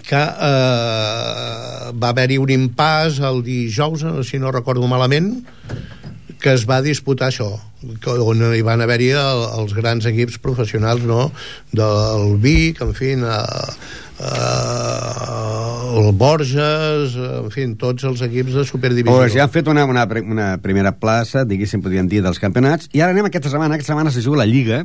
que 0.08 0.24
eh, 0.24 1.92
va 1.92 2.12
haver-hi 2.14 2.38
un 2.40 2.52
impàs 2.54 3.20
el 3.28 3.42
dijous, 3.44 4.06
si 4.28 4.40
no 4.40 4.54
recordo 4.56 4.88
malament, 4.88 5.34
que 6.42 6.54
es 6.54 6.66
va 6.70 6.82
disputar 6.86 7.32
això, 7.32 7.50
on 8.24 8.44
hi 8.56 8.64
van 8.66 8.82
haver-hi 8.82 9.12
el, 9.18 9.44
els 9.60 9.74
grans 9.78 10.06
equips 10.10 10.40
professionals 10.42 11.06
no? 11.06 11.32
del 11.72 12.38
Vic, 12.42 12.82
en 12.82 12.94
fi, 12.98 13.14
a, 13.22 13.40
a, 14.20 14.32
el 15.98 16.12
Borges, 16.18 17.18
en 17.18 17.52
fi, 17.54 17.68
tots 17.80 18.08
els 18.10 18.24
equips 18.26 18.58
de 18.58 18.66
Superdivisió. 18.70 19.18
Pues 19.18 19.36
ja 19.36 19.46
han 19.46 19.54
fet 19.54 19.70
una, 19.70 19.86
una, 19.86 20.08
una 20.24 20.48
primera 20.64 20.96
plaça, 20.98 21.46
diguéssim, 21.46 21.84
podríem 21.86 22.10
dir, 22.10 22.24
dels 22.26 22.42
campionats, 22.44 22.90
i 22.94 23.04
ara 23.04 23.14
anem 23.16 23.30
aquesta 23.30 23.54
setmana, 23.54 23.78
aquesta 23.78 23.94
setmana 23.94 24.14
se 24.14 24.26
juga 24.26 24.42
la 24.44 24.50
Lliga, 24.50 24.84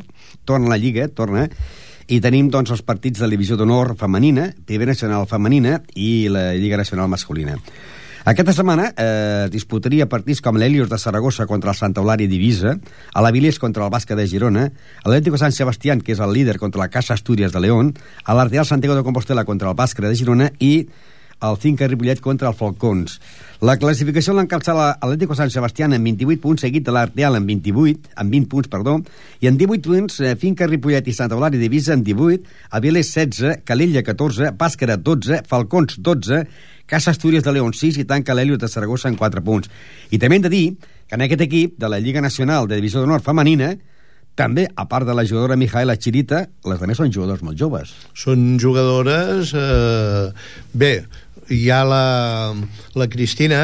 torna 0.48 0.72
la 0.72 0.80
Lliga, 0.80 1.08
torna, 1.08 1.48
i 2.12 2.20
tenim 2.20 2.50
doncs, 2.52 2.72
els 2.74 2.84
partits 2.84 3.20
de 3.20 3.28
la 3.28 3.34
divisió 3.36 3.56
d'honor 3.56 3.94
femenina, 4.00 4.50
Primera 4.66 4.92
Nacional 4.92 5.28
femenina 5.30 5.80
i 5.94 6.28
la 6.32 6.52
Lliga 6.58 6.80
Nacional 6.80 7.08
masculina. 7.08 7.56
Aquesta 8.22 8.52
setmana 8.54 8.92
eh, 8.94 9.48
disputaria 9.50 10.06
partits 10.06 10.38
com 10.44 10.54
l'Helios 10.54 10.86
de 10.86 10.98
Saragossa 11.00 11.42
contra 11.50 11.72
el 11.72 11.78
Santa 11.78 11.98
Eulària 12.04 12.30
Divisa, 12.30 12.76
a 13.10 13.22
la 13.24 13.32
Vilés 13.34 13.58
contra 13.58 13.82
el 13.82 13.90
Bàsquet 13.90 14.14
de 14.14 14.28
Girona, 14.30 14.68
l'Atlético 15.02 15.40
San 15.42 15.50
Sebastián, 15.50 15.98
que 16.06 16.14
és 16.14 16.22
el 16.22 16.30
líder 16.30 16.60
contra 16.62 16.84
la 16.84 16.90
Casa 16.92 17.16
Astúries 17.18 17.50
de 17.50 17.64
León, 17.64 17.96
a 18.22 18.36
l'Arteal 18.38 18.68
Santiago 18.68 18.94
de 18.94 19.02
Compostela 19.02 19.42
contra 19.44 19.72
el 19.72 19.74
Bàsquet 19.74 20.06
de 20.06 20.14
Girona 20.14 20.52
i 20.62 20.86
el 21.42 21.58
Finca 21.58 21.88
Ripollet 21.90 22.20
contra 22.22 22.46
el 22.46 22.54
Falcons. 22.54 23.18
La 23.62 23.74
classificació 23.78 24.34
l'encalçava 24.36 24.92
l'Atlético 24.92 25.34
San 25.34 25.50
Sebastián 25.50 25.94
amb 25.96 26.06
28 26.06 26.42
punts, 26.42 26.62
seguit 26.62 26.86
de 26.86 26.94
l'Arteal 26.94 27.38
amb 27.38 27.50
28, 27.50 28.14
amb 28.22 28.38
20 28.38 28.50
punts, 28.52 28.70
perdó, 28.70 29.00
i 29.42 29.50
en 29.50 29.58
18 29.58 29.82
punts 29.88 30.20
eh, 30.22 30.36
Finca 30.38 30.70
Ripollet 30.70 31.10
i 31.10 31.16
Santa 31.16 31.34
Eulària 31.34 31.58
Divisa 31.58 31.96
en 31.98 32.04
18, 32.06 32.46
Avilés 32.78 33.10
16, 33.10 33.64
Calella 33.66 34.06
14, 34.06 34.54
Bàscara 34.58 34.98
12, 34.98 35.42
Falcons 35.50 35.98
12, 35.98 36.44
Casa 36.92 37.14
Astúries 37.14 37.40
de 37.40 37.54
León 37.56 37.72
6 37.72 38.02
i 38.02 38.04
tanca 38.04 38.34
l'Helios 38.36 38.58
de 38.60 38.68
Saragossa 38.68 39.08
en 39.08 39.16
4 39.16 39.40
punts. 39.40 39.70
I 40.12 40.18
també 40.20 40.36
hem 40.36 40.44
de 40.44 40.50
dir 40.52 40.66
que 41.08 41.16
en 41.16 41.24
aquest 41.24 41.40
equip 41.46 41.78
de 41.80 41.88
la 41.88 42.02
Lliga 42.04 42.20
Nacional 42.20 42.68
de 42.68 42.76
Divisió 42.76 43.00
d'Honor 43.00 43.24
Femenina 43.24 43.70
també, 44.36 44.66
a 44.76 44.84
part 44.88 45.08
de 45.08 45.16
la 45.16 45.24
jugadora 45.24 45.56
Mijaela 45.56 45.96
Chirita, 45.96 46.42
les 46.68 46.80
demés 46.80 47.00
són 47.00 47.12
jugadors 47.12 47.40
molt 47.44 47.56
joves. 47.56 47.94
Són 48.12 48.58
jugadores... 48.60 49.54
Eh, 49.56 50.28
bé, 50.76 50.92
hi 51.52 51.64
ha 51.72 51.82
la, 51.88 52.04
la 52.96 53.08
Cristina, 53.12 53.62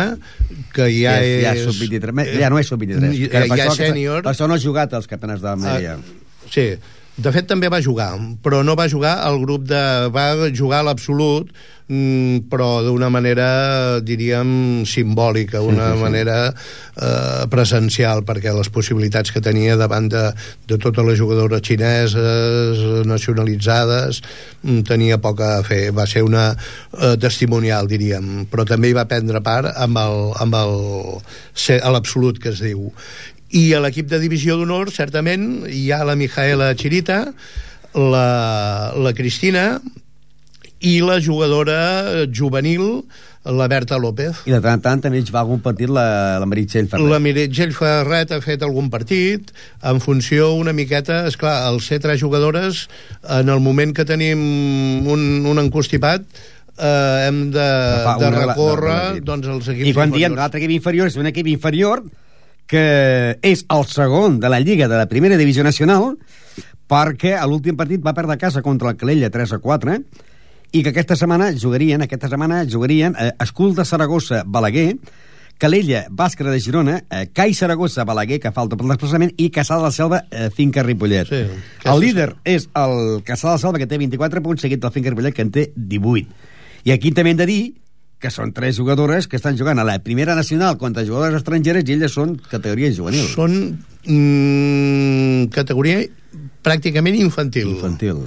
que 0.73 0.89
ja 0.93 1.19
és... 1.21 1.43
Ja, 1.45 1.53
és 1.53 1.69
sub-23, 1.69 2.33
ja 2.41 2.49
no 2.53 2.61
és 2.61 2.73
sub-23. 2.73 3.13
Ja, 3.29 3.45
ja 3.45 3.69
és 3.69 3.81
sènior. 3.81 4.25
Per 4.25 4.33
això 4.33 4.49
no 4.49 4.57
ha 4.57 4.63
jugat 4.65 4.97
als 4.97 5.09
campionats 5.09 5.45
de 5.45 5.57
Mèria. 5.61 5.99
Ah, 6.01 6.49
sí, 6.49 6.71
de 7.19 7.33
fet, 7.35 7.49
també 7.51 7.67
va 7.67 7.81
jugar, 7.83 8.13
però 8.45 8.61
no 8.63 8.77
va 8.79 8.87
jugar 8.91 9.17
al 9.27 9.41
grup 9.43 9.65
de... 9.67 9.81
va 10.15 10.29
jugar 10.55 10.85
a 10.85 10.87
l'absolut, 10.87 11.49
mm, 11.91 12.45
però 12.47 12.69
d'una 12.87 13.09
manera, 13.11 13.49
diríem, 14.07 14.85
simbòlica, 14.87 15.59
una 15.67 15.89
sí, 15.89 15.91
sí, 15.91 15.97
sí. 15.97 16.03
manera 16.05 16.37
eh, 16.47 17.49
presencial, 17.51 18.23
perquè 18.29 18.53
les 18.55 18.71
possibilitats 18.71 19.35
que 19.35 19.43
tenia 19.43 19.75
davant 19.81 20.07
de, 20.13 20.23
de 20.71 20.79
totes 20.79 21.09
les 21.09 21.19
jugadores 21.19 21.65
xineses, 21.67 22.85
nacionalitzades, 23.11 24.23
mm, 24.63 24.85
tenia 24.87 25.19
poc 25.19 25.43
a 25.43 25.57
fer. 25.67 25.89
Va 25.99 26.07
ser 26.07 26.23
una 26.23 26.53
eh, 26.53 27.17
testimonial, 27.19 27.91
diríem, 27.91 28.47
però 28.47 28.63
també 28.63 28.93
hi 28.93 28.99
va 29.01 29.09
prendre 29.11 29.43
part 29.43 29.75
amb 29.75 29.99
el, 30.05 30.23
amb 30.39 30.61
el, 30.63 30.79
a 31.83 31.97
l'absolut 31.97 32.39
que 32.39 32.55
es 32.55 32.63
diu 32.63 32.93
i 33.51 33.73
a 33.73 33.81
l'equip 33.81 34.09
de 34.11 34.19
divisió 34.21 34.57
d'honor, 34.59 34.91
certament, 34.93 35.65
hi 35.73 35.91
ha 35.93 36.03
la 36.05 36.17
Mijaela 36.17 36.75
Chirita, 36.77 37.33
la, 37.95 38.93
la 38.97 39.13
Cristina, 39.17 39.81
i 40.81 41.01
la 41.03 41.17
jugadora 41.21 42.27
juvenil, 42.31 43.03
la 43.49 43.67
Berta 43.71 43.97
López. 43.99 44.43
I 44.47 44.53
de 44.53 44.61
tant 44.61 44.77
en 44.77 44.83
tant 44.85 45.01
també 45.03 45.19
hi 45.23 45.33
va 45.33 45.41
algun 45.41 45.63
partit 45.65 45.89
la, 45.91 46.37
la 46.39 46.47
Meritxell 46.47 46.87
Ferrer. 46.91 47.09
La 47.11 47.19
Meritxell 47.25 47.73
Ferret 47.75 48.35
ha 48.37 48.39
fet 48.45 48.63
algun 48.63 48.91
partit 48.93 49.51
en 49.89 49.99
funció 50.05 50.53
una 50.55 50.75
miqueta, 50.77 51.23
és 51.31 51.39
clar, 51.41 51.57
al 51.71 51.81
ser 51.83 51.99
tres 52.05 52.21
jugadores, 52.23 52.85
en 53.25 53.49
el 53.49 53.65
moment 53.65 53.95
que 53.97 54.05
tenim 54.07 54.39
un, 55.09 55.25
un 55.49 55.63
encostipat, 55.65 56.29
eh, 56.77 57.27
hem 57.27 57.49
de, 57.57 57.67
de 58.23 58.31
recórrer 58.37 59.01
de- 59.17 59.19
de- 59.23 59.27
doncs, 59.33 59.49
els 59.57 59.73
equips 59.75 59.89
I 59.91 59.97
quan 59.97 60.13
diem 60.13 60.29
inferiors. 60.29 60.39
l'altre 60.45 60.61
equip 60.63 60.77
inferior, 60.77 61.09
és 61.11 61.17
un 61.19 61.27
equip 61.33 61.49
inferior 61.57 62.05
que 62.69 63.39
és 63.43 63.65
el 63.73 63.87
segon 63.89 64.39
de 64.43 64.51
la 64.53 64.61
Lliga 64.61 64.87
de 64.89 65.01
la 65.01 65.09
Primera 65.09 65.39
Divisió 65.41 65.65
Nacional 65.65 66.13
perquè 66.89 67.35
a 67.37 67.47
l'últim 67.49 67.77
partit 67.77 68.05
va 68.05 68.15
perdre 68.17 68.39
casa 68.41 68.63
contra 68.63 68.93
el 68.93 68.99
Calella 69.01 69.33
3 69.33 69.57
a 69.57 69.59
4 69.65 69.97
i 70.77 70.83
que 70.85 70.93
aquesta 70.93 71.17
setmana 71.17 71.49
jugarien, 71.57 72.05
aquesta 72.05 72.29
setmana 72.29 72.61
jugarien 72.69 73.17
eh, 73.17 73.33
Escul 73.41 73.75
de 73.75 73.87
Saragossa, 73.89 74.43
Balaguer, 74.45 74.99
Calella, 75.59 76.05
Bàscara 76.11 76.53
de 76.53 76.61
Girona, 76.61 76.99
eh, 77.11 77.25
Cai 77.33 77.55
Saragossa, 77.57 78.05
Balaguer, 78.05 78.39
que 78.39 78.53
falta 78.53 78.77
per 78.77 78.87
desplaçament, 78.87 79.33
i 79.41 79.49
Caçà 79.51 79.79
de 79.81 79.87
la 79.89 79.91
Selva, 79.91 80.21
eh, 80.31 80.51
Finca 80.55 80.85
Ripollet. 80.85 81.33
Sí, 81.33 81.41
el 81.89 82.01
líder 82.05 82.29
és 82.45 82.69
el 82.77 83.25
Caçà 83.25 83.49
de 83.49 83.55
la 83.57 83.63
Selva, 83.65 83.81
que 83.81 83.89
té 83.89 83.99
24 83.99 84.45
punts, 84.45 84.61
seguit 84.63 84.85
del 84.85 84.93
Finca 84.93 85.11
Ripollet, 85.11 85.35
que 85.35 85.43
en 85.43 85.51
té 85.51 85.71
18. 85.75 86.29
I 86.85 86.93
aquí 86.93 87.11
també 87.17 87.33
hem 87.33 87.41
de 87.41 87.49
dir 87.49 87.63
que 88.19 88.31
són 88.35 88.51
tres 88.55 88.79
jugadores 88.79 89.29
que 89.31 89.39
estan 89.39 89.57
jugant 89.59 89.79
a 89.79 89.87
la 89.87 89.99
primera 90.03 90.35
nacional 90.35 90.77
contra 90.79 91.07
jugadores 91.07 91.39
estrangeres 91.39 91.87
i 91.87 91.95
elles 91.95 92.15
són 92.15 92.35
categoria 92.51 92.91
juvenil. 92.95 93.29
Són 93.31 93.55
mm, 94.05 95.49
categoria 95.55 96.03
pràcticament 96.67 97.19
infantil. 97.21 97.71
Infantil. 97.77 98.27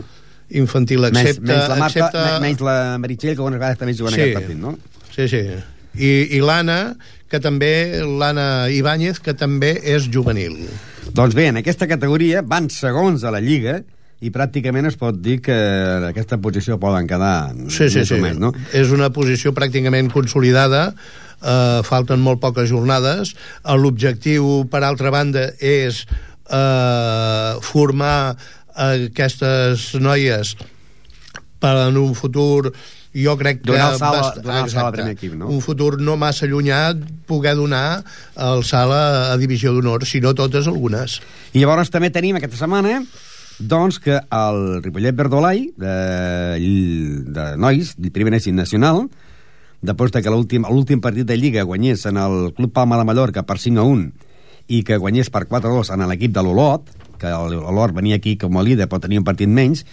Infantil, 0.62 1.06
Menys, 1.08 1.36
excepte... 1.36 1.48
menys 1.48 1.68
la 1.68 1.80
Marta, 1.80 2.06
excepte... 2.08 2.24
menys 2.44 2.64
la 2.68 2.78
Meritxell, 3.04 3.36
que 3.36 3.40
algunes 3.40 3.60
vegades 3.60 3.80
també 3.80 3.96
juguen 3.96 4.16
sí. 4.16 4.24
aquest 4.24 4.40
partit, 4.40 4.60
no? 4.60 4.74
Sí, 5.12 5.28
sí. 5.32 5.44
I, 5.96 6.12
i 6.38 6.42
l'Anna, 6.44 6.80
que 7.32 7.40
també, 7.44 7.74
l'Anna 8.04 8.48
Ibáñez, 8.72 9.20
que 9.24 9.36
també 9.36 9.74
és 9.80 10.08
juvenil. 10.12 10.58
Doncs 11.16 11.36
bé, 11.36 11.50
en 11.52 11.60
aquesta 11.60 11.88
categoria 11.88 12.44
van 12.44 12.70
segons 12.72 13.24
a 13.24 13.32
la 13.36 13.44
Lliga 13.44 13.82
i 14.22 14.30
pràcticament 14.30 14.86
es 14.86 14.96
pot 15.02 15.18
dir 15.18 15.40
que 15.42 15.56
en 15.98 16.04
aquesta 16.12 16.38
posició 16.38 16.78
poden 16.80 17.08
quedar 17.10 17.52
Sí, 17.74 17.88
sí, 17.90 18.00
més 18.04 18.08
sí. 18.12 18.20
o 18.20 18.22
menys, 18.22 18.40
no? 18.40 18.52
És 18.78 18.92
una 18.94 19.10
posició 19.14 19.52
pràcticament 19.58 20.12
consolidada, 20.14 20.92
eh, 21.42 21.80
falten 21.88 22.22
molt 22.22 22.40
poques 22.44 22.70
jornades. 22.70 23.34
Eh, 23.66 23.78
L'objectiu, 23.82 24.68
per 24.70 24.84
altra 24.86 25.10
banda, 25.10 25.48
és 25.60 26.04
eh, 26.52 27.54
formar 27.66 28.36
aquestes 28.76 29.94
noies 30.00 30.56
per 31.62 31.76
en 31.88 31.98
un 32.02 32.14
futur 32.18 32.72
jo 33.14 33.34
crec 33.38 33.60
que... 33.66 33.74
Donar 33.74 33.90
el 33.92 33.98
salt 34.00 34.16
bast- 34.18 34.38
donar 34.42 34.62
el 34.64 34.70
salt 34.72 34.86
al 34.88 34.94
primer 34.96 35.16
equip, 35.18 35.34
no? 35.36 35.50
Un 35.52 35.60
futur 35.62 35.98
no 36.00 36.16
massa 36.18 36.48
llunyà 36.48 36.94
poder 37.28 37.56
donar 37.60 38.00
el 38.40 38.64
salt 38.64 38.94
a, 38.96 39.34
a 39.34 39.38
divisió 39.42 39.74
d'honor, 39.76 40.06
si 40.08 40.22
no 40.24 40.32
totes, 40.38 40.70
algunes. 40.72 41.20
I 41.52 41.60
llavors 41.66 41.92
també 41.92 42.10
tenim 42.14 42.40
aquesta 42.40 42.62
setmana 42.64 43.02
doncs 43.60 44.00
que 44.00 44.18
el 44.18 44.82
Ripollet 44.84 45.16
Verdolai 45.16 45.68
de, 45.78 45.96
de 47.28 47.46
Nois, 47.58 47.94
de 47.98 48.12
primera 48.12 48.40
nacional, 48.54 49.08
després 49.82 50.12
de 50.14 50.22
que 50.22 50.32
l'últim 50.32 51.02
partit 51.02 51.26
de 51.28 51.38
Lliga 51.38 51.64
guanyés 51.64 52.06
en 52.06 52.18
el 52.18 52.54
Club 52.54 52.74
Palma 52.74 52.98
de 52.98 53.06
Mallorca 53.06 53.44
per 53.44 53.58
5 53.60 53.82
a 53.82 53.84
1 53.84 54.10
i 54.72 54.84
que 54.84 54.98
guanyés 54.98 55.30
per 55.30 55.48
4 55.50 55.70
a 55.70 55.78
2 55.82 55.92
en 55.92 56.08
l'equip 56.08 56.32
de 56.32 56.44
l'Olot, 56.46 56.86
que 57.20 57.30
l'Olot 57.30 57.94
venia 57.94 58.18
aquí 58.22 58.38
com 58.38 58.58
a 58.58 58.64
líder 58.64 58.88
però 58.88 59.02
tenia 59.02 59.20
un 59.20 59.28
partit 59.28 59.50
menys, 59.50 59.86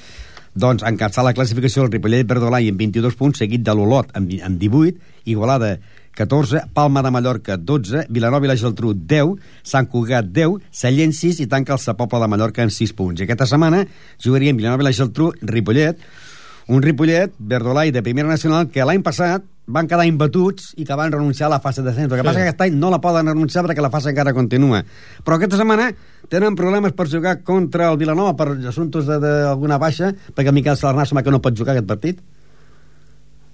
doncs 0.55 0.85
encapçar 0.87 1.25
la 1.25 1.35
classificació 1.35 1.85
el 1.85 1.93
Ripollet 1.93 2.29
Verdolai 2.29 2.69
amb 2.69 2.79
22 2.81 3.17
punts, 3.17 3.41
seguit 3.41 3.65
de 3.65 3.75
l'Olot 3.75 4.13
amb, 4.15 4.33
amb 4.45 4.61
18, 4.61 5.17
Igualada 5.29 5.79
14, 6.17 6.63
Palma 6.75 7.03
de 7.03 7.11
Mallorca 7.11 7.57
12, 7.57 8.07
Vilanova 8.11 8.47
i 8.47 8.49
la 8.51 8.57
Geltrú 8.59 8.93
10, 8.95 9.37
Sant 9.63 9.87
Cugat 9.87 10.27
10, 10.35 10.57
Sallent 10.71 11.13
6 11.15 11.41
i 11.45 11.47
tanca 11.47 11.75
el 11.77 11.79
Sa 11.83 11.95
Pobla 11.95 12.21
de 12.25 12.29
Mallorca 12.33 12.63
amb 12.65 12.75
6 12.75 12.93
punts. 12.99 13.21
I 13.21 13.25
aquesta 13.29 13.47
setmana 13.47 13.85
jugarien 14.25 14.57
Vilanova 14.59 14.83
i 14.83 14.89
la 14.89 14.93
Geltrú, 14.97 15.31
Ripollet, 15.43 15.99
un 16.69 16.83
Ripollet, 16.83 17.33
Verdolai 17.39 17.93
de 17.95 18.03
Primera 18.03 18.29
Nacional, 18.29 18.67
que 18.69 18.85
l'any 18.85 19.01
passat 19.03 19.45
van 19.69 19.87
quedar 19.89 20.07
imbatuts 20.09 20.73
i 20.81 20.85
que 20.89 20.97
van 20.97 21.13
renunciar 21.13 21.47
a 21.47 21.51
la 21.55 21.61
fase 21.61 21.83
de 21.83 21.91
descens. 21.91 22.11
El 22.11 22.17
que 22.17 22.23
Sí. 22.23 22.27
passa 22.27 22.39
que 22.41 22.49
aquest 22.49 22.61
any 22.63 22.75
no 22.75 22.91
la 22.91 23.01
poden 23.01 23.27
renunciar 23.27 23.65
perquè 23.65 23.81
la 23.83 23.91
fase 23.91 24.11
encara 24.11 24.33
continua. 24.33 24.83
Però 25.25 25.37
aquesta 25.37 25.57
setmana 25.59 25.93
tenen 26.29 26.57
problemes 26.57 26.93
per 26.93 27.07
jugar 27.09 27.43
contra 27.43 27.91
el 27.93 27.97
Vilanova 27.99 28.35
per 28.35 28.49
assumptes 28.67 29.07
de- 29.07 29.19
d'alguna 29.21 29.79
baixa, 29.79 30.15
perquè 30.35 30.49
el 30.49 30.55
Miquel 30.55 30.75
Salarnà 30.77 31.05
sembla 31.07 31.23
que 31.23 31.31
no 31.31 31.41
pot 31.41 31.55
jugar 31.57 31.73
aquest 31.77 31.87
partit. 31.87 32.21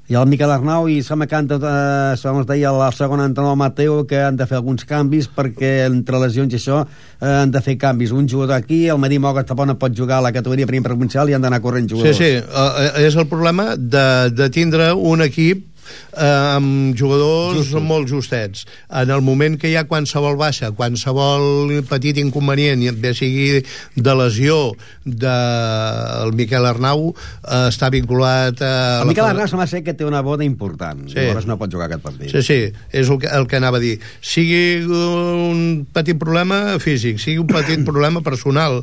I 0.04 0.14
el 0.20 0.26
Miquel 0.28 0.50
Arnau 0.52 0.84
i 0.92 0.98
sembla 1.02 1.24
que 1.26 1.38
de, 1.48 1.56
eh, 1.56 2.16
segons 2.20 2.44
deia 2.46 2.68
el 2.68 2.92
segon 2.92 3.22
entrenador 3.24 3.56
Mateo 3.56 4.02
que 4.06 4.18
han 4.20 4.36
de 4.36 4.44
fer 4.46 4.58
alguns 4.58 4.84
canvis 4.84 5.30
perquè 5.32 5.86
entre 5.86 6.20
lesions 6.20 6.52
i 6.52 6.58
això 6.58 6.82
eh, 6.84 7.26
han 7.26 7.50
de 7.50 7.62
fer 7.64 7.78
canvis. 7.80 8.12
Un 8.12 8.28
jugador 8.28 8.56
aquí, 8.58 8.86
el 8.88 8.98
Medi 9.00 9.18
Moga 9.18 9.46
tampoc 9.48 9.66
no 9.66 9.78
pot 9.80 9.96
jugar 9.96 10.18
a 10.18 10.26
la 10.28 10.32
categoria 10.32 10.66
primera 10.68 10.92
provincial 10.92 11.30
i 11.30 11.34
han 11.34 11.40
d'anar 11.42 11.62
corrent 11.64 11.88
Sí, 11.88 11.94
jugadors. 11.96 12.18
sí, 12.18 12.36
uh, 12.36 13.00
és 13.00 13.16
el 13.16 13.26
problema 13.28 13.76
de, 13.76 14.30
de 14.30 14.50
tindre 14.52 14.92
un 14.92 15.22
equip 15.24 15.64
eh, 16.12 16.56
amb 16.56 16.96
jugadors 16.98 17.60
Justos. 17.64 17.82
molt 17.82 18.10
justets. 18.10 18.64
En 18.90 19.10
el 19.10 19.22
moment 19.24 19.58
que 19.60 19.70
hi 19.70 19.76
ha 19.78 19.84
qualsevol 19.90 20.38
baixa, 20.40 20.72
qualsevol 20.76 21.72
petit 21.90 22.18
inconvenient, 22.22 22.84
bé 23.00 23.14
sigui 23.16 23.62
de 23.94 24.14
lesió 24.18 24.74
de 25.04 25.34
el 26.24 26.32
Miquel 26.36 26.66
Arnau, 26.66 27.10
eh, 27.14 27.66
està 27.68 27.90
vinculat 27.92 28.62
a... 28.64 28.74
El 29.02 29.10
Miquel 29.12 29.28
Arnau 29.28 29.48
sembla 29.50 29.68
ser 29.70 29.84
que 29.86 29.94
té 29.96 30.06
una 30.06 30.22
boda 30.24 30.46
important. 30.46 31.06
Sí. 31.10 31.18
Llavors 31.20 31.48
no 31.50 31.58
pot 31.60 31.72
jugar 31.72 31.88
aquest 31.90 32.04
partit. 32.04 32.30
Sí, 32.32 32.42
sí, 32.46 32.86
és 32.92 33.10
el 33.10 33.20
que, 33.22 33.30
el 33.30 33.48
que 33.50 33.60
anava 33.60 33.80
a 33.80 33.84
dir. 33.84 33.96
Sigui 34.24 34.84
un 34.84 35.84
petit 35.94 36.18
problema 36.20 36.78
físic, 36.82 37.20
sigui 37.22 37.42
un 37.42 37.50
petit 37.50 37.84
problema 37.90 38.24
personal, 38.24 38.82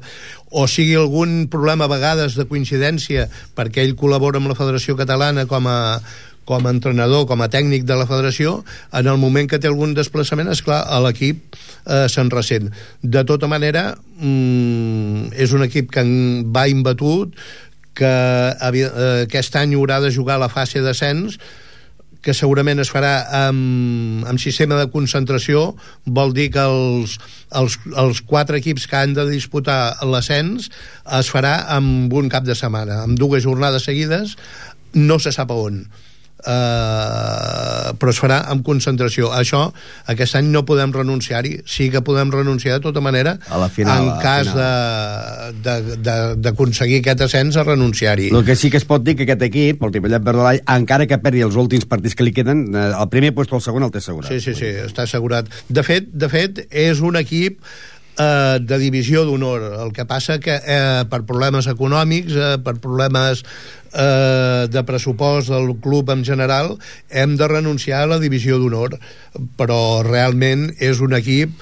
o 0.51 0.67
sigui 0.67 0.97
algun 0.99 1.47
problema 1.51 1.87
a 1.87 1.91
vegades 1.91 2.35
de 2.35 2.45
coincidència 2.49 3.29
perquè 3.55 3.85
ell 3.85 3.95
col·labora 3.99 4.41
amb 4.41 4.51
la 4.51 4.57
Federació 4.57 4.97
Catalana 4.99 5.47
com 5.49 5.67
a, 5.71 5.79
com 6.51 6.67
a 6.67 6.75
entrenador, 6.75 7.25
com 7.29 7.41
a 7.41 7.49
tècnic 7.53 7.87
de 7.87 7.95
la 7.95 8.07
federació, 8.09 8.59
en 8.97 9.07
el 9.07 9.19
moment 9.21 9.47
que 9.47 9.59
té 9.61 9.71
algun 9.71 9.95
desplaçament, 9.95 10.51
és 10.51 10.63
clar, 10.65 10.83
a 10.83 10.99
l'equip 11.05 11.55
eh, 11.55 12.05
se'n 12.11 12.31
ressent. 12.33 12.69
De 13.01 13.23
tota 13.27 13.47
manera, 13.51 13.91
mm, 14.19 15.31
és 15.39 15.55
un 15.55 15.63
equip 15.67 15.91
que 15.95 16.05
va 16.51 16.67
imbatut, 16.71 17.35
que 17.95 18.11
eh, 18.11 18.85
aquest 19.25 19.55
any 19.59 19.75
haurà 19.75 19.99
de 20.03 20.11
jugar 20.11 20.39
la 20.41 20.51
fase 20.51 20.83
d'ascens, 20.83 21.39
que 22.21 22.35
segurament 22.37 22.79
es 22.83 22.91
farà 22.93 23.13
amb, 23.47 24.25
amb 24.29 24.41
sistema 24.41 24.77
de 24.77 24.89
concentració, 24.93 25.71
vol 26.05 26.35
dir 26.37 26.51
que 26.53 26.61
els, 26.61 27.17
els, 27.57 27.79
els 27.97 28.21
quatre 28.29 28.61
equips 28.61 28.85
que 28.87 28.99
han 28.99 29.15
de 29.17 29.25
disputar 29.29 29.79
l'ascens 30.05 30.69
es 31.17 31.31
farà 31.33 31.55
amb 31.77 32.13
un 32.13 32.29
cap 32.29 32.45
de 32.45 32.55
setmana, 32.57 33.01
amb 33.07 33.17
dues 33.17 33.41
jornades 33.47 33.89
seguides, 33.89 34.37
no 34.93 35.17
se 35.19 35.33
sap 35.33 35.51
a 35.51 35.57
on. 35.57 35.81
Uh, 36.41 37.91
però 37.99 38.11
es 38.13 38.19
farà 38.21 38.39
amb 38.51 38.63
concentració. 38.65 39.29
Això, 39.35 39.65
aquest 40.11 40.35
any 40.39 40.49
no 40.53 40.63
podem 40.67 40.93
renunciar-hi. 40.95 41.57
Sí 41.69 41.89
que 41.93 42.01
podem 42.05 42.31
renunciar 42.33 42.77
de 42.79 42.85
tota 42.87 43.01
manera 43.03 43.37
A 43.49 43.59
la 43.61 43.69
final, 43.69 44.03
en 44.07 44.19
cas 44.23 44.47
final. 44.49 45.53
de- 45.63 45.81
de- 45.81 45.97
de- 45.97 46.35
d'aconseguir 46.41 46.99
aquest 47.01 47.21
ascens 47.27 47.57
a 47.57 47.63
renunciar-hi. 47.63 48.29
El 48.33 48.45
que 48.45 48.55
sí 48.55 48.69
que 48.71 48.77
es 48.77 48.85
pot 48.85 49.03
dir 49.03 49.15
que 49.15 49.23
aquest 49.23 49.41
equip, 49.43 49.83
el 49.83 49.93
Ripollet 49.93 50.23
Verdolai, 50.23 50.61
encara 50.67 51.07
que 51.07 51.17
perdi 51.17 51.41
els 51.41 51.55
últims 51.55 51.85
partits 51.85 52.15
que 52.15 52.23
li 52.23 52.31
queden, 52.33 52.67
eh, 52.75 52.91
el 52.99 53.09
primer 53.09 53.33
lloc 53.35 53.51
o 53.53 53.55
el 53.57 53.61
segon 53.61 53.83
el 53.83 53.91
té 53.91 53.97
assegurat. 53.99 54.31
Sí, 54.31 54.39
sí, 54.41 54.53
sí, 54.55 54.65
està 54.85 55.03
assegurat. 55.03 55.47
De 55.69 55.83
fet, 55.83 56.07
de 56.11 56.29
fet 56.29 56.65
és 56.71 56.99
un 57.01 57.15
equip 57.15 57.59
eh, 58.17 58.59
de 58.61 58.79
divisió 58.81 59.25
d'honor. 59.25 59.67
El 59.85 59.93
que 59.95 60.05
passa 60.05 60.39
que 60.39 60.57
eh, 60.59 61.03
per 61.09 61.23
problemes 61.29 61.67
econòmics, 61.71 62.35
eh, 62.35 62.55
per 62.63 62.77
problemes 62.83 63.43
eh, 63.93 64.67
de 64.71 64.83
pressupost 64.87 65.51
del 65.53 65.75
club 65.83 66.11
en 66.13 66.25
general, 66.27 66.75
hem 67.09 67.37
de 67.37 67.47
renunciar 67.47 68.03
a 68.03 68.11
la 68.15 68.21
divisió 68.23 68.59
d'honor. 68.59 68.97
Però 69.59 70.01
realment 70.07 70.69
és 70.79 71.01
un 71.03 71.15
equip 71.17 71.55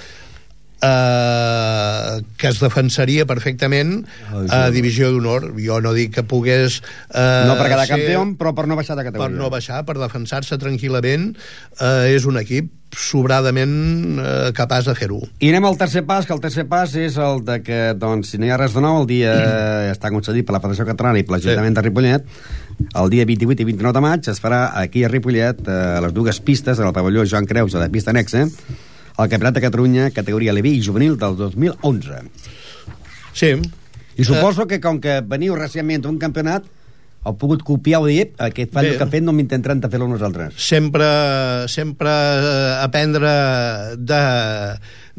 eh, 0.82 2.22
que 2.38 2.48
es 2.52 2.60
defensaria 2.62 3.26
perfectament 3.30 4.06
a 4.50 4.70
divisió 4.74 5.12
d'honor. 5.14 5.52
Jo 5.60 5.80
no 5.84 5.94
dic 5.98 6.14
que 6.18 6.24
pogués... 6.24 6.82
Eh, 7.14 7.46
No 7.50 7.56
per 7.60 7.70
quedar 7.72 7.86
ser- 7.88 7.96
campió, 7.98 8.26
però 8.40 8.54
per 8.58 8.68
no 8.70 8.78
baixar 8.80 8.96
de 8.98 9.04
per 9.04 9.12
categoria. 9.12 9.38
no 9.38 9.50
baixar, 9.54 9.84
per 9.88 9.98
defensar-se 10.00 10.58
tranquil·lament, 10.62 11.32
eh, 11.80 12.16
és 12.16 12.26
un 12.30 12.38
equip 12.42 12.72
sobradament 12.90 14.18
eh, 14.18 14.52
capaç 14.58 14.88
de 14.90 14.96
fer-ho. 14.98 15.20
I 15.40 15.52
anem 15.52 15.68
al 15.70 15.78
tercer 15.78 16.02
pas, 16.10 16.26
que 16.26 16.34
el 16.34 16.42
tercer 16.42 16.66
pas 16.72 16.96
és 16.98 17.18
el 17.22 17.44
de 17.46 17.60
que, 17.62 17.80
doncs, 18.00 18.32
si 18.34 18.40
no 18.42 18.48
hi 18.48 18.54
ha 18.54 18.58
res 18.58 18.74
de 18.74 18.82
nou, 18.82 19.02
el 19.04 19.08
dia 19.12 19.36
està 19.96 20.10
concedit 20.14 20.48
per 20.48 20.56
la 20.58 20.62
Federació 20.64 20.88
Catalana 20.90 21.22
i 21.22 21.26
per 21.28 21.36
l'Ajuntament 21.38 21.78
de 21.78 21.86
Ripollet, 21.86 22.26
el 22.96 23.10
dia 23.12 23.26
28 23.28 23.62
i 23.62 23.68
29 23.74 23.94
de 23.98 24.02
maig 24.06 24.30
es 24.32 24.40
farà 24.42 24.70
aquí 24.82 25.04
a 25.06 25.10
Ripollet, 25.12 25.62
eh, 25.68 25.80
a 26.00 26.04
les 26.06 26.14
dues 26.16 26.40
pistes, 26.42 26.80
al 26.80 26.94
pavelló 26.96 27.26
Joan 27.30 27.46
Creus, 27.50 27.76
a 27.76 27.84
la 27.84 27.90
pista 27.94 28.10
anexa, 28.16 28.48
el 29.20 29.30
Campionat 29.30 29.56
de 29.58 29.62
Catalunya, 29.62 30.10
categoria 30.16 30.54
LB 30.56 30.74
i 30.78 30.82
juvenil 30.86 31.18
del 31.20 31.36
2011. 31.38 32.24
Sí. 33.34 33.54
I 34.20 34.26
suposo 34.28 34.68
que, 34.68 34.82
com 34.84 35.00
que 35.00 35.20
veniu 35.24 35.56
recentment 35.56 36.04
d'un 36.04 36.20
campionat, 36.20 36.66
heu 37.28 37.36
pogut 37.36 37.64
copiar 37.68 38.00
o 38.04 38.08
dir, 38.08 38.30
aquest 38.40 38.72
fallo 38.76 38.94
Bé. 38.94 38.98
que 38.98 39.06
ha 39.06 39.12
fet 39.12 39.24
no 39.26 39.34
m'intentarem 39.36 39.82
de 39.84 39.90
fer-lo 39.92 40.08
nosaltres. 40.08 40.56
sempre, 40.56 41.08
sempre 41.68 42.10
eh, 42.10 42.84
aprendre 42.84 43.34
de 43.98 44.24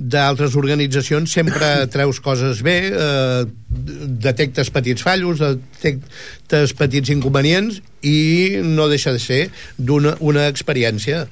d'altres 0.01 0.57
organitzacions 0.57 1.29
sempre 1.31 1.67
treus 1.95 2.23
coses 2.25 2.63
bé 2.65 2.77
eh, 2.89 3.45
detectes 3.69 4.71
petits 4.73 5.05
fallos 5.05 5.43
detectes 5.43 6.73
petits 6.73 7.13
inconvenients 7.13 7.83
i 8.01 8.63
no 8.65 8.89
deixa 8.89 9.13
de 9.13 9.21
ser 9.21 9.43
d'una 9.77 10.17
una 10.21 10.49
experiència 10.49 11.27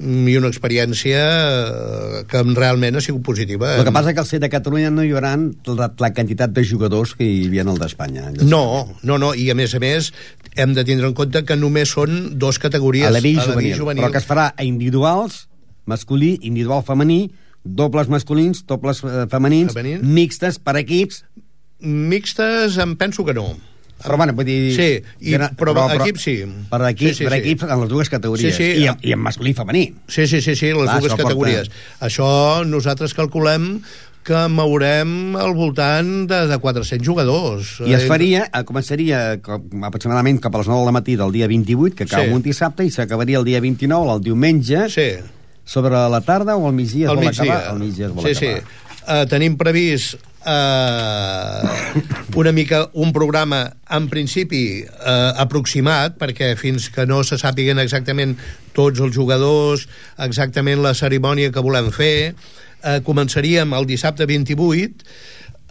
i 0.00 0.34
una 0.36 0.48
experiència 0.50 1.20
eh, 1.20 2.22
que 2.30 2.42
realment 2.56 2.96
ha 2.98 3.02
sigut 3.04 3.22
positiva. 3.26 3.76
El 3.78 3.84
que 3.86 3.92
passa 3.94 4.14
que 4.14 4.22
al 4.22 4.28
set 4.28 4.42
de 4.42 4.50
Catalunya 4.52 4.90
no 4.90 5.04
hi 5.04 5.12
haurà 5.14 5.34
la, 5.70 5.90
la 6.00 6.10
quantitat 6.16 6.52
de 6.56 6.64
jugadors 6.66 7.14
que 7.18 7.26
hi 7.26 7.46
havia 7.48 7.66
al 7.66 7.78
d'Espanya. 7.78 8.30
No, 8.42 8.64
no, 9.02 9.18
no, 9.18 9.34
i 9.34 9.48
a 9.50 9.56
més 9.58 9.74
a 9.74 9.80
més 9.82 10.12
hem 10.56 10.74
de 10.74 10.84
tindre 10.86 11.08
en 11.10 11.14
compte 11.14 11.44
que 11.46 11.56
només 11.58 11.94
són 11.94 12.34
dos 12.38 12.58
categories. 12.62 13.06
Aleví 13.10 13.36
i 13.36 13.38
Aleví 13.38 13.52
juvenil, 13.52 13.78
juvenil, 13.78 14.02
però 14.04 14.12
que 14.14 14.22
es 14.22 14.28
farà 14.28 14.50
a 14.56 14.66
individuals, 14.66 15.44
masculí, 15.86 16.34
individual 16.42 16.84
femení, 16.86 17.28
dobles 17.64 18.10
masculins, 18.12 18.64
dobles 18.68 19.00
eh, 19.04 19.24
femenins, 19.32 19.72
Femenins. 19.72 20.04
mixtes 20.04 20.58
per 20.58 20.76
equips, 20.82 21.24
Mixtes 21.84 22.78
em 22.80 22.94
penso 22.96 23.24
que 23.26 23.34
no. 23.36 23.50
Però 24.04 24.16
bueno, 24.20 24.34
vull 24.36 24.44
dir... 24.44 24.74
Sí, 24.76 24.88
i, 25.24 25.30
gena- 25.32 25.50
però, 25.56 25.72
equips 25.96 26.22
sí. 26.22 26.36
Per, 26.70 26.80
equip, 26.90 27.08
sí, 27.08 27.14
sí, 27.14 27.24
per 27.24 27.32
sí. 27.32 27.38
equips 27.42 27.62
en 27.70 27.80
les 27.80 27.88
dues 27.88 28.10
categories. 28.12 28.54
Sí, 28.54 28.62
sí. 28.74 28.82
I, 28.84 28.88
en- 28.92 28.98
I 29.02 29.12
en 29.16 29.22
masculí 29.24 29.50
i 29.50 29.58
femení. 29.58 29.84
Sí, 30.06 30.26
sí, 30.28 30.40
sí, 30.44 30.54
sí 30.54 30.66
les 30.72 30.84
Clar, 30.84 31.00
dues 31.00 31.12
això 31.12 31.16
porta- 31.16 31.22
categories. 31.30 31.70
Això 32.04 32.28
nosaltres 32.68 33.14
calculem 33.16 33.80
que 34.24 34.38
mourem 34.48 35.34
al 35.36 35.52
voltant 35.52 36.26
de, 36.30 36.46
de 36.48 36.56
400 36.58 37.04
jugadors. 37.06 37.74
I 37.84 37.92
es 37.92 38.04
Eh, 38.04 38.08
faria, 38.08 38.46
eh, 38.48 38.62
començaria 38.64 39.18
com, 39.44 39.66
aproximadament 39.84 40.40
cap 40.40 40.54
a 40.54 40.62
les 40.62 40.68
9 40.70 40.84
del 40.86 40.94
matí 40.96 41.16
del 41.20 41.32
dia 41.32 41.46
28, 41.48 41.94
que 41.94 42.06
cau 42.06 42.24
Sí. 42.24 42.30
un 42.32 42.40
dissabte, 42.42 42.86
i 42.86 42.90
s'acabaria 42.90 43.36
el 43.38 43.44
dia 43.44 43.60
29, 43.60 44.14
el 44.14 44.22
diumenge, 44.24 44.88
Sí. 44.88 45.10
sobre 45.66 45.92
la 46.08 46.20
tarda 46.20 46.56
o 46.56 46.66
al 46.68 46.72
migdia 46.74 47.06
es 47.06 47.10
al 47.10 47.18
migdia. 47.18 47.42
acabar? 47.42 47.68
Al 47.68 47.78
migdia 47.80 48.06
es 48.06 48.12
vol 48.12 48.24
sí, 48.24 48.46
acabar. 48.46 48.60
Sí, 48.60 48.64
Uh, 49.04 49.26
tenim 49.28 49.58
previst 49.60 50.16
uh, 50.48 51.60
una 52.40 52.52
mica 52.52 52.90
un 52.94 53.12
programa 53.12 53.76
en 53.92 54.08
principi 54.08 54.80
uh, 54.80 55.36
aproximat 55.44 56.16
perquè 56.16 56.54
fins 56.56 56.88
que 56.88 57.04
no 57.04 57.20
se 57.20 57.36
sàpiguen 57.40 57.80
exactament 57.82 58.32
tots 58.72 59.02
els 59.04 59.12
jugadors 59.12 59.84
exactament 60.24 60.80
la 60.80 60.94
cerimònia 60.96 61.52
que 61.52 61.64
volem 61.64 61.90
fer 61.92 62.32
uh, 62.32 63.00
començaríem 63.04 63.76
el 63.76 63.88
dissabte 63.92 64.24
28 64.30 65.04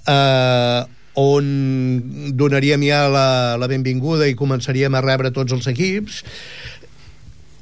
uh, 0.05 0.85
on 1.17 1.49
donaríem 2.37 2.85
ja 2.85 3.05
la, 3.09 3.27
la 3.57 3.69
benvinguda 3.69 4.29
i 4.29 4.37
començaríem 4.37 4.93
a 4.93 5.01
rebre 5.05 5.33
tots 5.33 5.53
els 5.57 5.69
equips 5.73 6.21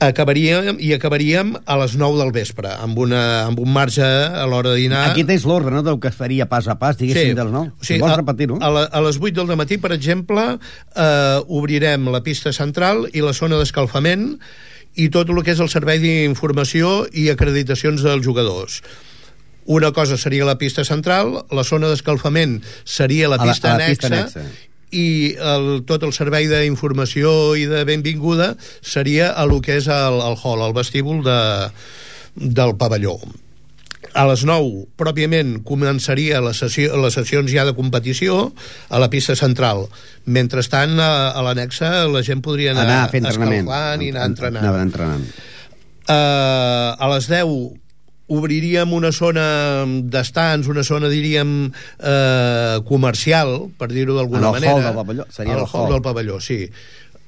acabaríem 0.02 0.80
i 0.82 0.90
acabaríem 0.96 1.54
a 1.70 1.76
les 1.78 1.94
9 2.00 2.18
del 2.20 2.32
vespre 2.34 2.72
amb, 2.74 2.98
una, 3.04 3.22
amb 3.46 3.60
un 3.62 3.70
marge 3.72 4.02
a 4.06 4.48
l'hora 4.50 4.72
de 4.74 4.80
dinar 4.82 5.04
Aquí 5.12 5.24
tens 5.28 5.46
l'ordre, 5.46 5.72
no?, 5.76 5.84
del 5.86 6.00
que 6.02 6.10
es 6.10 6.18
faria 6.18 6.48
pas 6.50 6.66
a 6.72 6.76
pas, 6.82 6.98
diguéssim, 6.98 7.36
dels 7.38 7.54
9. 7.54 7.72
Sí, 7.82 7.94
si 7.96 8.00
vols 8.02 8.18
repetir-ho. 8.18 8.58
a, 8.62 8.72
la, 8.74 8.84
a 8.90 9.02
les 9.06 9.20
8 9.22 9.46
del 9.46 9.60
matí, 9.60 9.78
per 9.78 9.92
exemple, 9.94 10.48
eh, 10.96 11.38
obrirem 11.48 12.10
la 12.12 12.24
pista 12.26 12.52
central 12.56 13.06
i 13.14 13.22
la 13.22 13.34
zona 13.38 13.60
d'escalfament 13.62 14.34
i 15.00 15.08
tot 15.14 15.30
el 15.32 15.44
que 15.46 15.54
és 15.54 15.62
el 15.64 15.70
servei 15.72 16.02
d'informació 16.04 17.06
i 17.14 17.30
acreditacions 17.32 18.02
dels 18.04 18.26
jugadors. 18.26 18.82
Una 19.72 19.92
cosa 19.94 20.18
seria 20.18 20.44
la 20.50 20.58
pista 20.58 20.84
central, 20.84 21.46
la 21.54 21.64
zona 21.64 21.88
d'escalfament 21.92 22.58
seria 22.84 23.30
la 23.30 23.38
A 23.38 23.46
la- 23.46 23.52
pista, 23.54 23.76
a 23.76 23.78
la 23.78 23.86
pista 23.88 24.08
anexa, 24.10 24.40
anexa. 24.42 24.71
I 24.92 25.36
el, 25.40 25.70
tot 25.88 26.04
el 26.04 26.14
servei 26.16 26.50
d'informació 26.52 27.56
i 27.60 27.68
de 27.70 27.84
benvinguda 27.88 28.54
seria 28.82 29.32
a 29.32 29.48
lo 29.50 29.62
que 29.64 29.80
és 29.80 29.88
el, 29.92 30.20
el 30.24 30.36
hall, 30.38 30.66
el 30.68 30.76
vestíbul 30.76 31.24
de, 31.26 31.40
del 32.36 32.76
pavelló. 32.80 33.18
A 34.12 34.26
les 34.28 34.42
9, 34.44 34.88
pròpiament, 35.00 35.62
començaria 35.64 36.42
la 36.44 36.52
sessió, 36.58 36.98
les 37.00 37.16
sessions 37.16 37.52
ja 37.54 37.64
de 37.64 37.72
competició 37.78 38.50
a 38.90 39.00
la 39.00 39.08
pista 39.14 39.38
central. 39.40 39.86
Mentrestant, 40.26 40.98
a, 41.00 41.32
a 41.32 41.44
l'anexa, 41.46 41.94
la 42.12 42.24
gent 42.28 42.44
podria 42.44 42.74
anar, 42.76 42.88
anar 42.90 43.30
escalfant 43.32 44.04
i 44.04 44.12
anar 44.12 44.28
entrenant. 44.34 44.68
Anar 44.68 44.84
entrenant. 44.84 45.24
Uh, 46.02 46.98
a 46.98 47.08
les 47.14 47.30
10 47.32 47.81
obriríem 48.32 48.94
una 48.96 49.12
zona 49.12 49.46
d'estants, 49.86 50.68
una 50.72 50.84
zona, 50.88 51.10
diríem, 51.12 51.52
eh, 52.00 52.80
comercial, 52.88 53.70
per 53.78 53.92
dir-ho 53.92 54.16
En 54.16 54.22
d'alguna 54.22 54.48
el 54.50 54.58
manera. 54.60 54.74
hall 54.80 54.84
del 54.90 55.00
pavelló, 55.04 55.26
seria 55.30 55.54
Al 55.60 55.64
el 55.66 55.70
hall 55.72 55.86
hall. 55.86 55.94
del 55.94 56.02
pavelló, 56.06 56.40
sí. 56.42 56.60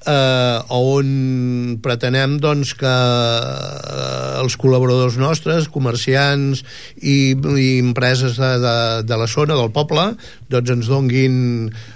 Eh, 0.03 0.59
on 0.75 1.77
pretenem 1.81 2.33
doncs, 2.43 2.73
que 2.75 2.89
eh, 2.91 4.41
els 4.43 4.57
col·laboradors 4.59 5.15
nostres, 5.21 5.69
comerciants 5.71 6.63
i, 6.99 7.31
i 7.39 7.67
empreses 7.79 8.35
de, 8.35 8.49
de, 8.63 8.75
de 9.07 9.19
la 9.21 9.27
zona, 9.31 9.55
del 9.55 9.71
poble, 9.71 10.09
doncs 10.51 10.73
ens 10.75 10.89
donguin 10.91 11.37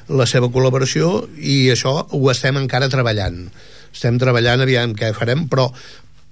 la 0.08 0.28
seva 0.30 0.48
col·laboració 0.54 1.26
i 1.36 1.66
això 1.74 1.98
ho 2.08 2.24
estem 2.32 2.60
encara 2.64 2.88
treballant. 2.94 3.48
Estem 3.92 4.20
treballant, 4.22 4.62
aviam 4.64 4.94
què 4.96 5.12
farem, 5.18 5.48
però 5.52 5.68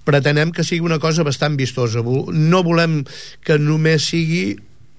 pretenem 0.06 0.54
que 0.54 0.64
sigui 0.64 0.86
una 0.86 1.00
cosa 1.02 1.26
bastant 1.26 1.58
vistosa. 1.58 2.04
No 2.32 2.62
volem 2.66 3.02
que 3.44 3.58
només 3.58 4.06
sigui 4.12 4.56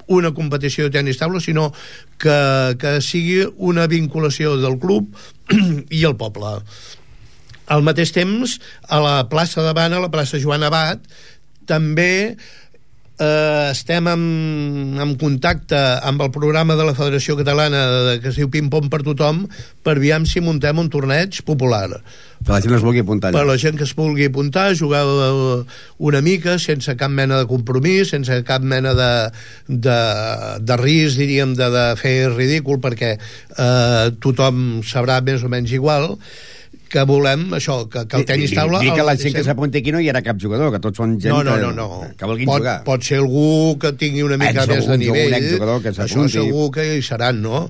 una 0.08 0.32
competició 0.36 0.88
de 0.88 0.96
tenis 0.96 1.20
taula, 1.20 1.42
sinó 1.44 1.72
que, 2.20 2.38
que 2.80 3.00
sigui 3.04 3.42
una 3.58 3.88
vinculació 3.92 4.56
del 4.62 4.78
club 4.80 5.12
i 5.98 6.04
el 6.08 6.16
poble. 6.20 6.60
Al 7.68 7.84
mateix 7.84 8.14
temps, 8.16 8.58
a 8.88 9.02
la 9.04 9.18
plaça 9.32 9.64
davant, 9.66 9.94
a 9.94 10.04
la 10.04 10.12
plaça 10.12 10.40
Joan 10.40 10.64
Abat, 10.64 11.04
també 11.68 12.38
eh, 13.20 13.70
estem 13.72 14.08
en, 14.12 14.24
en 15.02 15.16
contacte 15.20 15.78
amb 16.06 16.22
el 16.26 16.32
programa 16.34 16.78
de 16.78 16.86
la 16.88 16.96
Federació 16.98 17.38
Catalana 17.40 17.84
de, 18.08 18.16
que 18.22 18.32
es 18.32 18.40
diu 18.40 18.50
Pim 18.54 18.70
Pom 18.74 18.90
per 18.94 19.02
tothom 19.06 19.46
per 19.86 19.98
aviam 19.98 20.26
si 20.30 20.44
muntem 20.44 20.78
un 20.78 20.90
torneig 20.94 21.42
popular. 21.48 22.02
Que 22.38 22.54
la 22.54 22.62
gent 22.62 22.76
es 22.78 22.84
vulgui 22.86 23.02
apuntar 23.02 23.32
per 23.34 23.46
la 23.50 23.58
gent 23.58 23.80
que 23.80 23.88
es 23.88 23.96
vulgui 23.98 24.28
apuntar, 24.30 24.70
jugar 24.78 25.06
eh, 25.08 25.80
una 26.10 26.22
mica, 26.22 26.58
sense 26.62 26.94
cap 27.00 27.14
mena 27.14 27.42
de 27.42 27.50
compromís, 27.50 28.14
sense 28.14 28.38
cap 28.48 28.62
mena 28.62 28.94
de, 28.98 29.12
de, 29.68 29.98
de 30.62 30.78
risc, 30.84 31.18
diríem, 31.18 31.56
de, 31.58 31.72
de 31.74 31.88
fer 31.98 32.18
ridícul, 32.36 32.82
perquè 32.84 33.16
eh, 33.18 34.06
tothom 34.22 34.84
sabrà 34.86 35.20
més 35.26 35.42
o 35.44 35.50
menys 35.52 35.74
igual, 35.74 36.14
que 36.92 37.04
volem 37.10 37.46
això, 37.58 37.80
que, 37.92 38.06
que 38.08 38.18
el 38.22 38.26
tenis 38.30 38.54
taula... 38.56 38.80
Dir 38.84 38.94
que 38.96 39.04
la 39.06 39.16
gent 39.20 39.36
que 39.36 39.44
s'apunti 39.46 39.82
aquí 39.82 39.92
no 39.96 40.00
hi 40.04 40.10
haurà 40.12 40.22
cap 40.26 40.40
jugador, 40.42 40.72
que 40.76 40.80
tots 40.84 40.98
són 41.02 41.18
gent 41.22 41.34
no, 41.34 41.44
no, 41.44 41.58
no, 41.62 41.72
no. 41.76 41.88
que 42.18 42.26
vulguin 42.30 42.48
pot, 42.50 42.62
jugar. 42.64 42.78
Pot 42.88 43.04
ser 43.08 43.20
algú 43.22 43.78
que 43.82 43.92
tingui 44.00 44.24
una 44.26 44.38
mica 44.42 44.64
Ex- 44.64 44.72
més 44.74 44.86
de 44.86 44.94
un- 44.94 44.98
un 44.98 45.06
nivell. 45.06 45.34
exjugador 45.42 45.82
que 45.84 45.94
Això 45.96 46.28
segur 46.32 46.70
que 46.76 46.88
hi 46.98 47.02
seran, 47.06 47.42
no? 47.44 47.68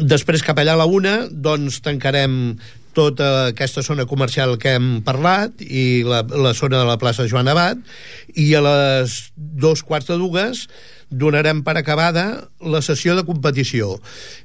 Després, 0.00 0.44
cap 0.46 0.58
allà 0.62 0.76
a 0.76 0.78
la 0.78 0.86
una, 0.86 1.16
doncs 1.30 1.80
tancarem 1.82 2.56
tota 2.94 3.46
aquesta 3.50 3.82
zona 3.86 4.04
comercial 4.06 4.56
que 4.58 4.72
hem 4.76 5.00
parlat 5.06 5.60
i 5.62 6.02
la, 6.06 6.22
la 6.26 6.52
zona 6.58 6.78
de 6.80 6.86
la 6.88 6.96
plaça 6.98 7.26
Joan 7.30 7.46
Abat 7.50 7.78
i 8.34 8.48
a 8.58 8.62
les 8.66 9.30
dos 9.36 9.82
quarts 9.86 10.10
de 10.10 10.16
dues 10.18 10.64
donarem 11.10 11.62
per 11.66 11.76
acabada 11.78 12.24
la 12.62 12.82
sessió 12.82 13.14
de 13.18 13.22
competició 13.26 13.96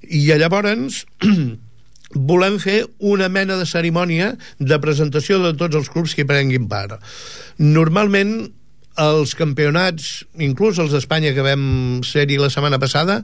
i 0.05 0.27
llavors 0.29 1.03
volem 2.13 2.59
fer 2.61 2.83
una 2.99 3.29
mena 3.29 3.57
de 3.57 3.65
cerimònia 3.65 4.35
de 4.59 4.77
presentació 4.83 5.39
de 5.43 5.55
tots 5.57 5.75
els 5.75 5.89
clubs 5.89 6.13
que 6.15 6.23
hi 6.23 6.29
prenguin 6.29 6.69
part. 6.71 6.99
Normalment 7.57 8.37
els 9.01 9.35
campionats, 9.35 10.23
inclús 10.39 10.79
els 10.79 10.93
d'Espanya 10.95 11.33
que 11.35 11.43
vam 11.43 12.01
ser-hi 12.07 12.37
la 12.39 12.49
setmana 12.53 12.79
passada, 12.79 13.21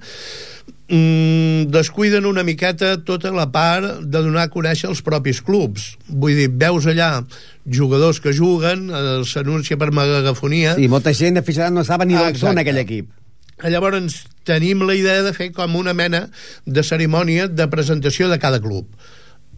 mm, 0.90 1.72
descuiden 1.72 2.26
una 2.26 2.44
miqueta 2.44 2.98
tota 3.06 3.32
la 3.32 3.48
part 3.52 4.02
de 4.04 4.20
donar 4.20 4.50
a 4.50 4.52
conèixer 4.52 4.90
els 4.90 5.02
propis 5.02 5.42
clubs. 5.42 5.96
Vull 6.08 6.36
dir, 6.36 6.50
veus 6.52 6.86
allà 6.86 7.24
jugadors 7.66 8.20
que 8.20 8.34
juguen, 8.34 8.90
eh, 8.90 9.24
s'anuncia 9.24 9.78
per 9.78 9.92
megafonia... 9.92 10.76
Sí, 10.76 10.88
molta 10.88 11.14
gent 11.14 11.38
aficionada 11.38 11.72
no 11.72 11.84
saben 11.88 12.10
ni 12.10 12.16
d'on 12.20 12.36
són 12.36 12.58
aquell 12.58 12.84
equip. 12.84 13.21
Llavors 13.70 14.24
tenim 14.48 14.86
la 14.88 14.98
idea 14.98 15.22
de 15.26 15.34
fer 15.38 15.52
com 15.54 15.76
una 15.78 15.94
mena 15.94 16.28
de 16.66 16.84
cerimònia 16.84 17.48
de 17.48 17.68
presentació 17.70 18.30
de 18.32 18.40
cada 18.42 18.62
club. 18.62 18.88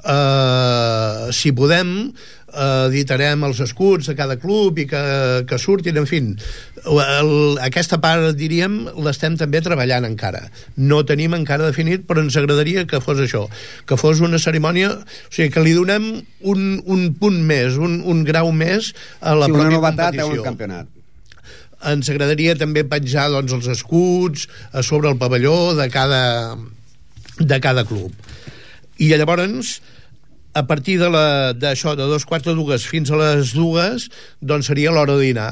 Uh, 0.04 1.32
si 1.32 1.54
podem 1.56 2.12
uh, 2.12 2.90
editarem 2.90 3.46
els 3.48 3.62
escuts 3.64 4.10
de 4.10 4.16
cada 4.20 4.36
club 4.36 4.82
i 4.84 4.86
que, 4.90 5.04
que 5.48 5.56
surtin, 5.56 5.96
en 6.02 6.08
fi 6.10 6.20
el, 6.20 7.32
aquesta 7.64 8.02
part, 8.04 8.34
diríem 8.36 8.82
l'estem 9.06 9.38
també 9.40 9.62
treballant 9.64 10.04
encara 10.04 10.42
no 10.76 11.00
tenim 11.08 11.38
encara 11.38 11.70
definit, 11.70 12.04
però 12.10 12.20
ens 12.20 12.36
agradaria 12.36 12.84
que 12.84 13.00
fos 13.00 13.22
això, 13.24 13.46
que 13.88 13.96
fos 13.96 14.20
una 14.20 14.42
cerimònia 14.44 14.92
o 14.92 15.30
sigui, 15.30 15.48
que 15.56 15.64
li 15.64 15.72
donem 15.78 16.10
un, 16.52 16.66
un 16.84 17.08
punt 17.16 17.40
més, 17.40 17.80
un, 17.80 18.02
un 18.04 18.26
grau 18.28 18.52
més 18.52 18.92
a 19.22 19.38
la 19.40 19.48
sí, 19.48 19.56
una 19.56 19.70
pròpia 19.70 19.78
novetat 19.78 20.04
a 20.04 20.12
competició 20.12 20.42
un 20.42 20.50
campionat. 20.52 20.92
Ens 21.92 22.10
agradaria 22.10 22.56
també 22.60 22.84
penjar 22.88 23.30
doncs, 23.34 23.54
els 23.54 23.68
escuts 23.76 24.48
a 24.72 24.84
sobre 24.84 25.10
el 25.12 25.18
pavelló 25.22 25.74
de 25.78 25.90
cada, 25.94 26.56
de 27.40 27.60
cada 27.64 27.84
club. 27.86 28.12
I 29.02 29.10
llavors 29.12 29.80
a 30.54 30.68
partir 30.70 31.00
de 31.02 31.10
la- 31.10 31.54
d'això, 31.58 31.96
de, 31.96 32.04
de 32.04 32.10
dos 32.12 32.26
quarts 32.30 32.46
de 32.46 32.54
dues 32.54 32.86
fins 32.86 33.10
a 33.12 33.18
les 33.18 33.54
dues, 33.58 34.10
doncs 34.40 34.68
seria 34.70 34.92
l'hora 34.94 35.16
de 35.18 35.26
dinar 35.26 35.48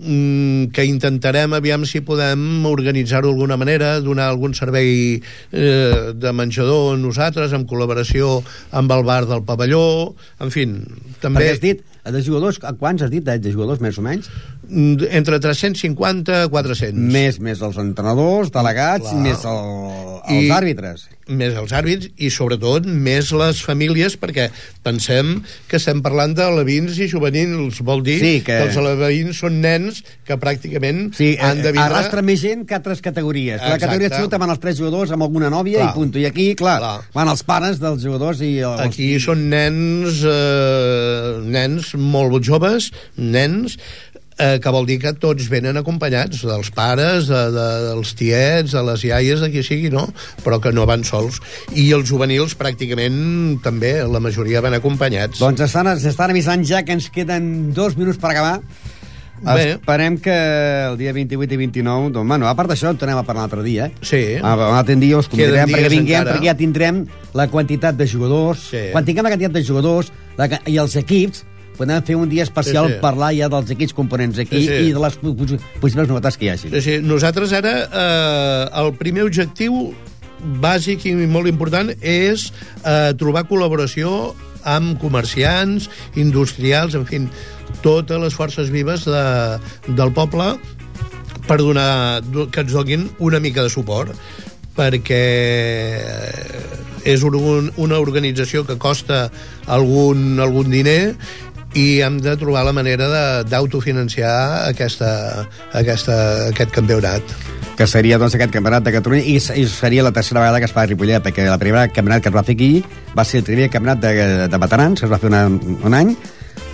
mm, 0.00 0.70
que 0.72 0.86
intentarem 0.88 1.52
aviam 1.52 1.84
si 1.84 2.00
podem 2.00 2.64
organitzar-ho 2.64 3.28
d'alguna 3.28 3.58
manera, 3.60 3.98
donar 4.00 4.30
algun 4.32 4.54
servei 4.56 5.20
eh, 5.52 6.12
de 6.16 6.32
menjador 6.32 6.96
nosaltres, 6.98 7.52
en 7.52 7.66
col·laboració 7.68 8.38
amb 8.72 8.96
el 8.96 9.04
bar 9.04 9.26
del 9.28 9.44
pavelló, 9.44 10.14
en 10.40 10.50
fi, 10.54 10.64
també... 11.20 11.44
Perquè 11.44 11.52
has 11.52 11.60
dit, 11.60 11.84
de 12.04 12.22
jugadors, 12.24 12.58
a 12.64 12.72
quants 12.72 13.02
has 13.02 13.10
dit, 13.12 13.26
eh, 13.28 13.38
de 13.38 13.52
jugadors 13.52 13.80
més 13.80 13.98
o 13.98 14.02
menys? 14.02 14.30
Mm, 14.68 15.04
Entre 15.10 15.40
350 15.40 16.44
i 16.46 16.48
400. 16.48 16.94
Més, 17.12 17.40
més 17.40 17.60
els 17.60 17.76
entrenadors, 17.76 18.50
delegats, 18.54 19.10
Clar. 19.10 19.20
més 19.24 19.44
el, 19.44 19.64
els 20.30 20.44
I- 20.46 20.50
àrbitres. 20.54 21.08
més 21.30 21.54
els 21.54 21.70
àrbits 21.72 22.08
i 22.18 22.26
sobretot 22.34 22.86
més 22.90 23.28
les 23.30 23.60
famílies 23.62 24.16
perquè 24.18 24.48
pensem 24.82 25.36
que 25.70 25.76
estem 25.78 26.00
parlant 26.02 26.32
de 26.34 26.42
alevins 26.42 26.96
i 26.98 27.06
juvenils 27.06 27.78
vol 27.86 28.02
dir 28.02 28.16
Sí, 28.18 28.32
que... 28.40 28.50
que- 28.50 28.62
els 28.66 28.76
alevins 28.80 29.38
són 29.38 29.60
nens 29.62 30.02
que 30.26 30.34
pràcticament 30.42 31.12
Sí, 31.14 31.36
han 31.38 31.62
de 31.62 31.70
vindre 31.70 31.84
arrastra 31.86 32.22
més 32.26 32.40
gent 32.42 32.64
que 32.66 32.74
altres 32.74 33.00
categories. 33.00 33.60
La 33.60 33.76
Exacte. 33.76 33.84
categoria 33.86 34.08
absoluta 34.10 34.38
van 34.42 34.50
els 34.50 34.58
tres 34.58 34.78
jugadors 34.78 35.12
amb 35.14 35.22
alguna 35.22 35.50
nòvia 35.50 35.78
Clar. 35.84 35.90
i 35.90 35.94
punt. 36.00 36.16
I 36.16 36.26
aquí, 36.26 36.48
clar, 36.58 36.78
Clar. 36.82 36.96
van 37.14 37.28
els 37.28 37.42
pares 37.46 37.78
dels 37.78 38.02
jugadors 38.02 38.40
i 38.42 38.58
els... 38.58 38.80
Aquí 38.88 39.12
són 39.22 39.46
nens, 39.50 40.24
eh, 40.26 41.38
nens 41.46 41.89
molt 41.96 42.44
joves, 42.46 42.90
nens, 43.16 43.78
eh, 44.40 44.58
que 44.62 44.72
vol 44.72 44.86
dir 44.88 44.98
que 45.02 45.12
tots 45.20 45.48
venen 45.52 45.78
acompanyats 45.80 46.44
dels 46.46 46.70
pares, 46.74 47.28
de, 47.30 47.40
de, 47.54 47.66
dels 47.90 48.14
tiets, 48.18 48.76
de 48.76 48.84
les 48.88 49.04
iaies, 49.10 49.42
de 49.44 49.50
qui 49.52 49.64
sigui, 49.66 49.90
no? 49.92 50.06
Però 50.44 50.60
que 50.62 50.72
no 50.74 50.86
van 50.88 51.04
sols. 51.06 51.40
I 51.76 51.90
els 51.96 52.08
juvenils 52.10 52.56
pràcticament 52.58 53.60
també, 53.64 53.98
la 54.06 54.22
majoria 54.22 54.64
van 54.64 54.78
acompanyats. 54.78 55.42
Doncs 55.42 55.66
estan, 55.68 55.92
s'estan 56.00 56.32
avisant 56.34 56.64
ja 56.66 56.84
que 56.86 56.96
ens 56.96 57.10
queden 57.12 57.70
dos 57.76 57.98
minuts 58.00 58.20
per 58.20 58.32
acabar. 58.32 58.58
Bé. 59.40 59.70
Esperem 59.72 60.18
que 60.20 60.34
el 60.90 60.98
dia 61.00 61.14
28 61.16 61.54
i 61.54 61.56
29, 61.56 62.10
doncs, 62.12 62.28
bueno, 62.28 62.44
a 62.44 62.52
part 62.56 62.68
d'això, 62.68 62.90
en 62.92 62.98
tornem 63.00 63.16
a 63.16 63.24
parlar 63.24 63.46
un 63.46 63.48
altre 63.48 63.62
dia, 63.64 63.86
eh? 63.88 64.04
Sí. 64.04 64.20
Ah, 64.36 64.52
un 64.52 64.76
altre 64.76 64.98
dia 65.00 65.16
us 65.16 65.30
convidarem 65.32 65.72
perquè 65.72 65.88
vinguem, 65.88 66.18
encara. 66.18 66.34
perquè 66.34 66.50
ja 66.50 66.56
tindrem 66.58 67.06
la 67.32 67.46
quantitat 67.48 67.96
de 67.96 68.08
jugadors. 68.10 68.66
Sí. 68.68 68.90
Quan 68.92 69.08
tinguem 69.08 69.24
la 69.24 69.32
quantitat 69.32 69.56
de 69.56 69.64
jugadors 69.64 70.12
la, 70.36 70.50
i 70.68 70.76
els 70.82 70.98
equips, 71.00 71.46
podem 71.80 72.04
fer 72.04 72.18
un 72.20 72.28
dia 72.28 72.44
especial 72.44 72.86
Sí, 72.90 72.94
sí. 72.98 73.00
parlar 73.02 73.32
ja 73.38 73.48
dels 73.52 73.72
equips 73.72 73.96
components 73.96 74.38
aquí 74.44 74.60
Sí, 74.60 74.68
sí. 74.68 74.90
i 74.90 74.92
de 74.94 75.00
les 75.00 75.16
possibles 75.80 76.08
novetats 76.12 76.36
que 76.36 76.46
hi 76.46 76.52
hagi. 76.52 76.68
Sí, 76.76 76.80
sí. 76.84 76.98
Nosaltres 77.02 77.52
ara, 77.56 77.72
eh, 77.88 78.68
el 78.84 78.92
primer 79.00 79.24
objectiu 79.26 79.90
bàsic 80.60 81.02
i 81.10 81.14
molt 81.28 81.48
important 81.50 81.90
és 82.00 82.46
eh, 82.84 83.10
trobar 83.20 83.42
col·laboració 83.48 84.34
amb 84.64 84.98
comerciants, 85.00 85.88
industrials, 86.20 86.92
en 86.96 87.04
fi, 87.08 87.22
totes 87.84 88.20
les 88.20 88.34
forces 88.36 88.68
vives 88.72 89.06
de, 89.08 89.24
del 89.96 90.12
poble 90.16 90.50
per 91.48 91.56
donar, 91.62 92.20
do- 92.28 92.46
que 92.52 92.60
ens 92.64 92.72
donin 92.76 93.08
una 93.24 93.40
mica 93.40 93.64
de 93.64 93.72
suport 93.72 94.12
perquè 94.76 95.22
és 97.08 97.22
un, 97.26 97.70
una 97.80 97.98
organització 98.00 98.62
que 98.68 98.76
costa 98.80 99.30
algun, 99.72 100.38
algun 100.40 100.68
diner 100.72 101.14
i 101.74 102.00
hem 102.02 102.16
de 102.20 102.36
trobar 102.36 102.64
la 102.66 102.72
manera 102.74 103.06
de- 103.08 103.44
d'autofinanciar 103.50 104.68
aquesta, 104.68 105.46
aquesta, 105.72 106.48
aquest 106.48 106.70
campionat. 106.74 107.22
que 107.80 107.86
seria 107.86 108.18
doncs, 108.18 108.34
aquest 108.34 108.50
campionat 108.52 108.82
de 108.84 108.92
Catalunya 108.92 109.22
i, 109.24 109.36
i 109.36 109.64
seria 109.66 110.02
la 110.04 110.12
tercera 110.12 110.40
vegada 110.42 110.58
que 110.60 110.66
es 110.68 110.72
fa 110.72 110.82
a 110.82 110.86
Ripollet 110.90 111.22
perquè 111.24 111.46
la 111.48 111.56
primera 111.56 111.86
campionat 111.88 112.20
que 112.22 112.28
es 112.28 112.34
va 112.34 112.42
fer 112.44 112.52
aquí 112.58 112.84
va 113.16 113.24
ser 113.24 113.38
el 113.40 113.44
primer 113.46 113.70
campionat 113.72 114.02
de, 114.02 114.48
de 114.52 114.58
veterans 114.60 115.00
que 115.00 115.06
es 115.06 115.12
va 115.12 115.18
fer 115.22 115.30
una, 115.30 115.46
un 115.48 115.94
any 115.96 116.10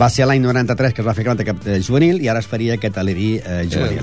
va 0.01 0.09
ser 0.11 0.27
l'any 0.27 0.43
93 0.43 0.93
que 0.97 1.03
es 1.05 1.07
va 1.07 1.15
fer 1.15 1.25
campionat 1.29 1.63
de 1.63 1.79
juvenil 1.81 2.19
i 2.25 2.27
ara 2.29 2.41
es 2.43 2.49
faria 2.51 2.75
aquest 2.75 2.99
alerí 2.99 3.37
eh, 3.39 3.69
juvenil 3.71 4.03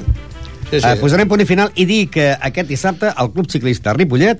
Sí, 0.71 0.79
sí. 0.79 0.87
Eh, 0.89 0.95
posarem 0.97 1.27
punt 1.29 1.41
i 1.43 1.45
final 1.45 1.69
i 1.75 1.83
dir 1.85 2.07
que 2.09 2.31
aquest 2.33 2.69
dissabte 2.71 3.11
el 3.11 3.33
Club 3.35 3.45
Ciclista 3.51 3.91
Ripollet 3.93 4.39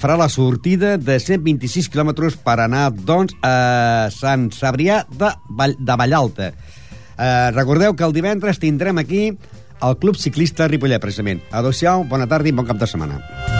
farà 0.00 0.16
la 0.18 0.28
sortida 0.32 0.96
de 0.98 1.18
126 1.22 1.90
quilòmetres 1.92 2.38
per 2.42 2.58
anar, 2.64 2.88
doncs, 2.90 3.36
a 3.46 4.08
Sant 4.14 4.48
Cebrià 4.56 5.04
de, 5.06 5.30
Vall, 5.58 5.76
de 5.78 5.98
Vallalta. 6.00 6.50
Eh, 7.16 7.50
recordeu 7.54 7.94
que 7.96 8.04
el 8.04 8.16
divendres 8.16 8.58
tindrem 8.62 8.98
aquí 8.98 9.28
el 9.30 10.00
Club 10.00 10.16
Ciclista 10.16 10.68
Ripollet, 10.68 11.02
precisament. 11.02 11.44
Adéu-siau, 11.52 12.04
bona 12.08 12.28
tarda 12.28 12.50
i 12.50 12.56
bon 12.56 12.68
cap 12.68 12.80
de 12.80 12.90
setmana. 12.90 13.55